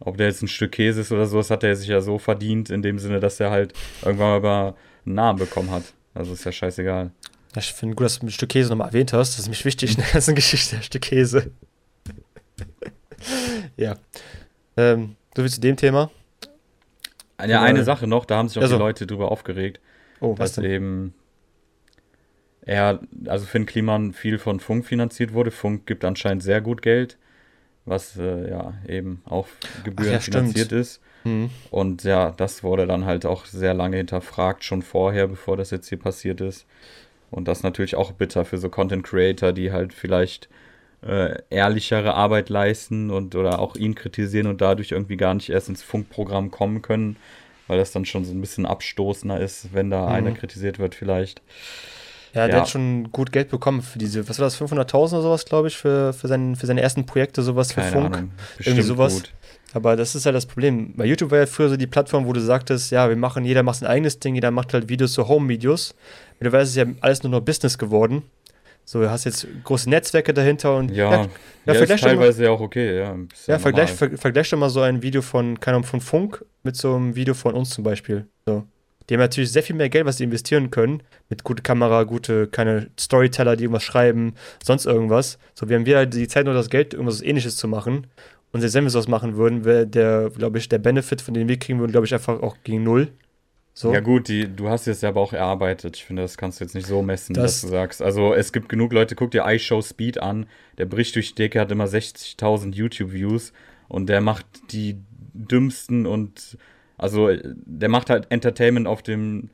Ob 0.00 0.16
der 0.16 0.26
jetzt 0.26 0.42
ein 0.42 0.48
Stück 0.48 0.72
Käse 0.72 1.00
ist 1.00 1.12
oder 1.12 1.26
so, 1.26 1.38
das 1.38 1.50
hat 1.50 1.64
er 1.64 1.74
sich 1.76 1.88
ja 1.88 2.00
so 2.00 2.18
verdient, 2.18 2.68
in 2.68 2.82
dem 2.82 2.98
Sinne, 2.98 3.20
dass 3.20 3.40
er 3.40 3.50
halt 3.50 3.72
irgendwann 4.04 4.42
mal 4.42 4.74
einen 5.06 5.14
Namen 5.14 5.38
bekommen 5.38 5.70
hat. 5.70 5.84
Also 6.12 6.32
ist 6.32 6.44
ja 6.44 6.52
scheißegal. 6.52 7.10
Ich 7.56 7.72
finde 7.72 7.94
gut, 7.94 8.04
dass 8.04 8.18
du 8.18 8.26
ein 8.26 8.30
Stück 8.30 8.50
Käse 8.50 8.70
nochmal 8.70 8.88
erwähnt 8.88 9.12
hast. 9.12 9.34
Das 9.34 9.40
ist 9.40 9.48
mich 9.48 9.64
wichtig 9.64 9.92
in 9.92 10.02
der 10.02 10.12
ganzen 10.12 10.34
Geschichte, 10.36 10.76
ein 10.76 10.82
Stück 10.82 11.02
Käse. 11.02 11.52
ja. 13.76 13.96
Ähm, 14.76 15.16
so 15.36 15.42
viel 15.42 15.50
zu 15.50 15.60
dem 15.60 15.76
Thema. 15.76 16.10
Ja, 17.44 17.62
eine 17.62 17.84
Sache 17.84 18.06
noch, 18.06 18.24
da 18.24 18.36
haben 18.36 18.48
sich 18.48 18.58
auch 18.58 18.62
also. 18.62 18.76
die 18.76 18.82
Leute 18.82 19.06
drüber 19.06 19.30
aufgeregt. 19.30 19.80
Oh, 20.20 20.38
was 20.38 20.52
denn? 20.52 20.64
eben 20.64 21.14
er, 22.66 23.00
also 23.26 23.46
Finn 23.46 23.66
Kliman 23.66 24.12
viel 24.12 24.38
von 24.38 24.60
Funk 24.60 24.86
finanziert 24.86 25.32
wurde. 25.32 25.50
Funk 25.50 25.86
gibt 25.86 26.04
anscheinend 26.04 26.42
sehr 26.42 26.60
gut 26.60 26.82
Geld, 26.82 27.18
was 27.84 28.16
äh, 28.16 28.50
ja 28.50 28.74
eben 28.88 29.22
auch 29.26 29.46
gebührenfinanziert 29.84 30.72
ja, 30.72 30.78
ist. 30.78 31.00
Mhm. 31.24 31.50
Und 31.70 32.04
ja, 32.04 32.30
das 32.30 32.62
wurde 32.62 32.86
dann 32.86 33.04
halt 33.04 33.26
auch 33.26 33.44
sehr 33.44 33.74
lange 33.74 33.98
hinterfragt, 33.98 34.64
schon 34.64 34.82
vorher, 34.82 35.28
bevor 35.28 35.56
das 35.56 35.70
jetzt 35.70 35.88
hier 35.88 35.98
passiert 35.98 36.40
ist. 36.40 36.66
Und 37.30 37.48
das 37.48 37.62
natürlich 37.62 37.96
auch 37.96 38.12
bitter 38.12 38.44
für 38.44 38.58
so 38.58 38.68
Content 38.68 39.04
Creator, 39.04 39.52
die 39.52 39.72
halt 39.72 39.92
vielleicht 39.92 40.48
äh, 41.06 41.36
ehrlichere 41.50 42.14
Arbeit 42.14 42.48
leisten 42.48 43.10
und 43.10 43.34
oder 43.34 43.58
auch 43.58 43.76
ihn 43.76 43.94
kritisieren 43.94 44.46
und 44.46 44.60
dadurch 44.60 44.92
irgendwie 44.92 45.16
gar 45.16 45.34
nicht 45.34 45.50
erst 45.50 45.68
ins 45.68 45.82
Funkprogramm 45.82 46.50
kommen 46.50 46.80
können, 46.80 47.16
weil 47.66 47.76
das 47.76 47.92
dann 47.92 48.06
schon 48.06 48.24
so 48.24 48.32
ein 48.32 48.40
bisschen 48.40 48.64
abstoßender 48.64 49.38
ist, 49.38 49.74
wenn 49.74 49.90
da 49.90 50.06
mhm. 50.06 50.12
einer 50.12 50.32
kritisiert 50.32 50.78
wird, 50.78 50.94
vielleicht. 50.94 51.42
Ja, 52.34 52.46
der 52.46 52.56
ja. 52.56 52.62
hat 52.62 52.68
schon 52.68 53.12
gut 53.12 53.30
Geld 53.30 53.48
bekommen 53.48 53.80
für 53.80 53.98
diese, 53.98 54.28
was 54.28 54.40
war 54.40 54.46
das, 54.46 54.60
500.000 54.60 54.94
oder 54.96 55.22
sowas, 55.22 55.44
glaube 55.44 55.68
ich, 55.68 55.76
für, 55.76 56.12
für, 56.12 56.26
seinen, 56.26 56.56
für 56.56 56.66
seine 56.66 56.80
ersten 56.80 57.06
Projekte, 57.06 57.42
sowas 57.42 57.68
Keine 57.68 57.86
für 57.86 57.92
Funk. 57.92 58.16
Ahnung. 58.16 58.32
Irgendwie 58.58 58.82
sowas. 58.82 59.14
Gut. 59.14 59.32
Aber 59.72 59.96
das 59.96 60.14
ist 60.14 60.26
halt 60.26 60.34
das 60.34 60.46
Problem. 60.46 60.94
Bei 60.96 61.04
YouTube 61.04 61.30
war 61.30 61.38
ja 61.38 61.46
früher 61.46 61.68
so 61.68 61.76
die 61.76 61.86
Plattform, 61.86 62.26
wo 62.26 62.32
du 62.32 62.40
sagtest, 62.40 62.90
ja, 62.90 63.08
wir 63.08 63.16
machen, 63.16 63.44
jeder 63.44 63.62
macht 63.62 63.78
sein 63.78 63.88
eigenes 63.88 64.18
Ding, 64.18 64.34
jeder 64.34 64.50
macht 64.50 64.72
halt 64.74 64.88
Videos, 64.88 65.14
so 65.14 65.28
Home-Videos. 65.28 65.94
Mittlerweile 66.40 66.64
ist 66.64 66.70
es 66.70 66.76
ja 66.76 66.86
alles 67.00 67.22
nur 67.22 67.30
noch 67.30 67.40
Business 67.40 67.78
geworden. 67.78 68.22
So, 68.84 69.00
du 69.00 69.10
hast 69.10 69.24
jetzt 69.24 69.46
große 69.64 69.88
Netzwerke 69.88 70.34
dahinter 70.34 70.76
und 70.76 70.90
ja, 70.90 71.10
ja, 71.10 71.26
ja, 71.66 71.72
ja 71.72 71.80
ist 71.80 72.00
teilweise 72.00 72.42
mal, 72.42 72.44
ja 72.44 72.50
auch 72.50 72.60
okay, 72.60 72.98
ja. 72.98 73.16
Ja, 73.46 73.58
vergleich, 73.58 73.90
ver, 73.90 74.10
vergleich 74.18 74.50
doch 74.50 74.58
mal 74.58 74.68
so 74.68 74.80
ein 74.82 75.02
Video 75.02 75.22
von, 75.22 75.58
keine 75.58 75.76
Ahnung, 75.76 75.88
von 75.88 76.00
Funk 76.00 76.44
mit 76.62 76.76
so 76.76 76.94
einem 76.94 77.14
Video 77.14 77.32
von 77.32 77.54
uns 77.54 77.70
zum 77.70 77.82
Beispiel. 77.82 78.26
So. 78.44 78.64
Die 79.08 79.14
haben 79.14 79.20
natürlich 79.20 79.52
sehr 79.52 79.62
viel 79.62 79.76
mehr 79.76 79.88
Geld, 79.88 80.06
was 80.06 80.16
sie 80.16 80.24
investieren 80.24 80.70
können. 80.70 81.02
Mit 81.28 81.44
guter 81.44 81.62
Kamera, 81.62 82.04
gute, 82.04 82.46
keine 82.46 82.88
Storyteller, 82.98 83.56
die 83.56 83.64
irgendwas 83.64 83.82
schreiben, 83.82 84.34
sonst 84.62 84.86
irgendwas. 84.86 85.38
So, 85.54 85.68
wir 85.68 85.76
haben 85.76 85.86
wieder 85.86 86.06
die 86.06 86.28
Zeit 86.28 86.46
nur 86.46 86.54
das 86.54 86.70
Geld, 86.70 86.94
irgendwas 86.94 87.20
ähnliches 87.20 87.56
zu 87.56 87.68
machen. 87.68 88.06
Und 88.52 88.60
selbst 88.60 88.74
wenn 88.74 88.84
wir 88.84 88.90
sowas 88.90 89.08
machen 89.08 89.36
würden, 89.36 89.64
wäre 89.64 89.86
der, 89.86 90.30
glaube 90.30 90.58
ich, 90.58 90.68
der 90.68 90.78
Benefit, 90.78 91.20
von 91.20 91.34
dem 91.34 91.48
wir 91.48 91.58
kriegen 91.58 91.80
würden, 91.80 91.92
glaube 91.92 92.06
ich, 92.06 92.14
einfach 92.14 92.40
auch 92.40 92.56
gegen 92.62 92.84
null. 92.84 93.08
So. 93.76 93.92
Ja, 93.92 93.98
gut, 93.98 94.28
die, 94.28 94.46
du 94.46 94.68
hast 94.68 94.86
es 94.86 95.00
ja 95.00 95.08
aber 95.08 95.20
auch 95.20 95.32
erarbeitet. 95.32 95.96
Ich 95.96 96.04
finde, 96.04 96.22
das 96.22 96.36
kannst 96.36 96.60
du 96.60 96.64
jetzt 96.64 96.74
nicht 96.74 96.86
so 96.86 97.02
messen, 97.02 97.34
das 97.34 97.42
dass 97.42 97.60
du 97.62 97.68
sagst. 97.68 98.00
Also, 98.00 98.32
es 98.32 98.52
gibt 98.52 98.68
genug 98.68 98.92
Leute, 98.92 99.16
guck 99.16 99.32
dir 99.32 99.44
iShow 99.44 99.82
Speed 99.82 100.22
an. 100.22 100.46
Der 100.78 100.86
bricht 100.86 101.16
durch 101.16 101.30
die 101.30 101.34
Decke, 101.34 101.58
hat 101.58 101.72
immer 101.72 101.86
60.000 101.86 102.72
YouTube-Views 102.72 103.52
und 103.88 104.08
der 104.08 104.20
macht 104.20 104.46
die 104.70 104.98
dümmsten 105.32 106.06
und 106.06 106.56
also 106.98 107.30
der 107.44 107.88
macht 107.88 108.10
halt 108.10 108.26
Entertainment 108.30 108.86
auf 108.86 109.02
dem 109.02 109.50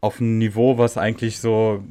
auf 0.00 0.20
einem 0.20 0.38
Niveau, 0.38 0.78
was 0.78 0.96
eigentlich 0.96 1.40
so 1.40 1.82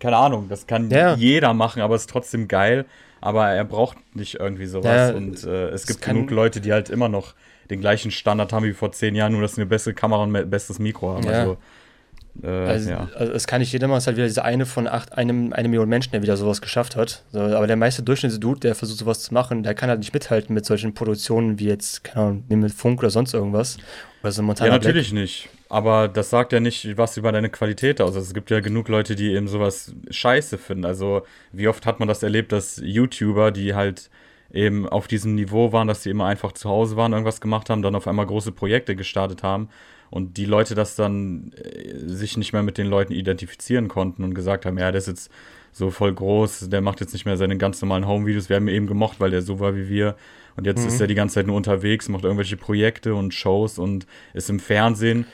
keine 0.00 0.16
Ahnung, 0.16 0.48
das 0.48 0.66
kann 0.66 0.90
ja. 0.90 1.14
jeder 1.14 1.54
machen, 1.54 1.82
aber 1.82 1.94
es 1.94 2.02
ist 2.02 2.10
trotzdem 2.10 2.48
geil. 2.48 2.86
Aber 3.20 3.48
er 3.48 3.64
braucht 3.64 3.98
nicht 4.16 4.36
irgendwie 4.40 4.66
sowas. 4.66 5.10
Ja, 5.10 5.14
und 5.14 5.44
äh, 5.44 5.68
es 5.68 5.86
gibt 5.86 6.00
genug 6.00 6.30
Leute, 6.30 6.62
die 6.62 6.72
halt 6.72 6.88
immer 6.88 7.10
noch 7.10 7.34
den 7.68 7.80
gleichen 7.80 8.10
Standard 8.10 8.52
haben 8.52 8.64
wie 8.64 8.72
vor 8.72 8.92
zehn 8.92 9.14
Jahren, 9.14 9.32
nur 9.32 9.42
dass 9.42 9.54
sie 9.54 9.60
eine 9.60 9.68
bessere 9.68 9.94
Kamera 9.94 10.22
und 10.22 10.34
ein 10.34 10.50
besseres 10.50 10.78
Mikro 10.78 11.14
haben. 11.14 11.24
Ja. 11.24 11.40
Also, 11.40 11.58
äh, 12.42 12.46
also, 12.46 12.90
ja. 12.90 13.08
also, 13.14 13.32
es 13.32 13.46
kann 13.46 13.60
nicht 13.60 13.72
jeder 13.72 13.88
machen, 13.88 13.98
es 13.98 14.04
ist 14.04 14.06
halt 14.08 14.16
wieder 14.16 14.26
diese 14.26 14.44
eine 14.44 14.66
von 14.66 14.86
acht, 14.86 15.16
einem, 15.16 15.52
eine 15.52 15.68
Million 15.68 15.88
Menschen, 15.88 16.12
der 16.12 16.22
wieder 16.22 16.36
sowas 16.36 16.60
geschafft 16.60 16.96
hat. 16.96 17.24
So, 17.32 17.40
aber 17.40 17.66
der 17.66 17.76
meiste 17.76 18.02
Durchschnittsdude, 18.02 18.60
der 18.60 18.74
versucht 18.74 18.98
sowas 18.98 19.20
zu 19.20 19.34
machen, 19.34 19.62
der 19.62 19.74
kann 19.74 19.88
halt 19.88 20.00
nicht 20.00 20.14
mithalten 20.14 20.54
mit 20.54 20.64
solchen 20.64 20.94
Produktionen 20.94 21.58
wie 21.58 21.66
jetzt, 21.66 22.04
keine 22.04 22.26
Ahnung, 22.26 22.44
mit 22.48 22.72
Funk 22.72 23.00
oder 23.00 23.10
sonst 23.10 23.34
irgendwas. 23.34 23.78
Oder 24.22 24.32
so 24.32 24.42
Montana 24.42 24.70
ja, 24.70 24.76
natürlich 24.76 25.10
Black. 25.10 25.22
nicht. 25.22 25.48
Aber 25.68 26.08
das 26.08 26.30
sagt 26.30 26.52
ja 26.52 26.60
nicht 26.60 26.96
was 26.96 27.16
über 27.16 27.32
deine 27.32 27.48
Qualität 27.48 28.00
aus. 28.00 28.14
Also 28.14 28.20
es 28.20 28.34
gibt 28.34 28.50
ja 28.50 28.60
genug 28.60 28.88
Leute, 28.88 29.14
die 29.14 29.32
eben 29.32 29.48
sowas 29.48 29.94
scheiße 30.10 30.58
finden. 30.58 30.84
Also 30.84 31.22
wie 31.52 31.68
oft 31.68 31.86
hat 31.86 32.00
man 32.00 32.08
das 32.08 32.22
erlebt, 32.22 32.52
dass 32.52 32.80
YouTuber, 32.82 33.50
die 33.50 33.74
halt 33.74 34.10
eben 34.52 34.88
auf 34.88 35.06
diesem 35.06 35.36
Niveau 35.36 35.72
waren, 35.72 35.86
dass 35.86 36.02
sie 36.02 36.10
immer 36.10 36.26
einfach 36.26 36.52
zu 36.52 36.68
Hause 36.68 36.96
waren, 36.96 37.12
irgendwas 37.12 37.40
gemacht 37.40 37.70
haben, 37.70 37.82
dann 37.82 37.94
auf 37.94 38.08
einmal 38.08 38.26
große 38.26 38.50
Projekte 38.50 38.96
gestartet 38.96 39.42
haben 39.44 39.68
und 40.10 40.36
die 40.36 40.44
Leute 40.44 40.74
das 40.74 40.96
dann 40.96 41.52
äh, 41.52 41.96
sich 42.06 42.36
nicht 42.36 42.52
mehr 42.52 42.62
mit 42.62 42.78
den 42.78 42.86
Leuten 42.86 43.12
identifizieren 43.12 43.88
konnten 43.88 44.24
und 44.24 44.34
gesagt 44.34 44.66
haben, 44.66 44.78
ja, 44.78 44.90
der 44.90 44.98
ist 44.98 45.08
jetzt 45.08 45.30
so 45.72 45.90
voll 45.90 46.12
groß, 46.12 46.68
der 46.68 46.80
macht 46.80 47.00
jetzt 47.00 47.12
nicht 47.12 47.24
mehr 47.24 47.36
seine 47.36 47.56
ganz 47.56 47.80
normalen 47.80 48.06
Home-Videos, 48.06 48.48
wir 48.48 48.56
haben 48.56 48.68
ihn 48.68 48.74
eben 48.74 48.86
gemocht, 48.86 49.20
weil 49.20 49.30
der 49.30 49.42
so 49.42 49.60
war 49.60 49.76
wie 49.76 49.88
wir 49.88 50.16
und 50.56 50.66
jetzt 50.66 50.82
mhm. 50.82 50.88
ist 50.88 51.00
er 51.00 51.06
die 51.06 51.14
ganze 51.14 51.36
Zeit 51.36 51.46
nur 51.46 51.56
unterwegs, 51.56 52.08
macht 52.08 52.24
irgendwelche 52.24 52.56
Projekte 52.56 53.14
und 53.14 53.34
Shows 53.34 53.78
und 53.78 54.06
ist 54.34 54.50
im 54.50 54.58
Fernsehen, 54.58 55.26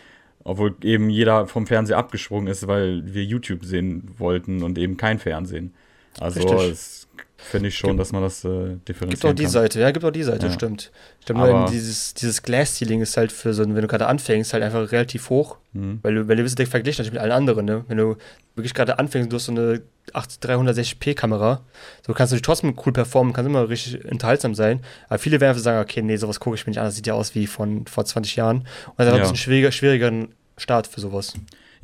obwohl 0.45 0.77
eben 0.83 1.11
jeder 1.11 1.47
vom 1.47 1.67
Fernseher 1.67 1.99
abgesprungen 1.99 2.49
ist, 2.49 2.67
weil 2.69 3.03
wir 3.15 3.25
YouTube 3.25 3.65
sehen 3.65 4.11
wollten 4.19 4.63
und 4.63 4.79
eben 4.79 4.97
kein 4.97 5.19
Fernsehen. 5.19 5.75
Also 6.21 6.41
Richtig. 6.41 6.71
es 6.71 7.06
finde 7.39 7.69
ich 7.69 7.77
schon, 7.77 7.97
dass 7.97 8.13
man 8.13 8.23
das 8.23 8.45
äh, 8.45 8.77
differenzieren 8.89 9.11
Gibt 9.11 9.25
auch 9.25 9.33
die 9.35 9.43
kann. 9.45 9.53
Seite, 9.53 9.81
ja, 9.81 9.91
gibt 9.91 10.05
auch 10.05 10.11
die 10.11 10.23
Seite, 10.23 10.47
Ja. 10.47 10.53
stimmt. 10.53 10.91
Ich 11.21 11.27
glaube, 11.27 11.41
nur 11.51 11.67
dieses, 11.71 12.15
dieses 12.15 12.43
Glass-Ceiling 12.43 13.01
ist 13.03 13.17
halt 13.17 13.31
für 13.33 13.53
so, 13.55 13.63
ein- 13.63 13.75
wenn 13.75 13.83
du 13.83 13.89
gerade 13.89 14.07
anfängst, 14.07 14.53
halt 14.53 14.63
einfach 14.63 14.91
relativ 14.93 15.29
hoch. 15.31 15.57
Mhm. 15.73 15.99
Weil 16.03 16.15
du, 16.15 16.29
weil 16.29 16.37
du 16.37 16.43
bist 16.43 16.59
direkt 16.59 16.71
verglichen 16.71 16.99
natürlich 17.03 17.13
mit 17.15 17.23
allen 17.23 17.33
anderen, 17.33 17.65
ne? 17.67 17.85
Wenn 17.89 17.99
du 17.99 18.17
wirklich 18.55 18.75
gerade 18.75 18.99
anfängst, 18.99 19.31
du 19.31 19.37
hast 19.37 19.45
so 19.47 19.53
eine 19.53 19.83
8 20.13 20.43
360p-Kamera, 20.45 21.61
so 22.07 22.13
kannst 22.15 22.33
du 22.33 22.37
dich 22.37 22.43
trotzdem 22.43 22.75
cool 22.87 22.93
performen, 22.93 23.33
kannst 23.33 23.49
immer 23.49 23.69
richtig 23.69 24.05
unterhaltsam 24.11 24.55
sein. 24.55 24.81
Aber 25.09 25.19
viele 25.19 25.41
werden 25.41 25.51
einfach 25.51 25.63
sagen, 25.63 25.81
okay, 25.83 26.03
nee, 26.03 26.17
sowas 26.17 26.41
gucke 26.41 26.57
ich 26.57 26.67
mir 26.67 26.71
nicht 26.71 26.79
an, 26.79 26.87
das 26.87 26.97
sieht 26.97 27.07
ja 27.07 27.15
aus 27.15 27.35
wie 27.35 27.47
von 27.47 27.87
vor 27.87 28.05
20 28.05 28.37
Jahren. 28.37 28.59
Und 28.59 28.67
das 28.99 29.07
ist 29.09 29.13
ein 29.13 29.17
Ja. 29.19 29.23
bisschen 29.23 29.37
schwieriger, 29.37 29.73
schwierigeren 29.73 30.29
Start 30.57 30.87
für 30.87 31.01
sowas. 31.01 31.35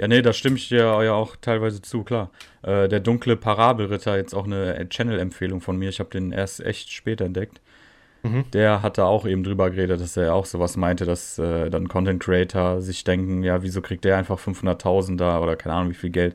Ja, 0.03 0.09
nee, 0.09 0.21
da 0.21 0.33
stimme 0.33 0.57
ich 0.57 0.69
dir 0.69 1.01
ja 1.05 1.12
auch 1.12 1.37
teilweise 1.41 1.81
zu, 1.81 2.03
klar. 2.03 2.31
Äh, 2.62 2.88
der 2.88 2.99
dunkle 2.99 3.37
Parabelritter, 3.37 4.17
jetzt 4.17 4.35
auch 4.35 4.47
eine 4.47 4.88
Channel-Empfehlung 4.88 5.61
von 5.61 5.77
mir. 5.77 5.91
Ich 5.91 6.01
habe 6.01 6.11
den 6.11 6.33
erst 6.33 6.59
echt 6.59 6.91
spät 6.91 7.21
entdeckt. 7.21 7.61
Mhm. 8.25 8.45
Der 8.53 8.83
hat 8.83 8.99
da 8.99 9.05
auch 9.05 9.27
eben 9.27 9.45
drüber 9.45 9.71
geredet, 9.71 10.01
dass 10.01 10.17
er 10.17 10.35
auch 10.35 10.47
sowas 10.47 10.77
meinte, 10.77 11.05
dass 11.05 11.38
äh, 11.38 11.71
dann 11.71 11.87
Content 11.87 12.21
Creator 12.21 12.81
sich 12.81 13.05
denken, 13.05 13.45
ja, 13.45 13.62
wieso 13.62 13.81
kriegt 13.81 14.05
der 14.05 14.17
einfach 14.17 14.41
500.000 14.41 15.19
da 15.19 15.38
oder 15.38 15.55
keine 15.55 15.77
Ahnung 15.77 15.91
wie 15.91 15.97
viel 15.97 16.11
Geld 16.11 16.35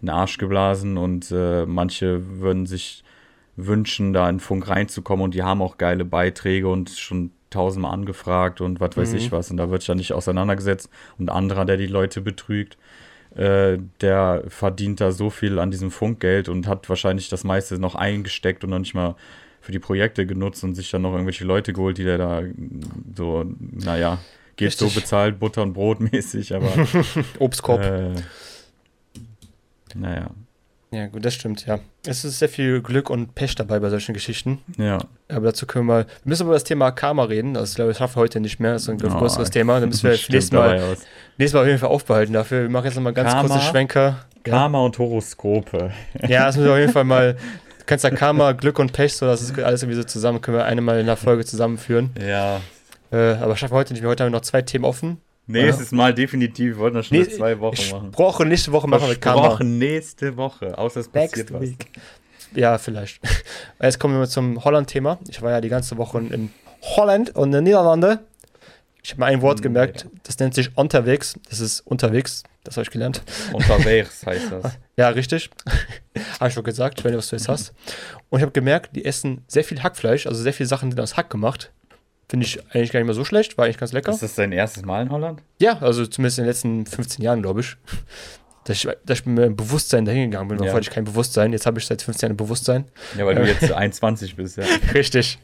in 0.00 0.06
den 0.06 0.10
Arsch 0.10 0.36
geblasen 0.38 0.98
und 0.98 1.30
äh, 1.30 1.64
manche 1.64 2.40
würden 2.40 2.66
sich 2.66 3.04
wünschen, 3.54 4.14
da 4.14 4.28
in 4.28 4.40
Funk 4.40 4.68
reinzukommen 4.68 5.24
und 5.24 5.34
die 5.34 5.44
haben 5.44 5.62
auch 5.62 5.78
geile 5.78 6.04
Beiträge 6.04 6.68
und 6.68 6.90
schon 6.90 7.30
tausendmal 7.50 7.92
angefragt 7.94 8.60
und 8.60 8.80
was 8.80 8.96
weiß 8.96 9.12
Mhm. 9.12 9.16
ich 9.18 9.32
was 9.32 9.50
und 9.50 9.56
da 9.56 9.70
wird 9.70 9.86
ja 9.86 9.94
nicht 9.94 10.12
auseinandergesetzt 10.12 10.90
und 11.18 11.30
anderer, 11.30 11.64
der 11.64 11.76
die 11.76 11.86
Leute 11.86 12.20
betrügt, 12.20 12.76
äh, 13.36 13.78
der 14.00 14.44
verdient 14.48 15.00
da 15.00 15.12
so 15.12 15.30
viel 15.30 15.58
an 15.58 15.70
diesem 15.70 15.90
Funkgeld 15.90 16.48
und 16.48 16.66
hat 16.66 16.88
wahrscheinlich 16.88 17.28
das 17.28 17.44
meiste 17.44 17.78
noch 17.78 17.94
eingesteckt 17.94 18.64
und 18.64 18.70
noch 18.70 18.78
nicht 18.78 18.94
mal 18.94 19.14
für 19.60 19.72
die 19.72 19.78
Projekte 19.78 20.26
genutzt 20.26 20.62
und 20.64 20.74
sich 20.74 20.90
dann 20.90 21.02
noch 21.02 21.12
irgendwelche 21.12 21.44
Leute 21.44 21.72
geholt, 21.72 21.98
die 21.98 22.04
der 22.04 22.18
da 22.18 22.42
so, 23.16 23.44
naja, 23.58 24.18
geht 24.56 24.72
so 24.72 24.86
Richtig. 24.86 25.02
bezahlt, 25.02 25.38
Butter 25.38 25.62
und 25.62 25.72
Brot 25.72 26.00
mäßig, 26.12 26.54
aber 26.54 26.72
Obstkorb. 27.38 27.82
äh, 27.82 28.14
naja, 29.94 30.30
Ja, 30.96 31.08
gut, 31.08 31.24
das 31.24 31.34
stimmt, 31.34 31.66
ja. 31.66 31.78
Es 32.06 32.24
ist 32.24 32.38
sehr 32.38 32.48
viel 32.48 32.80
Glück 32.80 33.10
und 33.10 33.34
Pech 33.34 33.54
dabei 33.54 33.80
bei 33.80 33.90
solchen 33.90 34.14
Geschichten. 34.14 34.60
ja. 34.78 34.98
Aber 35.28 35.46
dazu 35.46 35.66
können 35.66 35.86
wir 35.86 35.92
mal, 35.92 36.04
wir 36.04 36.28
müssen 36.30 36.44
über 36.44 36.54
das 36.54 36.62
Thema 36.64 36.92
Karma 36.92 37.24
reden. 37.24 37.52
Das 37.54 37.74
glaube 37.74 37.90
ich, 37.90 37.98
schaffen 37.98 38.14
wir 38.16 38.20
heute 38.20 38.38
nicht 38.40 38.60
mehr. 38.60 38.74
Das 38.74 38.82
ist 38.82 38.88
ein 38.88 38.98
Oh, 39.04 39.08
größeres 39.18 39.50
Thema. 39.50 39.80
Dann 39.80 39.88
müssen 39.88 40.04
wir 40.04 40.10
nächstes 40.28 40.52
Mal, 40.52 40.96
nächstes 41.36 41.52
Mal 41.54 41.60
auf 41.62 41.66
jeden 41.66 41.78
Fall 41.80 41.88
aufbehalten 41.90 42.32
dafür. 42.32 42.62
Wir 42.62 42.68
machen 42.70 42.84
jetzt 42.86 42.94
nochmal 42.94 43.12
ganz 43.12 43.32
Karma? 43.32 43.48
kurze 43.48 43.60
Schwenker. 43.66 44.26
Ja. 44.46 44.52
Karma 44.52 44.78
und 44.84 44.96
Horoskope. 44.98 45.90
Ja, 46.28 46.46
das 46.46 46.56
müssen 46.56 46.68
wir 46.68 46.72
auf 46.74 46.78
jeden 46.78 46.92
Fall 46.92 47.02
mal. 47.04 47.34
Du 47.34 47.38
kannst 47.86 48.04
ja 48.04 48.10
Karma, 48.10 48.52
Glück 48.52 48.78
und 48.78 48.92
Pech, 48.92 49.14
so 49.16 49.26
das 49.26 49.42
ist 49.42 49.58
alles 49.58 49.82
irgendwie 49.82 49.96
so 50.00 50.04
zusammen, 50.04 50.40
können 50.40 50.56
wir 50.56 50.64
eine 50.64 50.80
mal 50.80 50.98
in 51.00 51.06
der 51.06 51.16
Folge 51.16 51.44
zusammenführen. 51.44 52.10
Ja. 52.24 52.60
Äh, 53.12 53.34
aber 53.34 53.56
schaffen 53.56 53.72
wir 53.74 53.78
heute 53.78 53.92
nicht 53.92 54.02
mehr. 54.02 54.10
Heute 54.10 54.22
haben 54.24 54.30
wir 54.32 54.36
noch 54.38 54.42
zwei 54.44 54.62
Themen 54.62 54.84
offen. 54.84 55.18
Nächstes 55.46 55.92
Mal 55.92 56.12
definitiv. 56.14 56.74
Wir 56.74 56.78
wollten 56.78 56.96
das 56.96 57.06
schon 57.06 57.18
Nee, 57.18 57.28
zwei 57.28 57.58
Wochen 57.60 57.76
machen. 57.90 58.00
Versprochen, 58.12 58.48
nächste 58.48 58.72
Woche 58.72 58.88
machen 58.88 59.08
wir 59.08 59.16
Karma. 59.16 59.42
Versprochen, 59.42 59.78
nächste 59.78 60.36
Woche. 60.36 60.76
Außer 60.76 61.00
es 61.00 61.08
passiert 61.08 61.50
Next 61.50 61.52
was. 61.52 61.60
week. 61.62 61.90
Ja, 62.54 62.78
vielleicht. 62.78 63.20
Jetzt 63.82 64.00
kommen 64.00 64.18
wir 64.18 64.26
zum 64.28 64.64
Holland-Thema. 64.64 65.18
Ich 65.28 65.42
war 65.42 65.50
ja 65.52 65.60
die 65.60 65.68
ganze 65.68 65.96
Woche 65.98 66.18
in 66.18 66.50
Holland 66.82 67.34
und 67.36 67.48
in 67.48 67.52
den 67.52 67.64
Niederlande. 67.64 68.20
Ich 69.02 69.12
habe 69.12 69.20
mir 69.20 69.26
ein 69.26 69.40
Wort 69.42 69.58
Hm, 69.58 69.62
gemerkt, 69.62 70.06
das 70.24 70.36
nennt 70.40 70.54
sich 70.54 70.76
unterwegs. 70.76 71.34
Das 71.48 71.60
ist 71.60 71.80
unterwegs, 71.80 72.42
das 72.64 72.76
habe 72.76 72.82
ich 72.82 72.90
gelernt. 72.90 73.22
Unterwegs 73.52 74.26
heißt 74.26 74.50
das. 74.50 74.72
Ja, 74.98 75.10
richtig. 75.10 75.50
habe 76.40 76.48
ich 76.48 76.54
schon 76.54 76.64
gesagt, 76.64 76.98
ich 76.98 77.04
weiß 77.04 77.10
nicht, 77.12 77.18
was 77.18 77.28
du 77.28 77.36
jetzt 77.36 77.48
hast. 77.50 77.74
Und 78.30 78.38
ich 78.38 78.42
habe 78.42 78.52
gemerkt, 78.52 78.96
die 78.96 79.04
essen 79.04 79.44
sehr 79.46 79.62
viel 79.62 79.82
Hackfleisch, 79.82 80.26
also 80.26 80.42
sehr 80.42 80.54
viele 80.54 80.66
Sachen 80.66 80.90
sind 80.90 80.98
aus 80.98 81.18
Hack 81.18 81.28
gemacht. 81.28 81.70
Finde 82.28 82.44
ich 82.44 82.58
eigentlich 82.74 82.92
gar 82.92 83.00
nicht 83.00 83.06
mehr 83.06 83.14
so 83.14 83.24
schlecht, 83.24 83.56
war 83.56 83.64
eigentlich 83.64 83.78
ganz 83.78 83.92
lecker. 83.92 84.10
Ist 84.10 84.22
das 84.22 84.34
dein 84.34 84.50
erstes 84.52 84.84
Mal 84.84 85.02
in 85.02 85.10
Holland? 85.10 85.42
Ja, 85.60 85.78
also 85.78 86.06
zumindest 86.06 86.38
in 86.38 86.44
den 86.44 86.48
letzten 86.48 86.86
15 86.86 87.24
Jahren, 87.24 87.42
glaube 87.42 87.60
ich. 87.60 87.76
Dass 88.64 88.78
ich, 88.78 88.88
dass 89.04 89.20
ich 89.20 89.26
mit 89.26 89.38
meinem 89.38 89.54
Bewusstsein 89.54 90.04
dahin 90.04 90.32
gegangen 90.32 90.48
bin. 90.48 90.58
Ja. 90.58 90.64
Davor 90.64 90.78
hatte 90.78 90.88
ich 90.88 90.94
kein 90.94 91.04
Bewusstsein. 91.04 91.52
Jetzt 91.52 91.66
habe 91.66 91.78
ich 91.78 91.86
seit 91.86 92.02
15 92.02 92.26
Jahren 92.26 92.34
ein 92.34 92.36
Bewusstsein. 92.36 92.84
Ja, 93.16 93.24
weil 93.24 93.36
du 93.36 93.46
jetzt 93.46 93.70
21 93.70 94.34
bist, 94.34 94.56
ja. 94.56 94.64
Richtig. 94.94 95.38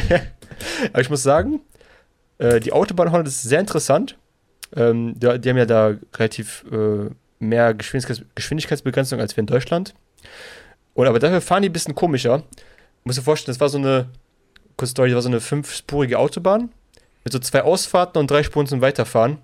Aber 0.92 1.00
ich 1.00 1.10
muss 1.10 1.24
sagen, 1.24 1.60
äh, 2.38 2.60
die 2.60 2.72
Autobahn 2.72 3.08
in 3.08 3.12
Holland 3.12 3.28
ist 3.28 3.42
sehr 3.42 3.58
interessant. 3.58 4.16
Ähm, 4.76 5.14
die, 5.18 5.26
haben 5.26 5.56
ja 5.56 5.66
da 5.66 5.94
relativ 6.14 6.64
äh, 6.70 7.10
mehr 7.40 7.74
Geschwindigkeits 7.74 8.22
Geschwindigkeitsbegrenzung 8.36 9.20
als 9.20 9.36
wir 9.36 9.40
in 9.40 9.46
Deutschland. 9.46 9.94
Und 10.94 11.06
aber 11.06 11.18
dafür 11.18 11.40
fahren 11.40 11.62
die 11.62 11.68
ein 11.68 11.72
bisschen 11.72 11.94
komischer. 11.94 12.44
Muss 13.04 13.16
dir 13.16 13.22
vorstellen, 13.22 13.54
das 13.54 13.60
war 13.60 13.68
so 13.68 13.78
eine, 13.78 14.08
kurze 14.76 14.92
Story, 14.92 15.10
das 15.10 15.16
war 15.16 15.22
so 15.22 15.28
eine 15.28 15.40
fünfspurige 15.40 16.18
Autobahn 16.18 16.70
mit 17.24 17.32
so 17.32 17.38
zwei 17.38 17.62
Ausfahrten 17.62 18.18
und 18.18 18.30
drei 18.30 18.42
Spuren 18.42 18.66
zum 18.66 18.80
Weiterfahren. 18.80 19.38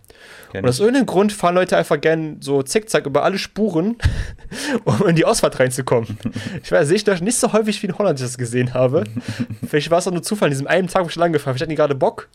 Kenn 0.51 0.65
Und 0.65 0.69
aus 0.69 0.81
irgendeinem 0.81 1.07
Grund 1.07 1.33
fahren 1.33 1.55
Leute 1.55 1.77
einfach 1.77 2.01
gern 2.01 2.39
so 2.41 2.63
zickzack 2.63 3.07
über 3.07 3.23
alle 3.23 3.39
Spuren, 3.39 3.97
um 4.85 5.07
in 5.07 5.15
die 5.15 5.25
Ausfahrt 5.25 5.61
reinzukommen. 5.61 6.19
Ich 6.63 6.73
weiß, 6.73 6.89
sehe 6.89 6.97
ich 6.97 7.05
das 7.05 7.21
nicht 7.21 7.37
so 7.37 7.53
häufig 7.53 7.81
wie 7.83 7.87
in 7.87 7.97
Holland 7.97 8.19
ich 8.19 8.27
das 8.27 8.37
gesehen 8.37 8.75
habe. 8.75 9.05
Vielleicht 9.69 9.91
war 9.91 9.99
es 9.99 10.09
auch 10.09 10.13
nur 10.13 10.23
Zufall, 10.23 10.47
an 10.47 10.51
diesem 10.51 10.67
einen 10.67 10.89
Tag, 10.89 11.05
wo 11.05 11.09
ich 11.09 11.15
lang 11.17 11.33
gefahren. 11.33 11.55
Ich 11.55 11.63
hatte 11.63 11.75
gerade 11.75 11.95
Bock. 11.95 12.29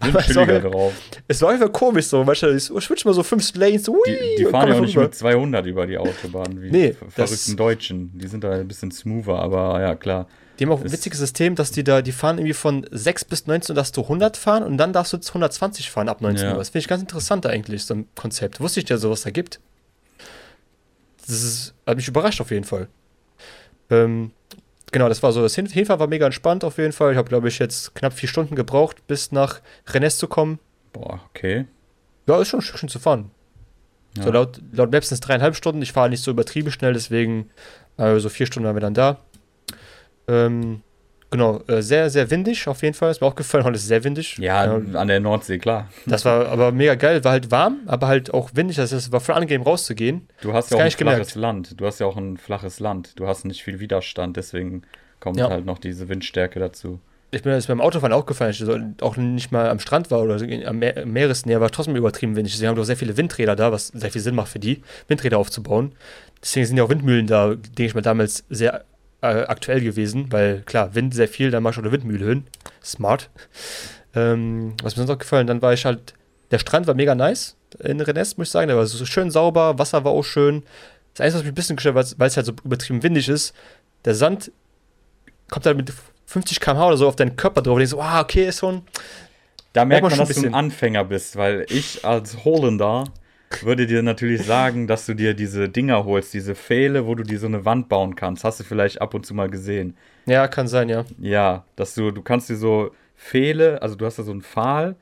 Aber 0.00 0.08
es 0.20 0.34
war, 0.34 0.44
chilliger 0.46 0.60
drauf. 0.70 0.92
es 1.28 1.40
war 1.42 1.50
einfach 1.50 1.72
komisch 1.72 2.06
so. 2.06 2.24
Manchmal, 2.24 2.56
ich 2.56 2.64
switch 2.64 3.04
mal 3.04 3.14
so 3.14 3.22
fünf 3.22 3.54
Lanes, 3.54 3.84
so, 3.84 3.92
ui, 3.92 4.00
Die, 4.06 4.44
die 4.44 4.44
fahren 4.46 4.68
ja 4.68 4.74
auch 4.76 4.80
nicht 4.80 4.96
rüber. 4.96 5.06
mit 5.06 5.14
200 5.14 5.66
über 5.66 5.86
die 5.86 5.98
Autobahn, 5.98 6.60
wie 6.60 6.70
Nee, 6.70 6.96
verrückten 7.10 7.56
Deutschen. 7.56 8.10
Die 8.18 8.26
sind 8.26 8.44
da 8.44 8.52
ein 8.52 8.68
bisschen 8.68 8.90
smoother, 8.90 9.38
aber 9.38 9.80
ja, 9.80 9.94
klar. 9.94 10.26
Die 10.58 10.64
haben 10.64 10.72
auch 10.72 10.80
ein 10.80 10.86
Es- 10.86 10.92
witziges 10.92 11.18
System, 11.18 11.54
dass 11.56 11.70
die 11.72 11.82
da, 11.84 12.00
die 12.02 12.12
fahren 12.12 12.38
irgendwie 12.38 12.54
von 12.54 12.86
6 12.90 13.24
bis 13.24 13.46
19 13.46 13.74
darfst 13.74 13.96
du 13.96 14.02
100 14.02 14.36
fahren 14.36 14.62
und 14.62 14.76
dann 14.78 14.92
darfst 14.92 15.12
du 15.12 15.16
120 15.18 15.90
fahren 15.90 16.08
ab 16.08 16.20
19 16.20 16.46
Ja. 16.46 16.52
Uhr. 16.52 16.58
Das 16.58 16.68
finde 16.68 16.78
ich 16.80 16.88
ganz 16.88 17.02
interessant 17.02 17.44
eigentlich, 17.46 17.84
so 17.84 17.94
ein 17.94 18.08
Konzept. 18.14 18.60
Wusste 18.60 18.80
ich 18.80 18.88
ja, 18.88 18.96
sowas 18.96 19.22
da 19.22 19.30
gibt. 19.30 19.60
Das 21.26 21.42
ist, 21.42 21.74
hat 21.86 21.96
mich 21.96 22.08
überrascht 22.08 22.40
auf 22.40 22.50
jeden 22.50 22.64
Fall. 22.64 22.88
Ähm, 23.90 24.30
genau, 24.92 25.08
das 25.08 25.22
war 25.22 25.32
so. 25.32 25.42
Das 25.42 25.54
Hin 25.54 25.66
Hinfahren 25.66 26.00
war 26.00 26.06
mega 26.06 26.26
entspannt 26.26 26.64
auf 26.64 26.78
jeden 26.78 26.92
Fall. 26.92 27.12
Ich 27.12 27.18
habe, 27.18 27.28
glaube 27.28 27.48
ich, 27.48 27.58
jetzt 27.58 27.94
knapp 27.94 28.12
vier 28.12 28.28
Stunden 28.28 28.54
gebraucht, 28.54 29.06
bis 29.06 29.32
nach 29.32 29.60
Rennes 29.88 30.18
zu 30.18 30.28
kommen. 30.28 30.58
Boah, 30.92 31.20
okay. 31.30 31.66
Ja, 32.26 32.40
ist 32.40 32.48
schon 32.48 32.60
ein 32.60 32.62
Stückchen 32.62 32.88
zu 32.88 32.98
fahren. 32.98 33.30
Ja. 34.16 34.22
So 34.24 34.30
laut, 34.30 34.60
laut 34.72 34.92
Maps 34.92 35.08
sind 35.08 35.16
es 35.16 35.20
dreieinhalb 35.20 35.56
Stunden. 35.56 35.82
Ich 35.82 35.92
fahre 35.92 36.08
nicht 36.08 36.22
so 36.22 36.30
übertrieben 36.30 36.70
schnell, 36.70 36.92
deswegen 36.92 37.50
äh, 37.96 38.18
so 38.20 38.28
vier 38.28 38.46
Stunden 38.46 38.66
waren 38.66 38.76
wir 38.76 38.80
dann 38.80 38.94
da. 38.94 39.18
Ähm, 40.28 40.82
genau, 41.30 41.60
äh, 41.66 41.82
sehr, 41.82 42.08
sehr 42.10 42.30
windig 42.30 42.66
auf 42.68 42.82
jeden 42.82 42.94
Fall. 42.94 43.10
Ist 43.10 43.20
mir 43.20 43.26
auch 43.26 43.34
gefallen, 43.34 43.64
heute 43.64 43.76
ist 43.76 43.86
sehr 43.86 44.04
windig. 44.04 44.38
Ja, 44.38 44.76
Ähm, 44.76 44.96
an 44.96 45.08
der 45.08 45.20
Nordsee, 45.20 45.58
klar. 45.58 45.88
das 46.06 46.24
war 46.24 46.48
aber 46.48 46.72
mega 46.72 46.94
geil. 46.94 47.22
War 47.24 47.32
halt 47.32 47.50
warm, 47.50 47.78
aber 47.86 48.06
halt 48.06 48.32
auch 48.32 48.50
windig. 48.54 48.76
Das 48.76 48.92
heißt, 48.92 49.06
es 49.06 49.12
war 49.12 49.20
voll 49.20 49.34
angenehm 49.34 49.62
rauszugehen. 49.62 50.28
Du 50.40 50.52
hast 50.52 50.66
Das 50.66 50.70
ja 50.70 50.76
auch 50.76 50.80
ein 50.80 50.84
nicht 50.86 50.98
gemerkt. 50.98 51.18
flaches 51.18 51.34
Land. 51.34 51.80
Du 51.80 51.86
hast 51.86 51.98
ja 52.00 52.06
auch 52.06 52.16
ein 52.16 52.36
flaches 52.36 52.80
Land. 52.80 53.18
Du 53.18 53.26
hast 53.26 53.44
nicht 53.44 53.62
viel 53.62 53.80
Widerstand, 53.80 54.36
deswegen 54.36 54.82
kommt 55.20 55.38
Ja. 55.38 55.48
halt 55.50 55.64
noch 55.66 55.78
diese 55.78 56.08
Windstärke 56.08 56.58
dazu. 56.60 57.00
Ich 57.30 57.42
bin 57.42 57.52
jetzt 57.52 57.66
beim 57.66 57.80
Autofahren 57.80 58.12
aufgefallen, 58.12 58.54
dass 58.56 58.60
ich 58.68 59.02
auch 59.02 59.16
nicht 59.16 59.50
mal 59.50 59.68
am 59.68 59.80
Strand 59.80 60.12
war 60.12 60.22
oder 60.22 60.36
am 60.68 60.78
Meer, 60.78 61.04
Meeresnähe, 61.04 61.60
war 61.60 61.68
trotzdem 61.68 61.96
übertrieben 61.96 62.36
windig. 62.36 62.56
Sie 62.56 62.68
haben 62.68 62.76
doch 62.76 62.84
sehr 62.84 62.96
viele 62.96 63.16
Windräder 63.16 63.56
da, 63.56 63.72
was 63.72 63.88
sehr 63.88 64.12
viel 64.12 64.20
Sinn 64.20 64.36
macht 64.36 64.50
für 64.50 64.60
die, 64.60 64.82
Windräder 65.08 65.38
aufzubauen. 65.38 65.96
Deswegen 66.40 66.66
sind 66.66 66.76
ja 66.76 66.84
auch 66.84 66.90
Windmühlen 66.90 67.26
da, 67.26 67.48
denke 67.56 67.86
ich 67.86 67.94
mal, 67.96 68.02
damals 68.02 68.44
sehr 68.50 68.84
äh, 69.24 69.44
aktuell 69.46 69.80
gewesen, 69.80 70.30
weil 70.30 70.62
klar, 70.62 70.94
Wind 70.94 71.14
sehr 71.14 71.28
viel, 71.28 71.50
dann 71.50 71.62
mach 71.62 71.72
ich 71.72 71.78
auch 71.78 71.82
eine 71.82 71.92
Windmühle 71.92 72.26
hin. 72.26 72.44
Smart. 72.82 73.30
Ähm, 74.14 74.74
was 74.82 74.96
mir 74.96 75.02
sonst 75.02 75.16
auch 75.16 75.18
gefallen, 75.18 75.46
dann 75.46 75.62
war 75.62 75.72
ich 75.72 75.84
halt, 75.84 76.14
der 76.50 76.58
Strand 76.58 76.86
war 76.86 76.94
mega 76.94 77.14
nice 77.14 77.56
in 77.80 78.00
Rennes, 78.00 78.36
muss 78.36 78.48
ich 78.48 78.52
sagen. 78.52 78.68
Der 78.68 78.76
war 78.76 78.86
so 78.86 79.04
schön 79.06 79.30
sauber, 79.30 79.78
Wasser 79.78 80.04
war 80.04 80.12
auch 80.12 80.22
schön. 80.22 80.62
Das 81.14 81.24
Einzige, 81.24 81.38
was 81.38 81.42
mich 81.44 81.52
ein 81.52 81.54
bisschen 81.54 81.76
gestört 81.76 81.96
hat, 81.96 82.14
weil 82.18 82.28
es 82.28 82.36
halt 82.36 82.46
so 82.46 82.52
übertrieben 82.64 83.02
windig 83.02 83.28
ist, 83.28 83.54
der 84.04 84.14
Sand 84.14 84.52
kommt 85.50 85.66
halt 85.66 85.76
mit 85.76 85.92
50 86.26 86.60
km/h 86.60 86.86
oder 86.86 86.96
so 86.96 87.08
auf 87.08 87.16
deinen 87.16 87.36
Körper 87.36 87.62
drauf 87.62 87.74
und 87.74 87.80
denkst 87.80 87.92
so, 87.92 88.00
ah, 88.00 88.20
okay, 88.20 88.48
ist 88.48 88.60
schon. 88.60 88.82
Da 89.72 89.84
merkt 89.84 90.02
man 90.02 90.10
man, 90.10 90.18
schon 90.18 90.28
dass 90.28 90.36
du 90.36 90.46
ein. 90.46 90.54
Anfänger 90.54 91.04
bist, 91.04 91.36
weil 91.36 91.66
ich 91.68 92.04
als 92.04 92.44
Holländer 92.44 93.04
würde 93.62 93.86
dir 93.86 94.02
natürlich 94.02 94.42
sagen, 94.44 94.86
dass 94.86 95.06
du 95.06 95.14
dir 95.14 95.34
diese 95.34 95.68
Dinger 95.68 96.04
holst, 96.04 96.34
diese 96.34 96.54
Pfähle, 96.54 97.06
wo 97.06 97.14
du 97.14 97.22
dir 97.22 97.38
so 97.38 97.46
eine 97.46 97.64
Wand 97.64 97.88
bauen 97.88 98.16
kannst. 98.16 98.42
Hast 98.42 98.58
du 98.60 98.64
vielleicht 98.64 99.00
ab 99.00 99.14
und 99.14 99.24
zu 99.24 99.34
mal 99.34 99.48
gesehen. 99.48 99.96
Ja, 100.26 100.48
kann 100.48 100.66
sein, 100.66 100.88
ja. 100.88 101.04
Ja, 101.18 101.64
dass 101.76 101.94
du, 101.94 102.10
du 102.10 102.22
kannst 102.22 102.48
dir 102.48 102.56
so 102.56 102.90
Pfähle, 103.16 103.80
also 103.82 103.94
du 103.94 104.04
hast 104.06 104.18
da 104.18 104.22
so 104.22 104.32
einen 104.32 104.42
Pfahl 104.42 104.96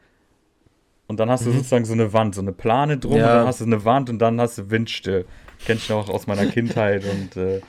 und 1.06 1.18
dann 1.20 1.30
hast 1.30 1.46
du 1.46 1.52
sozusagen 1.52 1.84
so 1.84 1.92
eine 1.94 2.12
Wand, 2.12 2.34
so 2.34 2.40
eine 2.42 2.52
Plane 2.52 2.98
drum 2.98 3.12
Mhm. 3.14 3.18
Ja. 3.18 3.30
und 3.32 3.38
dann 3.38 3.46
hast 3.46 3.60
du 3.60 3.64
eine 3.64 3.84
Wand 3.84 4.10
und 4.10 4.18
dann 4.18 4.40
hast 4.40 4.58
du 4.58 4.70
Windstill. 4.70 5.24
Kenn 5.64 5.76
ich 5.78 5.88
noch 5.88 6.08
aus 6.08 6.26
meiner 6.26 6.46
Kindheit 6.50 7.04
und 7.04 7.36
äh, 7.36 7.60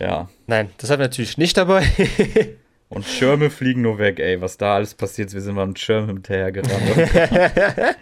ja. 0.00 0.28
Nein, 0.46 0.70
das 0.78 0.90
haben 0.90 0.98
wir 1.00 1.06
natürlich 1.06 1.38
nicht 1.38 1.56
dabei. 1.56 1.82
Und 2.90 3.04
Schirme 3.04 3.50
fliegen 3.50 3.82
nur 3.82 3.98
weg, 3.98 4.18
ey. 4.18 4.40
Was 4.40 4.56
da 4.56 4.76
alles 4.76 4.94
passiert, 4.94 5.32
wir 5.34 5.40
sind 5.42 5.54
mal 5.54 5.66
mit 5.66 5.78
Schirm 5.78 6.06
hinterher 6.06 6.50
gerannt. 6.52 6.82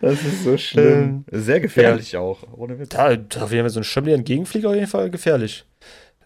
das 0.00 0.22
ist 0.22 0.44
so 0.44 0.58
schlimm. 0.58 1.24
Sehr 1.30 1.60
gefährlich 1.60 2.16
auch, 2.16 2.42
ohne 2.52 2.78
Witz. 2.78 2.90
da, 2.90 3.16
da 3.16 3.42
auf 3.42 3.52
jeden 3.52 3.62
Fall 3.62 3.70
so 3.70 3.80
ein 3.80 3.84
Schirm, 3.84 4.04
der 4.04 4.16
entgegenfliegt, 4.16 4.66
auf 4.66 4.74
jeden 4.74 4.86
Fall 4.86 5.10
gefährlich. 5.10 5.64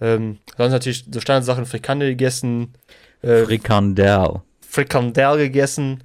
Ähm, 0.01 0.39
sonst 0.57 0.73
natürlich 0.73 1.05
so 1.13 1.21
Standardsachen, 1.21 1.65
Frikandel 1.65 2.11
gegessen, 2.11 2.75
äh, 3.23 3.45
Frikandel. 3.45 4.43
Frikandel 4.61 5.39
gegessen. 5.39 6.03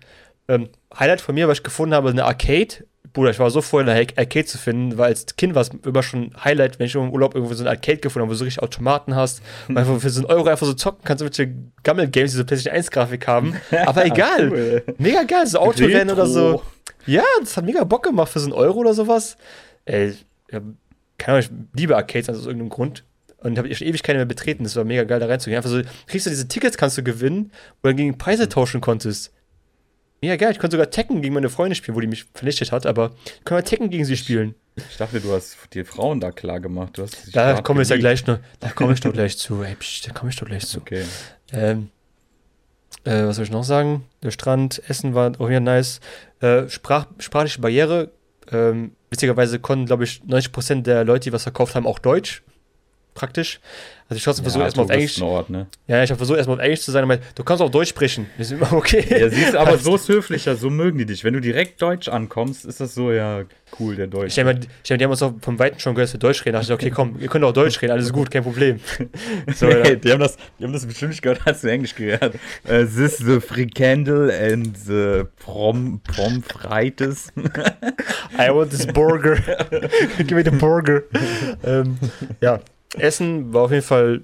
Ähm, 0.48 0.70
Highlight 0.98 1.22
von 1.22 1.34
mir, 1.34 1.48
was 1.48 1.58
ich 1.58 1.64
gefunden 1.64 1.96
habe, 1.96 2.10
eine 2.10 2.26
Arcade. 2.26 2.86
Bruder, 3.18 3.32
ich 3.32 3.40
war 3.40 3.50
so 3.50 3.64
froh, 3.64 3.80
eine 3.80 3.94
Arcade 3.94 4.46
zu 4.46 4.60
finden, 4.60 4.96
weil 5.00 5.08
als 5.08 5.26
Kind 5.38 5.56
war 5.56 5.64
es 5.64 5.72
immer 5.84 6.04
schon 6.04 6.36
Highlight, 6.44 6.78
wenn 6.78 6.86
ich 6.86 6.94
im 6.94 7.10
Urlaub 7.10 7.34
irgendwo 7.34 7.56
so 7.56 7.64
eine 7.64 7.72
Arcade 7.72 7.98
gefunden 7.98 8.26
habe, 8.26 8.30
wo 8.30 8.34
du 8.34 8.38
so 8.38 8.46
richtig 8.46 8.62
Automaten 8.62 9.16
hast, 9.16 9.42
und 9.68 9.76
einfach 9.76 10.00
für 10.00 10.12
so 10.12 10.22
einen 10.22 10.30
Euro 10.30 10.48
einfach 10.48 10.68
so 10.68 10.74
zocken 10.74 11.02
kannst, 11.04 11.24
welche 11.24 11.52
Gammel-Games, 11.82 12.30
die 12.30 12.38
so 12.38 12.46
PlayStation 12.46 12.80
1-Grafik 12.80 13.26
haben. 13.26 13.56
Aber 13.88 14.06
egal. 14.06 14.52
Cool. 14.52 14.84
Mega 15.00 15.24
geil, 15.24 15.48
so 15.48 15.58
Autorennen 15.58 16.12
oder 16.12 16.28
so. 16.28 16.62
Ja, 17.08 17.24
das 17.40 17.58
hat 17.58 17.66
mega 17.66 17.84
Bock 17.86 18.04
gemacht 18.04 18.32
für 18.32 18.40
so 18.40 18.46
einen 18.46 18.54
Euro 18.54 18.82
oder 18.82 18.94
sowas. 18.94 19.36
Ey, 19.86 20.14
ja, 20.52 20.62
keine 21.18 21.38
Ahnung, 21.40 21.50
ich 21.74 21.80
liebe 21.80 21.96
Arcades 21.98 22.30
aus 22.30 22.46
irgendeinem 22.46 22.70
Grund. 22.70 23.04
Und 23.40 23.58
habe 23.58 23.68
ich 23.68 23.84
ewig 23.84 24.04
keine 24.04 24.20
mehr 24.20 24.26
betreten. 24.26 24.64
Das 24.64 24.76
war 24.76 24.84
mega 24.84 25.06
geil, 25.06 25.20
da 25.20 25.26
reinzugehen. 25.26 25.58
Einfach 25.58 25.72
so, 25.72 25.82
kriegst 26.06 26.28
du 26.28 26.30
diese 26.30 26.48
Tickets, 26.48 26.78
kannst 26.78 27.00
du 27.00 27.04
gewinnen, 27.04 27.52
wo 27.82 27.88
du 27.88 27.90
dann 27.90 27.98
gegen 27.98 28.18
Preise 28.20 28.48
tauschen 28.48 28.80
konntest. 28.80 29.34
Mega 30.22 30.36
geil. 30.36 30.52
Ich 30.52 30.60
konnte 30.60 30.76
sogar 30.76 30.90
Tekken 30.90 31.22
gegen 31.22 31.34
meine 31.36 31.50
Freundin 31.50 31.76
spielen, 31.76 31.96
wo 31.96 32.02
die 32.02 32.08
mich 32.08 32.26
vernichtet 32.34 32.72
hat, 32.72 32.86
aber 32.86 33.12
ich 33.26 33.46
kann 33.46 33.58
mal 33.58 33.62
Tekken 33.62 33.90
gegen 33.90 34.06
sie 34.06 34.18
spielen. 34.18 34.56
Ich 34.90 34.98
dachte, 34.98 35.20
du 35.20 35.32
hast 35.32 35.58
die 35.74 35.84
Frauen 35.84 36.20
da 36.20 36.32
klar 36.32 36.60
gemacht. 36.60 37.00
Da 37.34 37.62
kommen 37.62 37.78
wir 37.80 37.82
jetzt 37.84 37.90
ja 37.90 37.98
gleich 37.98 38.26
noch. 38.28 38.40
Da 38.60 38.70
komme 38.70 38.94
ich 38.94 39.00
doch 39.00 39.14
gleich 39.14 39.38
zu. 39.38 39.64
Ey, 39.64 39.76
psch, 39.76 40.08
da 40.08 40.14
komme 40.14 40.30
ich 40.32 40.36
doch 40.36 40.48
gleich 40.48 40.66
zu. 40.66 40.80
Okay. 40.80 41.04
Ähm, 41.52 41.90
äh, 43.04 43.24
was 43.26 43.38
soll 43.38 43.46
ich 43.46 43.52
noch 43.52 43.64
sagen? 43.64 44.06
Der 44.24 44.32
Strand, 44.32 44.82
Essen 44.88 45.14
war 45.14 45.32
auch 45.40 45.50
wieder 45.50 45.60
nice. 45.60 46.00
Äh, 46.42 46.68
Sprach, 46.70 47.08
sprachliche 47.20 47.62
Barriere. 47.62 48.12
Ähm, 48.52 48.92
witzigerweise 49.10 49.60
konnten, 49.60 49.86
glaube 49.86 50.04
ich, 50.04 50.22
90% 50.28 50.84
der 50.84 51.04
Leute, 51.04 51.26
die 51.30 51.34
was 51.34 51.44
verkauft 51.44 51.76
haben, 51.76 51.88
auch 51.88 52.00
Deutsch. 52.00 52.44
Praktisch. 53.18 53.60
Also 54.10 54.20
ich 54.20 54.24
trotzdem 54.24 54.44
versucht 54.46 54.64
erstmal 54.64 54.86
auf 54.86 54.92
Englisch. 54.92 55.16
Touristenort, 55.16 55.50
ne? 55.50 55.68
Ja, 55.88 56.02
ich 56.02 56.10
habe 56.12 56.18
versucht 56.18 56.38
erstmal 56.38 56.58
auf 56.58 56.64
Englisch 56.64 56.82
zu 56.82 56.92
sein, 56.92 57.04
aber 57.04 57.18
du 57.18 57.44
kannst 57.44 57.62
auch 57.64 57.70
Deutsch 57.70 57.90
sprechen. 57.90 58.28
Ist 58.38 58.52
immer 58.52 58.72
okay. 58.72 59.04
Ja, 59.10 59.28
siehst 59.28 59.56
aber 59.56 59.78
so 59.80 59.96
ist 59.96 60.08
höflicher, 60.08 60.56
so 60.56 60.70
mögen 60.70 60.98
die 61.00 61.06
dich. 61.06 61.24
Wenn 61.26 61.34
du 61.34 61.42
direkt 61.42 61.82
Deutsch 61.82 62.08
ankommst, 62.08 62.64
ist 62.64 62.80
das 62.80 62.94
so, 62.94 63.12
ja, 63.12 63.42
cool, 63.80 63.96
der 63.98 64.06
Ich 64.06 64.12
Deutsch. 64.12 64.36
denke 64.36 64.54
mal, 64.54 64.60
ich 64.62 64.98
die 64.98 65.04
haben 65.04 65.12
uns 65.12 65.22
auch 65.22 65.34
vom 65.42 65.60
Weiten 65.60 65.80
schon 65.80 65.94
gehört, 65.96 66.08
dass 66.10 66.14
wir 66.14 66.20
Deutsch 66.20 66.46
reden. 66.46 66.54
Da 66.54 66.60
dachte 66.60 66.74
ich, 66.74 66.80
okay, 66.80 66.92
komm, 66.96 67.18
ihr 67.20 67.28
könnt 67.28 67.44
auch 67.44 67.52
Deutsch 67.52 67.82
reden, 67.82 67.92
alles 67.92 68.14
gut, 68.14 68.30
kein 68.32 68.44
Problem. 68.44 68.80
So, 69.54 69.68
ja. 69.68 69.80
Nee, 69.84 69.96
die, 69.98 70.12
haben 70.12 70.20
das, 70.20 70.38
die 70.60 70.64
haben 70.64 70.74
das 70.74 70.86
bestimmt 70.86 71.12
nicht 71.12 71.22
gehört, 71.22 71.42
als 71.46 71.62
du 71.62 71.72
Englisch 71.72 71.96
hast. 71.98 72.36
Äh, 72.66 72.86
This 72.86 73.18
the 73.18 73.40
frikandel 73.42 74.30
and 74.32 74.78
the 74.78 75.24
prom, 75.40 76.00
pomfreites. 76.16 77.32
I 78.38 78.50
want 78.52 78.72
this 78.72 78.86
burger. 78.86 79.36
Give 80.18 80.36
me 80.36 80.44
the 80.44 80.52
burger. 80.52 81.04
ähm, 81.66 81.98
ja, 82.42 82.60
Essen 82.98 83.54
war 83.54 83.64
auf 83.64 83.72
jeden 83.72 83.84
Fall 83.84 84.22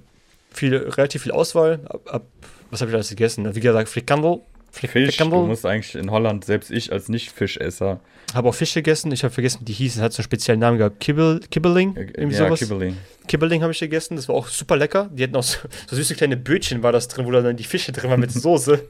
viel, 0.52 0.74
relativ 0.76 1.22
viel 1.22 1.32
Auswahl. 1.32 1.80
Ab, 1.86 2.00
ab, 2.06 2.22
was 2.70 2.80
habe 2.80 2.90
ich 2.90 2.94
alles 2.94 3.08
gegessen? 3.10 3.54
Wie 3.54 3.60
gesagt, 3.60 3.88
Frikandel. 3.88 4.40
Frik- 4.72 4.90
Fisch, 4.90 5.16
du 5.18 5.26
musst 5.26 5.64
eigentlich 5.64 5.94
in 5.94 6.10
Holland, 6.10 6.44
selbst 6.44 6.68
ich 6.72 6.90
als 6.90 7.08
Nicht-Fischesser, 7.08 8.00
Habe 8.34 8.48
auch 8.48 8.54
Fisch 8.56 8.74
gegessen. 8.74 9.12
Ich 9.12 9.22
habe 9.22 9.32
vergessen, 9.32 9.58
wie 9.60 9.66
die 9.66 9.72
hießen. 9.72 10.02
Hat 10.02 10.12
so 10.12 10.18
einen 10.18 10.24
speziellen 10.24 10.58
Namen 10.60 10.78
gehabt. 10.78 10.98
Kibbel, 10.98 11.38
Kibbeling? 11.48 11.94
Irgendwie 11.94 12.34
ja, 12.34 12.46
sowas. 12.46 12.58
Kibbeling. 12.58 12.96
Kibbeling 13.28 13.62
habe 13.62 13.70
ich 13.70 13.78
gegessen. 13.78 14.16
Das 14.16 14.28
war 14.28 14.34
auch 14.34 14.48
super 14.48 14.76
lecker. 14.76 15.08
Die 15.12 15.22
hatten 15.22 15.36
auch 15.36 15.44
so, 15.44 15.58
so 15.88 15.94
süße 15.94 16.16
kleine 16.16 16.36
Bötchen 16.36 16.82
war 16.82 16.90
das 16.90 17.06
drin, 17.06 17.24
wo 17.24 17.30
dann 17.30 17.56
die 17.56 17.62
Fische 17.62 17.92
drin 17.92 18.10
waren 18.10 18.18
mit 18.18 18.32
Soße. 18.32 18.82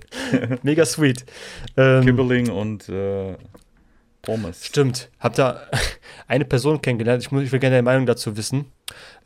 Mega 0.62 0.86
sweet. 0.86 1.26
Ähm, 1.76 2.02
Kibbeling 2.06 2.48
und 2.48 2.88
äh, 2.88 3.34
Pommes. 4.24 4.64
Stimmt. 4.64 5.10
Hab 5.20 5.34
da 5.34 5.68
eine 6.28 6.44
Person 6.44 6.82
kennengelernt. 6.82 7.22
Ich, 7.22 7.30
muss, 7.30 7.42
ich 7.42 7.52
will 7.52 7.60
gerne 7.60 7.76
deine 7.76 7.84
Meinung 7.84 8.06
dazu 8.06 8.36
wissen. 8.36 8.66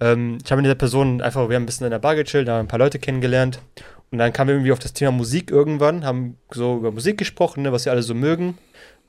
Ähm, 0.00 0.38
ich 0.44 0.50
habe 0.50 0.60
mit 0.60 0.66
dieser 0.66 0.74
Person 0.74 1.20
einfach, 1.20 1.48
wir 1.48 1.56
haben 1.56 1.62
ein 1.62 1.66
bisschen 1.66 1.86
in 1.86 1.90
der 1.90 1.98
Bar 1.98 2.16
gechillt, 2.16 2.48
haben 2.48 2.60
ein 2.60 2.68
paar 2.68 2.78
Leute 2.78 2.98
kennengelernt. 2.98 3.60
Und 4.10 4.18
dann 4.18 4.32
kamen 4.32 4.48
wir 4.48 4.54
irgendwie 4.54 4.72
auf 4.72 4.78
das 4.78 4.92
Thema 4.92 5.10
Musik 5.12 5.50
irgendwann, 5.50 6.04
haben 6.04 6.38
so 6.50 6.78
über 6.78 6.92
Musik 6.92 7.18
gesprochen, 7.18 7.62
ne, 7.62 7.72
was 7.72 7.84
wir 7.84 7.92
alle 7.92 8.02
so 8.02 8.14
mögen. 8.14 8.58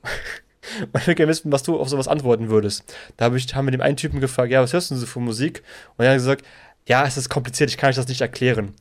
Und 0.80 1.00
ich 1.00 1.06
will 1.06 1.14
gerne 1.14 1.30
wissen, 1.30 1.50
was 1.50 1.62
du 1.62 1.78
auf 1.80 1.88
sowas 1.88 2.06
antworten 2.06 2.50
würdest. 2.50 2.94
Da 3.16 3.26
hab 3.26 3.34
ich, 3.34 3.54
haben 3.54 3.66
wir 3.66 3.72
dem 3.72 3.80
einen 3.80 3.96
Typen 3.96 4.20
gefragt, 4.20 4.52
ja, 4.52 4.62
was 4.62 4.72
hörst 4.72 4.90
du 4.90 4.94
denn 4.94 5.00
so 5.00 5.06
für 5.06 5.20
Musik? 5.20 5.62
Und 5.96 6.04
er 6.04 6.10
hat 6.12 6.18
gesagt, 6.18 6.44
ja, 6.86 7.06
es 7.06 7.16
ist 7.16 7.30
kompliziert, 7.30 7.70
ich 7.70 7.78
kann 7.78 7.90
euch 7.90 7.96
das 7.96 8.08
nicht 8.08 8.20
erklären. 8.20 8.74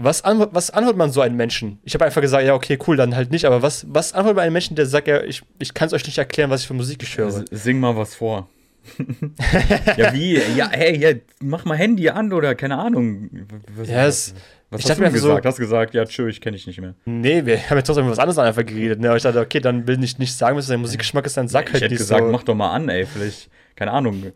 Was, 0.00 0.22
antwort, 0.24 0.50
was 0.52 0.70
antwortet 0.70 0.98
man 0.98 1.10
so 1.10 1.20
einem 1.20 1.36
Menschen? 1.36 1.78
Ich 1.84 1.94
habe 1.94 2.04
einfach 2.04 2.20
gesagt, 2.20 2.44
ja, 2.44 2.54
okay, 2.54 2.78
cool, 2.86 2.96
dann 2.96 3.14
halt 3.16 3.30
nicht, 3.30 3.44
aber 3.44 3.62
was, 3.62 3.86
was 3.88 4.12
antwortet 4.12 4.36
man 4.36 4.44
einem 4.44 4.52
Menschen, 4.52 4.76
der 4.76 4.86
sagt, 4.86 5.08
ja, 5.08 5.22
ich, 5.22 5.42
ich 5.58 5.74
kann 5.74 5.86
es 5.88 5.92
euch 5.92 6.06
nicht 6.06 6.18
erklären, 6.18 6.50
was 6.50 6.62
ich 6.62 6.66
für 6.68 6.74
Musik 6.74 7.02
ich 7.02 7.16
höre? 7.18 7.44
Sing 7.50 7.80
mal 7.80 7.96
was 7.96 8.14
vor. 8.14 8.48
ja, 9.96 10.12
wie? 10.14 10.40
Ja, 10.56 10.70
hey, 10.70 10.96
ja, 10.98 11.10
mach 11.42 11.64
mal 11.64 11.76
Handy 11.76 12.08
an 12.08 12.32
oder 12.32 12.54
keine 12.54 12.78
Ahnung. 12.78 13.28
Was, 13.76 13.88
Ja, 13.88 14.06
es- 14.06 14.34
was 14.70 14.80
ich 14.80 14.90
hast 14.90 14.96
du 14.98 15.02
mir 15.02 15.06
einfach 15.08 15.18
so- 15.20 15.28
gesagt? 15.28 15.46
hast 15.46 15.58
gesagt, 15.58 15.94
ja, 15.94 16.04
tschö, 16.04 16.28
ich 16.28 16.40
kenne 16.40 16.56
dich 16.56 16.66
nicht 16.66 16.80
mehr. 16.80 16.94
Nee, 17.06 17.44
wir 17.46 17.58
haben 17.70 17.76
jetzt 17.78 17.86
trotzdem 17.86 18.04
über 18.04 18.12
was 18.12 18.18
anderes 18.18 18.38
einfach 18.38 18.64
geredet. 18.64 19.00
Ne? 19.00 19.08
Aber 19.08 19.16
ich 19.16 19.22
dachte, 19.22 19.40
okay, 19.40 19.60
dann 19.60 19.86
will 19.86 20.02
ich 20.02 20.18
nicht 20.18 20.34
sagen, 20.34 20.56
was 20.56 20.66
dein 20.66 20.80
Musikgeschmack 20.80 21.24
ist, 21.26 21.36
dann 21.36 21.48
sag 21.48 21.66
ich 21.68 21.72
halt 21.74 21.82
hätte 21.84 21.94
nicht 21.94 22.00
gesagt, 22.00 22.24
so. 22.24 22.30
mach 22.30 22.42
doch 22.42 22.54
mal 22.54 22.72
an, 22.72 22.88
ey, 22.88 23.06
vielleicht, 23.06 23.48
keine 23.76 23.92
Ahnung. 23.92 24.32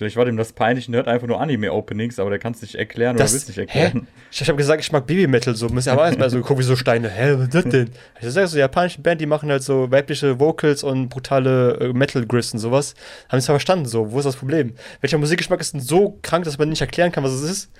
Vielleicht 0.00 0.16
war 0.16 0.24
dem 0.24 0.38
das 0.38 0.54
peinlich 0.54 0.88
und 0.88 0.94
hört 0.94 1.08
einfach 1.08 1.26
nur 1.26 1.38
Anime-Openings, 1.42 2.18
aber 2.18 2.30
der 2.30 2.38
kann 2.38 2.52
es 2.54 2.62
nicht 2.62 2.74
erklären 2.74 3.16
oder 3.16 3.24
Das- 3.24 3.32
will 3.32 3.36
es 3.38 3.48
nicht 3.48 3.58
hä? 3.58 3.60
erklären. 3.60 4.08
Ich, 4.30 4.40
ich 4.40 4.48
habe 4.48 4.56
gesagt, 4.56 4.80
ich 4.82 4.90
mag 4.92 5.06
Baby-Metal 5.06 5.54
so. 5.54 5.68
Müssen 5.68 5.90
aber 5.90 6.06
erstmal 6.06 6.30
so 6.30 6.40
gucken, 6.40 6.58
wie 6.60 6.62
so 6.62 6.74
Steine. 6.74 7.10
Hä, 7.10 7.34
was 7.34 7.42
ist 7.44 7.54
das 7.54 7.64
denn? 7.64 7.90
Ich 8.18 8.28
sag 8.30 8.46
so, 8.48 8.54
eine 8.54 8.60
japanische 8.60 9.02
Band, 9.02 9.20
die 9.20 9.26
machen 9.26 9.50
halt 9.50 9.62
so 9.62 9.90
weibliche 9.90 10.40
Vocals 10.40 10.82
und 10.84 11.10
brutale 11.10 11.74
äh, 11.80 11.92
Metal-Griss 11.92 12.54
und 12.54 12.60
sowas. 12.60 12.94
Haben 13.28 13.40
es 13.40 13.46
ja 13.46 13.52
verstanden, 13.52 13.84
so. 13.84 14.10
Wo 14.10 14.18
ist 14.20 14.24
das 14.24 14.36
Problem? 14.36 14.72
Welcher 15.02 15.18
Musikgeschmack 15.18 15.60
ist 15.60 15.74
denn 15.74 15.82
so 15.82 16.18
krank, 16.22 16.46
dass 16.46 16.56
man 16.56 16.70
nicht 16.70 16.80
erklären 16.80 17.12
kann, 17.12 17.22
was 17.22 17.32
es 17.32 17.42
ist? 17.50 17.70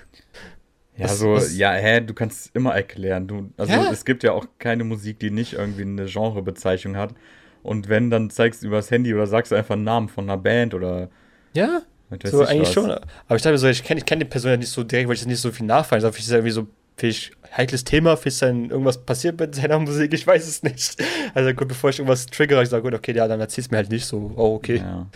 Ja, 0.99 1.05
Was- 1.07 1.19
so, 1.19 1.33
was- 1.33 1.57
ja, 1.57 1.73
hä, 1.73 2.03
du 2.03 2.13
kannst 2.13 2.41
es 2.47 2.51
immer 2.53 2.75
erklären. 2.75 3.27
Du, 3.29 3.51
also 3.57 3.73
Ja. 3.73 3.91
es 3.91 4.05
gibt 4.05 4.23
ja 4.25 4.33
auch 4.33 4.45
keine 4.59 4.85
Musik, 4.85 5.19
die 5.21 5.31
nicht 5.31 5.55
irgendwie 5.55 5.83
eine 5.83 6.05
Genrebezeichnung 6.05 6.97
hat. 6.97 7.15
Und 7.63 7.89
wenn, 7.89 8.11
dann 8.11 8.29
zeigst 8.29 8.63
du 8.63 8.67
übers 8.67 8.91
Handy 8.91 9.15
oder 9.15 9.27
sagst 9.27 9.53
du 9.53 9.57
einfach 9.57 9.75
einen 9.77 9.85
Namen 9.85 10.09
von 10.11 10.25
einer 10.25 10.37
Band 10.37 10.75
oder 10.75 11.09
Ja, 11.55 11.81
so 12.25 12.43
ich 12.43 12.49
eigentlich 12.49 12.69
was. 12.69 12.73
schon. 12.73 12.91
Aber 12.91 13.37
ich 13.37 13.43
dachte 13.43 13.53
mir 13.53 13.59
so, 13.59 13.69
ich 13.69 13.85
kenne 13.85 14.01
ich 14.01 14.07
kenn 14.07 14.19
die 14.19 14.25
Person 14.25 14.51
ja 14.51 14.57
nicht 14.57 14.71
so 14.71 14.83
direkt, 14.83 15.09
weil 15.09 15.17
ich 15.17 15.27
nicht 15.27 15.41
so 15.41 15.51
viel 15.53 15.67
nachfallen. 15.67 16.05
Ich 16.05 16.19
ist 16.19 16.29
ja 16.29 16.37
irgendwie 16.37 16.53
so 16.53 16.67
vielleicht 16.97 17.33
heikles 17.57 17.85
Thema, 17.85 18.17
vielleicht 18.17 18.43
dann 18.43 18.71
irgendwas 18.71 18.99
passiert 18.99 19.41
mit 19.41 19.55
seiner 19.55 19.79
Musik, 19.81 20.13
ich 20.13 20.27
weiß 20.27 20.47
es 20.47 20.63
nicht. 20.63 20.97
Also 21.35 21.53
gut, 21.55 21.69
bevor 21.69 21.91
ich 21.91 21.99
irgendwas 21.99 22.27
triggere, 22.27 22.63
ich 22.63 22.69
sage, 22.69 22.83
gut, 22.83 22.95
okay, 22.95 23.13
ja, 23.13 23.27
dann 23.27 23.41
erzähl's 23.41 23.71
mir 23.71 23.79
halt 23.79 23.91
nicht 23.91 24.05
so, 24.05 24.33
oh, 24.37 24.55
okay. 24.55 24.77
Ja. 24.77 25.07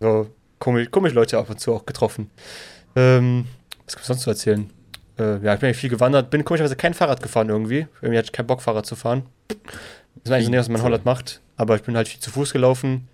So 0.00 0.28
komisch, 0.58 0.90
komisch 0.90 1.14
Leute 1.14 1.38
ab 1.38 1.48
und 1.48 1.58
zu 1.58 1.74
auch 1.74 1.86
getroffen. 1.86 2.30
Ähm, 2.94 3.46
was 3.84 3.94
gibt 3.94 4.02
es 4.02 4.06
sonst 4.08 4.22
zu 4.22 4.30
erzählen? 4.30 4.70
Äh, 5.18 5.38
ja, 5.38 5.54
ich 5.54 5.60
bin 5.60 5.68
eigentlich 5.68 5.76
viel 5.78 5.90
gewandert, 5.90 6.30
bin 6.30 6.44
komischerweise 6.44 6.76
kein 6.76 6.94
Fahrrad 6.94 7.22
gefahren 7.22 7.48
irgendwie. 7.48 7.86
Irgendwie 8.02 8.18
hatte 8.18 8.26
ich 8.26 8.32
keinen 8.32 8.46
Bock, 8.46 8.62
Fahrrad 8.62 8.86
zu 8.86 8.96
fahren. 8.96 9.22
Das 9.48 9.56
ist 10.24 10.30
eigentlich 10.30 10.44
so 10.46 10.50
nicht, 10.50 10.60
was 10.60 10.68
man 10.68 10.80
in 10.80 10.84
Holland 10.84 11.04
macht, 11.04 11.40
aber 11.56 11.76
ich 11.76 11.82
bin 11.82 11.96
halt 11.96 12.08
viel 12.08 12.20
zu 12.20 12.30
Fuß 12.30 12.52
gelaufen. 12.52 13.08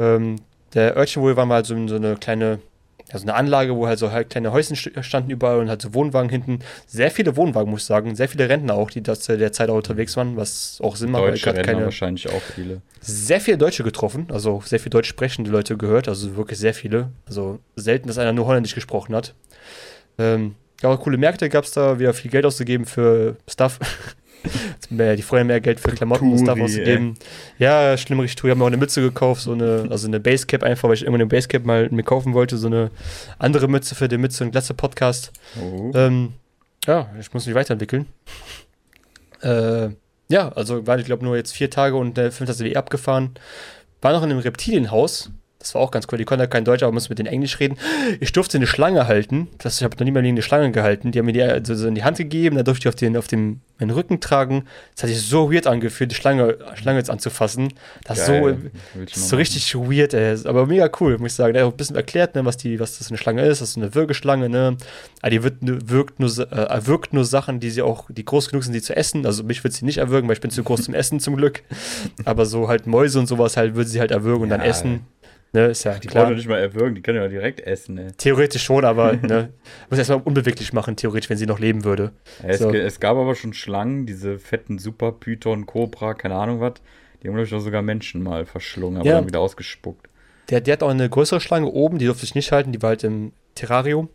Ähm, 0.00 0.36
der 0.74 0.96
Örtchen, 0.96 1.22
wo 1.22 1.26
wir 1.26 1.36
waren, 1.36 1.48
war 1.48 1.56
halt 1.56 1.66
so, 1.66 1.88
so 1.88 1.96
eine 1.96 2.16
kleine, 2.16 2.58
also 3.10 3.24
eine 3.24 3.34
Anlage, 3.34 3.74
wo 3.74 3.86
halt 3.86 3.98
so 3.98 4.12
halt 4.12 4.30
kleine 4.30 4.52
Häuschen 4.52 4.76
st- 4.76 5.02
standen 5.02 5.30
überall 5.30 5.58
und 5.60 5.68
halt 5.68 5.80
so 5.80 5.94
Wohnwagen 5.94 6.28
hinten. 6.30 6.58
Sehr 6.86 7.10
viele 7.10 7.36
Wohnwagen, 7.36 7.70
muss 7.70 7.80
ich 7.82 7.86
sagen. 7.86 8.14
Sehr 8.14 8.28
viele 8.28 8.48
Rentner 8.48 8.74
auch, 8.74 8.90
die 8.90 9.02
das 9.02 9.20
zu 9.20 9.36
der 9.38 9.52
Zeit 9.52 9.70
auch 9.70 9.76
unterwegs 9.76 10.16
waren, 10.16 10.36
was 10.36 10.78
auch 10.82 10.96
Sinn 10.96 11.10
macht, 11.10 11.22
weil 11.22 11.34
ich 11.34 11.40
Deutsche 11.42 11.44
gerade 11.44 11.58
Rentner 11.58 11.72
keine 11.72 11.84
wahrscheinlich 11.86 12.28
auch 12.28 12.42
viele. 12.54 12.82
sehr 13.00 13.40
viele 13.40 13.56
Deutsche 13.58 13.82
getroffen, 13.82 14.26
also 14.30 14.62
sehr 14.64 14.78
viele 14.78 14.90
deutsch 14.90 15.08
sprechende 15.08 15.50
Leute 15.50 15.76
gehört, 15.78 16.06
also 16.08 16.36
wirklich 16.36 16.58
sehr 16.58 16.74
viele. 16.74 17.10
Also 17.26 17.60
selten, 17.76 18.08
dass 18.08 18.18
einer 18.18 18.32
nur 18.34 18.46
Holländisch 18.46 18.74
gesprochen 18.74 19.14
hat. 19.14 19.34
Ähm, 20.18 20.54
ja, 20.82 20.96
coole 20.96 21.16
Märkte 21.18 21.48
gab 21.48 21.64
es 21.64 21.72
da, 21.72 21.98
wieder 21.98 22.12
viel 22.14 22.30
Geld 22.30 22.44
auszugeben 22.46 22.84
für 22.86 23.36
Stuff. 23.48 23.78
Mehr, 24.90 25.16
die 25.16 25.22
Freunde 25.22 25.44
mehr 25.44 25.60
Geld 25.60 25.80
für 25.80 25.90
Klamotten 25.90 26.32
und 26.32 26.38
Stuff 26.38 26.54
Touri, 26.54 26.62
auszugeben. 26.62 27.14
Ja, 27.58 27.96
schlimm 27.96 28.20
richtig 28.20 28.36
Tour. 28.36 28.48
Ich 28.48 28.50
habe 28.52 28.58
mir 28.58 28.64
auch 28.64 28.68
eine 28.68 28.76
Mütze 28.76 29.00
gekauft, 29.00 29.42
so 29.42 29.52
eine, 29.52 29.86
also 29.90 30.06
eine 30.06 30.20
Basecap 30.20 30.62
einfach, 30.62 30.88
weil 30.88 30.94
ich 30.94 31.04
immer 31.04 31.16
eine 31.16 31.26
Basecap 31.26 31.64
mal 31.64 31.88
mir 31.90 32.02
kaufen 32.02 32.34
wollte, 32.34 32.56
so 32.56 32.68
eine 32.68 32.90
andere 33.38 33.68
Mütze 33.68 33.94
für 33.94 34.08
den 34.08 34.20
Mütze 34.20 34.44
und 34.44 34.52
Glatze 34.52 34.74
Podcast. 34.74 35.32
Oh. 35.60 35.92
Ähm, 35.94 36.32
ja, 36.86 37.10
ich 37.20 37.32
muss 37.34 37.46
mich 37.46 37.54
weiterentwickeln. 37.54 38.06
Äh, 39.42 39.90
ja, 40.28 40.48
also 40.50 40.86
war 40.86 40.98
ich 40.98 41.06
glaube 41.06 41.24
nur 41.24 41.36
jetzt 41.36 41.52
vier 41.52 41.70
Tage 41.70 41.96
und 41.96 42.16
der 42.16 42.32
fünfte 42.32 42.64
WE 42.64 42.76
abgefahren. 42.76 43.34
War 44.00 44.12
noch 44.12 44.22
in 44.22 44.30
einem 44.30 44.40
Reptilienhaus. 44.40 45.30
Das 45.60 45.74
war 45.74 45.80
auch 45.82 45.90
ganz 45.90 46.06
cool. 46.12 46.18
Die 46.18 46.24
konnten 46.24 46.42
ja 46.42 46.46
kein 46.46 46.64
Deutsch, 46.64 46.84
aber 46.84 46.92
mussten 46.92 47.10
mit 47.10 47.18
denen 47.18 47.26
Englisch 47.26 47.58
reden. 47.58 47.76
Ich 48.20 48.32
durfte 48.32 48.58
eine 48.58 48.68
Schlange 48.68 49.08
halten. 49.08 49.48
Das, 49.58 49.78
ich 49.78 49.82
habe 49.84 49.96
noch 49.96 50.04
nie 50.04 50.12
mal 50.12 50.24
eine 50.24 50.40
Schlange 50.40 50.70
gehalten. 50.70 51.10
Die 51.10 51.18
haben 51.18 51.26
mir 51.26 51.32
die 51.32 51.42
also 51.42 51.74
so 51.74 51.88
in 51.88 51.96
die 51.96 52.04
Hand 52.04 52.16
gegeben. 52.18 52.54
Da 52.54 52.62
durfte 52.62 52.82
ich 52.84 52.88
auf 52.88 52.94
den, 52.94 53.16
auf 53.16 53.26
den 53.26 53.60
meinen 53.80 53.90
Rücken 53.90 54.20
tragen. 54.20 54.66
Das 54.94 55.02
hat 55.02 55.10
sich 55.10 55.20
so 55.20 55.52
weird 55.52 55.66
angefühlt, 55.66 56.12
die 56.12 56.14
Schlange, 56.14 56.58
Schlange 56.74 56.98
jetzt 57.00 57.10
anzufassen. 57.10 57.72
Das 58.04 58.18
ist 58.18 58.26
so, 58.26 58.32
Geil. 58.32 58.70
Ich 59.04 59.12
das 59.14 59.22
ist 59.22 59.28
so 59.30 59.36
richtig 59.36 59.74
weird, 59.74 60.14
ey. 60.14 60.36
Aber 60.44 60.64
mega 60.66 60.88
cool, 61.00 61.18
muss 61.18 61.32
ich 61.32 61.36
sagen. 61.36 61.52
Der 61.54 61.62
hat 61.64 61.68
auch 61.68 61.74
ein 61.74 61.76
bisschen 61.76 61.96
erklärt, 61.96 62.36
ne, 62.36 62.44
was, 62.44 62.56
die, 62.56 62.78
was 62.78 62.98
das 62.98 63.08
eine 63.08 63.18
Schlange 63.18 63.42
ist. 63.44 63.60
Das 63.60 63.70
ist 63.70 63.76
eine 63.76 63.92
Würgeschlange, 63.96 64.48
ne. 64.48 64.76
Aber 65.22 65.30
die 65.30 65.42
wird, 65.42 65.60
nur- 65.64 65.78
wirkt, 65.90 66.20
nur, 66.20 66.30
äh, 66.38 66.54
erwürgt 66.54 67.12
nur 67.12 67.24
Sachen, 67.24 67.58
die 67.58 67.70
sie 67.70 67.82
auch, 67.82 68.04
die 68.08 68.24
groß 68.24 68.50
genug 68.50 68.62
sind, 68.62 68.74
die 68.74 68.82
zu 68.82 68.94
essen. 68.96 69.26
Also 69.26 69.42
mich 69.42 69.64
wird 69.64 69.74
sie 69.74 69.84
nicht 69.84 69.98
erwürgen, 69.98 70.28
weil 70.28 70.34
ich 70.34 70.40
bin 70.40 70.52
zu 70.52 70.62
groß 70.62 70.82
zum 70.82 70.94
Essen 70.94 71.18
zum 71.18 71.34
Glück. 71.36 71.64
Aber 72.24 72.46
so 72.46 72.68
halt 72.68 72.86
Mäuse 72.86 73.18
und 73.18 73.26
sowas 73.26 73.56
halt 73.56 73.74
würde 73.74 73.90
sie 73.90 73.98
halt 73.98 74.12
erwürgen 74.12 74.44
und 74.44 74.50
dann 74.50 74.60
Ja, 74.60 74.66
essen. 74.66 75.00
Ne, 75.58 75.66
ist 75.66 75.84
ja 75.84 75.98
Die 75.98 76.06
klar. 76.06 76.24
brauchen 76.24 76.32
doch 76.34 76.36
nicht 76.36 76.48
mal 76.48 76.58
erwürgen, 76.58 76.94
die 76.94 77.02
können 77.02 77.18
ja 77.20 77.26
direkt 77.28 77.60
essen, 77.60 77.94
ne? 77.96 78.12
Theoretisch 78.16 78.62
schon, 78.62 78.84
aber 78.84 79.12
ne, 79.22 79.50
muss 79.90 79.98
erstmal 79.98 80.20
unbeweglich 80.22 80.72
machen, 80.72 80.94
theoretisch, 80.96 81.28
wenn 81.30 81.36
sie 81.36 81.46
noch 81.46 81.58
leben 81.58 81.84
würde. 81.84 82.12
Ja, 82.42 82.48
es, 82.50 82.58
So. 82.60 82.70
es 82.70 83.00
gab 83.00 83.16
aber 83.16 83.34
schon 83.34 83.52
Schlangen, 83.54 84.06
diese 84.06 84.38
fetten 84.38 84.78
Super 84.78 85.12
Python, 85.12 85.66
Cobra, 85.66 86.14
keine 86.14 86.36
Ahnung 86.36 86.60
was. 86.60 86.74
Die 87.22 87.26
haben, 87.28 87.34
glaube 87.34 87.46
ich, 87.48 87.54
auch 87.54 87.58
sogar 87.60 87.82
Menschen 87.82 88.22
mal 88.22 88.46
verschlungen, 88.46 88.98
aber 89.00 89.08
Ja. 89.08 89.14
dann 89.16 89.26
wieder 89.26 89.40
ausgespuckt. 89.40 90.08
Der, 90.50 90.60
der 90.60 90.74
hat 90.74 90.82
auch 90.82 90.90
eine 90.90 91.08
größere 91.10 91.40
Schlange 91.40 91.66
oben, 91.66 91.98
die 91.98 92.06
durfte 92.06 92.24
ich 92.24 92.34
nicht 92.36 92.52
halten, 92.52 92.70
die 92.72 92.80
war 92.80 92.90
halt 92.90 93.02
im 93.04 93.32
Terrarium. 93.56 94.08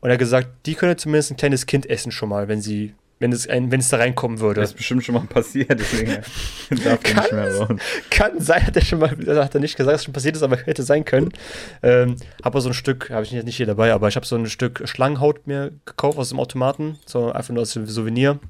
Und 0.00 0.08
er 0.10 0.14
hat 0.14 0.18
gesagt, 0.18 0.48
die 0.66 0.74
könne 0.74 0.96
zumindest 0.96 1.30
ein 1.30 1.36
kleines 1.36 1.66
Kind 1.66 1.88
essen 1.88 2.10
schon 2.10 2.28
mal, 2.30 2.48
wenn 2.48 2.60
sie, 2.60 2.94
wenn 3.20 3.32
es, 3.32 3.46
ein, 3.46 3.70
wenn 3.70 3.80
es 3.80 3.88
da 3.90 3.98
reinkommen 3.98 4.40
würde. 4.40 4.62
Das 4.62 4.70
ist 4.70 4.76
bestimmt 4.76 5.04
schon 5.04 5.14
mal 5.14 5.20
passiert, 5.20 5.78
deswegen 5.78 6.10
darf 6.84 7.00
er 7.04 7.14
nicht 7.14 7.32
mehr 7.32 7.54
raus. 7.54 7.68
Kann 8.08 8.40
sein, 8.40 8.66
hat 8.66 8.74
er 8.74 8.82
schon 8.82 8.98
mal, 8.98 9.14
das 9.14 9.44
hat 9.44 9.54
er 9.54 9.60
nicht 9.60 9.76
gesagt, 9.76 9.92
dass 9.92 10.00
es 10.00 10.04
schon 10.06 10.14
passiert 10.14 10.36
ist, 10.36 10.42
aber 10.42 10.56
hätte 10.56 10.82
sein 10.82 11.04
können. 11.04 11.28
Ähm, 11.82 12.16
habe 12.42 12.60
so 12.62 12.70
ein 12.70 12.74
Stück, 12.74 13.10
habe 13.10 13.22
ich 13.22 13.32
nicht, 13.32 13.44
nicht 13.44 13.56
hier 13.58 13.66
dabei, 13.66 13.92
aber 13.92 14.08
ich 14.08 14.16
habe 14.16 14.24
so 14.24 14.36
ein 14.36 14.46
Stück 14.46 14.88
Schlangenhaut 14.88 15.46
mir 15.46 15.70
gekauft 15.84 16.18
aus 16.18 16.30
dem 16.30 16.40
Automaten, 16.40 16.98
so 17.04 17.30
einfach 17.30 17.52
nur 17.52 17.60
als 17.60 17.72
Souvenir. 17.72 18.40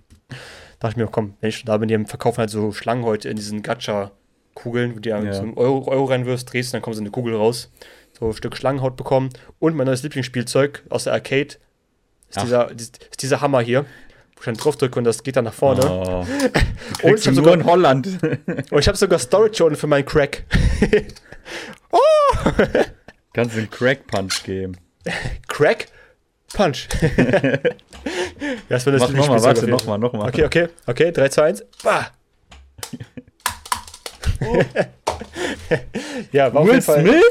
Dachte 0.79 0.93
ich 0.93 0.97
mir, 0.97 1.09
komm, 1.09 1.35
wenn 1.41 1.49
ich 1.49 1.59
schon 1.59 1.66
da 1.66 1.77
bin, 1.77 1.89
die 1.89 2.05
verkaufen 2.05 2.39
halt 2.39 2.51
so 2.51 2.71
Schlangenhäute 2.71 3.29
in 3.29 3.35
diesen 3.35 3.62
Gacha-Kugeln, 3.62 4.95
wo 4.95 5.01
du 5.01 5.09
ja. 5.09 5.33
So 5.33 5.43
einen 5.43 5.55
Euro, 5.55 5.89
Euro 5.89 6.05
reinwirfst, 6.05 6.51
drehst 6.51 6.71
und 6.71 6.75
dann 6.75 6.83
kommt 6.83 6.95
so 6.95 7.03
eine 7.03 7.11
Kugel 7.11 7.35
raus. 7.35 7.73
So 8.18 8.29
ein 8.29 8.33
Stück 8.35 8.57
Schlangenhaut 8.57 8.97
bekommen. 8.97 9.31
Und 9.59 9.75
mein 9.75 9.87
neues 9.87 10.05
Lieblingsspielzeug 10.05 10.85
aus 10.89 11.05
der 11.05 11.12
Arcade 11.12 11.57
ist, 12.29 12.39
Ach. 12.39 12.43
dieser, 12.43 12.71
ist 12.71 13.23
dieser 13.23 13.41
Hammer 13.41 13.61
hier, 13.61 13.85
dann 14.45 14.55
drauf 14.57 14.76
drücke 14.76 14.99
und 14.99 15.05
das 15.05 15.22
geht 15.22 15.36
dann 15.36 15.45
nach 15.45 15.55
vorne. 15.55 15.82
Oh. 15.84 16.26
Und 17.03 17.18
ich 17.18 17.26
habe 17.26 17.36
sogar, 17.36 17.55
in 17.55 17.64
Holland. 17.64 18.09
und 18.70 18.78
ich 18.78 18.88
hab 18.88 18.97
sogar 18.97 19.18
Storage 19.18 19.64
unten 19.64 19.76
für 19.76 19.86
meinen 19.86 20.05
Crack. 20.05 20.45
Kannst 23.32 23.55
du 23.55 23.59
einen 23.59 23.70
Crack 23.70 24.07
Punch 24.07 24.43
geben. 24.45 24.76
Crack 25.49 25.86
Punch. 26.53 26.88
ja, 27.01 27.59
das 28.68 28.86
war 28.86 28.93
das 28.93 29.03
Mach 29.03 29.11
nochmal, 29.11 29.43
warte, 29.43 29.62
auf 29.62 29.68
nochmal, 29.68 29.99
nochmal. 29.99 30.28
Okay, 30.28 30.45
okay, 30.45 30.68
okay, 30.86 31.12
3, 31.12 31.28
2, 31.28 31.43
1. 31.43 31.64
Bah! 31.82 32.11
ja, 36.32 36.53
war 36.53 36.62
auf, 36.62 36.66
Will 36.66 36.74
jeden 36.74 36.84
Fall, 36.84 37.01
Smith? 37.03 37.24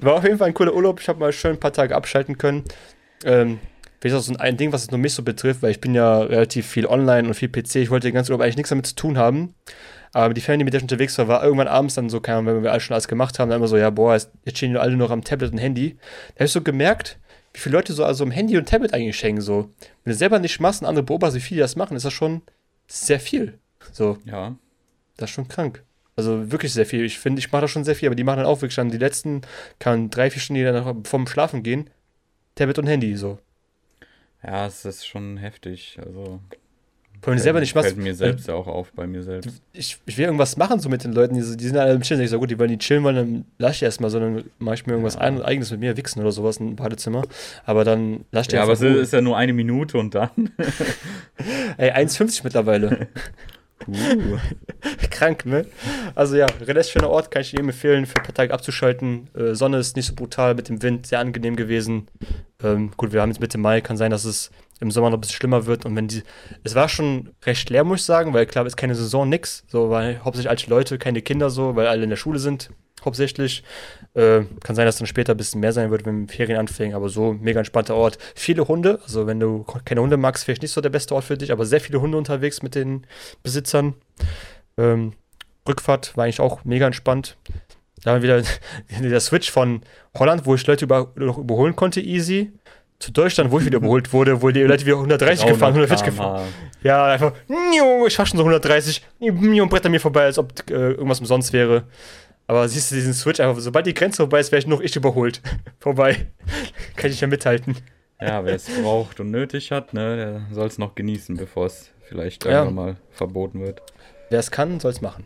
war 0.00 0.14
auf 0.14 0.24
jeden 0.24 0.38
Fall 0.38 0.48
ein 0.48 0.54
cooler 0.54 0.74
Urlaub. 0.74 1.00
Ich 1.00 1.08
habe 1.08 1.18
mal 1.18 1.32
schön 1.32 1.52
ein 1.52 1.60
paar 1.60 1.72
Tage 1.72 1.94
abschalten 1.94 2.38
können. 2.38 2.64
Ähm, 3.24 3.58
vielleicht 4.10 4.16
auch 4.16 4.34
so 4.34 4.38
ein 4.38 4.56
Ding, 4.56 4.72
was 4.72 4.82
es 4.82 4.90
nur 4.90 4.98
mich 5.00 5.14
so 5.14 5.22
betrifft, 5.22 5.62
weil 5.62 5.70
ich 5.70 5.80
bin 5.80 5.94
ja 5.94 6.18
relativ 6.18 6.66
viel 6.66 6.86
online 6.86 7.26
und 7.26 7.34
viel 7.34 7.48
PC. 7.48 7.76
Ich 7.76 7.90
wollte 7.90 8.08
den 8.08 8.14
ganzen 8.14 8.32
Urlaub 8.32 8.42
eigentlich 8.42 8.56
nichts 8.56 8.68
damit 8.70 8.86
zu 8.86 8.94
tun 8.94 9.16
haben. 9.16 9.54
Aber 10.12 10.34
die 10.34 10.40
Family, 10.40 10.64
mit 10.64 10.74
der 10.74 10.78
ich 10.78 10.84
unterwegs 10.84 11.16
war, 11.18 11.26
war 11.26 11.42
irgendwann 11.42 11.68
abends 11.68 11.94
dann 11.94 12.08
so, 12.08 12.20
keine 12.20 12.38
Ahnung, 12.38 12.56
wenn 12.56 12.62
wir 12.62 12.70
alles 12.70 12.84
schon 12.84 12.94
alles 12.94 13.08
gemacht 13.08 13.38
haben, 13.38 13.48
dann 13.48 13.58
immer 13.58 13.66
so, 13.66 13.76
ja, 13.76 13.90
boah, 13.90 14.14
jetzt 14.14 14.56
stehen 14.56 14.72
die 14.72 14.78
alle 14.78 14.96
noch 14.96 15.10
am 15.10 15.24
Tablet 15.24 15.52
und 15.52 15.58
Handy. 15.58 15.96
Da 16.34 16.34
habe 16.40 16.44
ich 16.44 16.52
so 16.52 16.60
gemerkt, 16.60 17.18
wie 17.52 17.60
viele 17.60 17.76
Leute 17.76 17.92
so 17.94 18.04
also 18.04 18.24
am 18.24 18.30
Handy 18.30 18.56
und 18.56 18.68
Tablet 18.68 18.92
eigentlich 18.94 19.20
hängen. 19.22 19.40
So. 19.40 19.70
Wenn 20.04 20.12
du 20.12 20.14
selber 20.14 20.38
nicht 20.38 20.60
machst 20.60 20.82
und 20.82 20.88
andere 20.88 21.04
beobachtest, 21.04 21.36
wie 21.36 21.48
viele 21.48 21.60
das 21.62 21.74
machen, 21.74 21.96
ist 21.96 22.04
das 22.04 22.12
schon 22.12 22.42
sehr 22.86 23.18
viel. 23.18 23.58
So, 23.92 24.18
Ja. 24.24 24.54
das 25.16 25.30
ist 25.30 25.34
schon 25.34 25.48
krank. 25.48 25.82
Also 26.16 26.52
wirklich 26.52 26.72
sehr 26.72 26.86
viel. 26.86 27.04
Ich 27.04 27.18
finde, 27.18 27.40
ich 27.40 27.50
mache 27.50 27.62
da 27.62 27.68
schon 27.68 27.84
sehr 27.84 27.96
viel, 27.96 28.08
aber 28.08 28.14
die 28.16 28.22
machen 28.24 28.36
dann 28.36 28.46
auch 28.46 28.60
wirklich 28.60 28.76
dann 28.76 28.90
die 28.90 28.98
letzten, 28.98 29.40
kann 29.78 30.10
drei, 30.10 30.30
vier 30.30 30.40
Stunden, 30.42 30.58
die 30.60 30.64
dann 30.64 30.84
noch 30.84 30.94
vorm 31.08 31.26
Schlafen 31.26 31.62
gehen, 31.62 31.90
Tablet 32.54 32.78
und 32.78 32.86
Handy 32.86 33.16
so. 33.16 33.38
Ja, 34.44 34.66
es 34.66 34.84
ist 34.84 35.06
schon 35.06 35.36
heftig. 35.38 35.98
Also, 36.04 36.40
du 37.22 37.38
selber 37.38 37.60
nicht 37.60 37.74
machst, 37.74 37.88
fällt 37.88 38.02
mir 38.02 38.14
selbst 38.14 38.48
ja 38.48 38.54
auch 38.54 38.66
auf, 38.66 38.92
bei 38.92 39.06
mir 39.06 39.22
selbst. 39.22 39.62
ich, 39.72 39.98
ich 40.04 40.18
will 40.18 40.26
irgendwas 40.26 40.56
machen 40.58 40.80
so 40.80 40.88
mit 40.90 41.04
den 41.04 41.12
Leuten, 41.12 41.34
die, 41.34 41.56
die 41.56 41.66
sind 41.66 41.78
alle 41.78 41.94
im 41.94 42.02
Chillen. 42.02 42.20
Ich 42.20 42.30
so, 42.30 42.38
gut, 42.38 42.50
die 42.50 42.58
wollen 42.58 42.70
nicht 42.70 42.82
chillen 42.82 43.02
wollen, 43.04 43.16
dann 43.16 43.44
lass 43.58 43.76
ich 43.76 43.82
erstmal, 43.82 44.10
sondern 44.10 44.44
mache 44.58 44.74
ich 44.74 44.86
mir 44.86 44.92
irgendwas 44.92 45.14
Ja. 45.14 45.20
ein, 45.22 45.40
eigenes 45.42 45.70
mit 45.70 45.80
mir, 45.80 45.96
wichsen 45.96 46.20
oder 46.20 46.32
sowas 46.32 46.58
im 46.58 46.76
Badezimmer. 46.76 47.22
Aber 47.64 47.84
dann 47.84 48.24
lass 48.30 48.46
ich 48.48 48.52
Ja, 48.52 48.62
aber 48.62 48.72
es 48.74 48.82
ist 48.82 49.12
ja 49.12 49.22
nur 49.22 49.36
eine 49.38 49.54
Minute 49.54 49.96
und 49.96 50.14
dann. 50.14 50.30
Ey, 51.78 51.92
1,50 51.92 52.42
mittlerweile. 52.44 53.08
Krank, 55.10 55.46
ne? 55.46 55.66
Also 56.14 56.36
ja, 56.36 56.46
relativ 56.60 56.92
schöner 56.92 57.10
Ort, 57.10 57.30
kann 57.30 57.42
ich 57.42 57.52
jedem 57.52 57.68
empfehlen, 57.68 58.06
für 58.06 58.16
ein 58.16 58.24
paar 58.24 58.34
Tage 58.34 58.52
abzuschalten. 58.52 59.28
Äh, 59.34 59.54
Sonne 59.54 59.78
ist 59.78 59.96
nicht 59.96 60.06
so 60.06 60.14
brutal 60.14 60.54
mit 60.54 60.68
dem 60.68 60.82
Wind, 60.82 61.06
sehr 61.06 61.20
angenehm 61.20 61.56
gewesen. 61.56 62.08
Ähm, 62.62 62.92
gut, 62.96 63.12
wir 63.12 63.20
haben 63.20 63.30
jetzt 63.30 63.40
Mitte 63.40 63.58
Mai, 63.58 63.80
kann 63.80 63.96
sein, 63.96 64.10
dass 64.10 64.24
es 64.24 64.50
im 64.80 64.90
Sommer 64.90 65.10
noch 65.10 65.18
ein 65.18 65.20
bisschen 65.20 65.36
schlimmer 65.36 65.66
wird. 65.66 65.84
Und 65.84 65.96
wenn 65.96 66.08
die. 66.08 66.22
Es 66.62 66.74
war 66.74 66.88
schon 66.88 67.30
recht 67.44 67.70
leer, 67.70 67.84
muss 67.84 68.00
ich 68.00 68.06
sagen, 68.06 68.34
weil 68.34 68.46
klar 68.46 68.66
ist 68.66 68.76
keine 68.76 68.94
Saison, 68.94 69.28
nix. 69.28 69.64
So, 69.68 69.90
weil 69.90 70.20
hauptsächlich 70.24 70.50
alte 70.50 70.70
Leute, 70.70 70.98
keine 70.98 71.22
Kinder 71.22 71.50
so, 71.50 71.76
weil 71.76 71.86
alle 71.86 72.04
in 72.04 72.10
der 72.10 72.16
Schule 72.16 72.38
sind, 72.38 72.70
hauptsächlich. 73.04 73.62
Äh, 74.14 74.42
kann 74.62 74.76
sein, 74.76 74.86
dass 74.86 74.98
dann 74.98 75.06
später 75.06 75.34
ein 75.34 75.36
bisschen 75.36 75.60
mehr 75.60 75.72
sein 75.72 75.90
wird, 75.90 76.06
wenn 76.06 76.28
Ferien 76.28 76.58
anfängen, 76.58 76.94
aber 76.94 77.08
so 77.08 77.32
mega 77.32 77.58
entspannter 77.58 77.96
Ort. 77.96 78.18
Viele 78.34 78.68
Hunde, 78.68 79.00
also 79.02 79.26
wenn 79.26 79.40
du 79.40 79.64
keine 79.84 80.00
Hunde 80.00 80.16
magst, 80.16 80.44
vielleicht 80.44 80.62
nicht 80.62 80.72
so 80.72 80.80
der 80.80 80.90
beste 80.90 81.14
Ort 81.14 81.24
für 81.24 81.36
dich, 81.36 81.52
aber 81.52 81.66
sehr 81.66 81.80
viele 81.80 82.00
Hunde 82.00 82.16
unterwegs 82.16 82.62
mit 82.62 82.74
den 82.74 83.06
Besitzern. 83.42 83.94
Ähm, 84.78 85.14
Rückfahrt 85.68 86.16
war 86.16 86.24
eigentlich 86.24 86.40
auch 86.40 86.64
mega 86.64 86.86
entspannt. 86.86 87.36
Da 88.02 88.12
haben 88.12 88.22
wir 88.22 88.38
wieder 88.38 88.48
der 89.10 89.20
Switch 89.20 89.50
von 89.50 89.80
Holland, 90.16 90.46
wo 90.46 90.54
ich 90.54 90.66
Leute 90.66 90.84
über, 90.84 91.12
noch 91.16 91.38
überholen 91.38 91.74
konnte, 91.74 92.00
easy, 92.00 92.52
zu 92.98 93.12
Deutschland, 93.12 93.50
wo 93.50 93.58
ich 93.58 93.66
wieder 93.66 93.78
überholt 93.78 94.12
wurde, 94.12 94.40
wo 94.40 94.50
die 94.50 94.62
Leute 94.62 94.86
wieder 94.86 94.96
130 94.96 95.46
gefahren, 95.46 95.74
140 95.74 96.06
gefahren. 96.06 96.42
Ja, 96.82 97.06
einfach, 97.06 97.32
ich 98.06 98.14
fahr 98.14 98.26
schon 98.26 98.38
so 98.38 98.44
130 98.44 99.02
niu, 99.20 99.62
und 99.62 99.68
bretter 99.68 99.88
mir 99.88 100.00
vorbei, 100.00 100.24
als 100.24 100.38
ob 100.38 100.52
äh, 100.70 100.92
irgendwas 100.92 101.20
umsonst 101.20 101.52
wäre. 101.52 101.84
Aber 102.46 102.68
siehst 102.68 102.90
du 102.90 102.94
diesen 102.96 103.14
Switch 103.14 103.40
einfach, 103.40 103.58
sobald 103.60 103.86
die 103.86 103.94
Grenze 103.94 104.18
vorbei 104.18 104.40
ist, 104.40 104.52
wäre 104.52 104.60
ich 104.60 104.66
noch 104.66 104.80
ich 104.80 104.94
überholt. 104.96 105.40
vorbei. 105.80 106.26
Kann 106.96 107.10
ich 107.10 107.20
mehr 107.20 107.28
mithalten. 107.28 107.76
Ja, 108.20 108.44
wer 108.44 108.54
es 108.54 108.66
braucht 108.80 109.20
und 109.20 109.30
nötig 109.30 109.70
hat, 109.70 109.92
ne, 109.92 110.16
der 110.16 110.46
soll 110.54 110.66
es 110.66 110.78
noch 110.78 110.94
genießen, 110.94 111.36
bevor 111.36 111.66
es 111.66 111.90
vielleicht 112.08 112.44
Ja. 112.44 112.62
irgendwann 112.62 112.74
mal 112.74 112.96
verboten 113.10 113.60
wird. 113.60 113.82
Wer 114.30 114.38
es 114.40 114.50
kann, 114.50 114.78
soll 114.80 114.92
es 114.92 115.00
machen. 115.00 115.24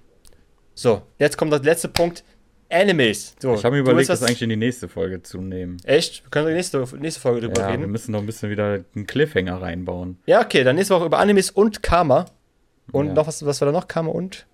So, 0.75 1.03
jetzt 1.19 1.37
kommt 1.37 1.53
der 1.53 1.61
letzte 1.61 1.89
Punkt. 1.89 2.25
Animes. 2.71 3.35
So, 3.41 3.55
Ich 3.55 3.65
habe 3.65 3.77
mir 3.77 3.81
überlegt, 3.81 4.11
das 4.11 4.23
eigentlich 4.23 4.43
in 4.43 4.51
die 4.51 4.57
nächste 4.57 4.89
Folge 4.89 5.23
zu 5.23 5.41
nehmen. 5.41 5.79
Echt? 5.85 6.23
Wir 6.25 6.31
können 6.31 6.53
nächste, 6.55 6.85
nächste 6.99 7.21
Folge 7.21 7.41
drüber 7.41 7.61
Ja, 7.63 7.69
wir 7.69 7.79
reden. 7.79 7.91
müssen 7.91 8.13
noch 8.13 8.21
ein 8.21 8.27
bisschen 8.27 8.51
wieder 8.51 8.85
einen 8.95 9.07
Cliffhanger 9.07 9.61
reinbauen. 9.63 10.19
Ja, 10.27 10.43
okay, 10.43 10.65
dann 10.65 10.77
nächste 10.77 10.95
Woche 10.95 11.07
über 11.07 11.19
Animes 11.19 11.51
und 11.51 11.83
Karma. 11.83 12.27
Und 12.93 13.07
Ja. 13.09 13.13
noch 13.15 13.27
was, 13.27 13.45
was 13.47 13.61
war 13.61 13.67
da 13.67 13.73
noch? 13.73 13.89
Karma 13.89 14.11
und? 14.13 14.47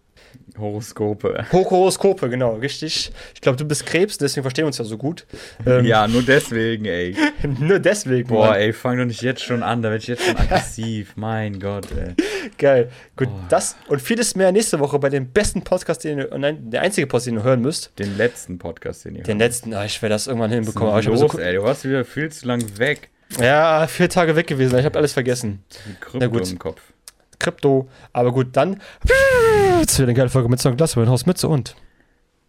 Horoskope. 0.58 1.46
Horoskope, 1.52 2.28
genau, 2.28 2.54
richtig. 2.54 3.12
Ich 3.34 3.40
glaube, 3.40 3.56
du 3.56 3.64
bist 3.64 3.86
Krebs, 3.86 4.18
deswegen 4.18 4.42
verstehen 4.42 4.64
wir 4.64 4.68
uns 4.68 4.78
ja 4.78 4.84
so 4.84 4.96
gut. 4.96 5.26
Ähm, 5.66 5.84
Ja, 5.84 6.06
nur 6.08 6.22
deswegen, 6.22 6.84
ey. 6.84 7.16
Nur 7.60 7.78
deswegen. 7.78 8.28
Boah, 8.28 8.48
Mann. 8.48 8.56
ey, 8.56 8.72
fang 8.72 8.96
doch 8.98 9.04
nicht 9.04 9.22
jetzt 9.22 9.42
schon 9.42 9.62
an, 9.62 9.82
da 9.82 9.90
werd 9.90 10.02
ich 10.02 10.08
jetzt 10.08 10.24
schon 10.24 10.36
aggressiv. 10.36 11.12
mein 11.16 11.58
Gott, 11.60 11.86
ey. 11.92 12.14
Geil. 12.58 12.90
Gut, 13.16 13.28
Oh. 13.30 13.40
das 13.48 13.76
und 13.88 14.00
vieles 14.00 14.34
mehr 14.36 14.52
nächste 14.52 14.78
Woche 14.80 14.98
bei 14.98 15.08
dem 15.08 15.28
besten 15.28 15.62
Podcast, 15.62 16.04
den 16.04 16.18
ihr, 16.18 16.38
nein, 16.38 16.70
der 16.70 16.82
einzige 16.82 17.06
Podcast, 17.06 17.26
den 17.26 17.36
ihr 17.36 17.42
hören 17.42 17.60
müsst. 17.60 17.92
Den 17.98 18.16
letzten 18.16 18.58
Podcast, 18.58 19.04
den 19.04 19.16
ihr 19.16 19.22
Den 19.24 19.38
letzten, 19.38 19.74
ah, 19.74 19.84
ich 19.84 20.00
werde 20.02 20.14
das 20.14 20.26
irgendwann 20.26 20.50
Was 20.50 20.56
hinbekommen. 20.56 20.90
Aber 20.90 21.00
ist 21.00 21.06
habe 21.06 21.16
so, 21.16 21.26
los, 21.26 21.34
ey, 21.36 21.54
du 21.54 21.62
warst 21.62 21.84
wieder 21.84 22.04
viel 22.04 22.30
zu 22.30 22.46
lang 22.46 22.62
weg. 22.78 23.10
ja, 23.40 23.86
vier 23.86 24.08
Tage 24.08 24.36
weg 24.36 24.46
gewesen, 24.46 24.78
ich 24.78 24.84
habe 24.84 24.98
alles 24.98 25.12
vergessen. 25.12 25.64
Mit 25.86 26.20
Na 26.20 26.26
gut. 26.28 26.50
im 26.50 26.58
Kopf. 26.58 26.80
Krypto. 27.38 27.88
Aber 28.12 28.32
gut, 28.32 28.48
dann. 28.52 28.80
Das 29.02 29.92
ist 29.92 29.98
wieder 29.98 30.08
eine 30.08 30.14
geile 30.14 30.30
Folge 30.30 30.48
mit 30.48 30.60
so 30.60 30.68
einem 30.68 30.76
Glas 30.76 30.94
über 30.96 31.06
Haus 31.06 31.26
Mütze 31.26 31.48
und 31.48 31.74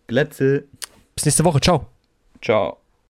Glätze. 0.07 0.65
bis 1.15 1.25
nächste 1.25 1.43
Woche. 1.43 1.59
Ciao. 1.59 1.88
Ciao. 2.41 2.84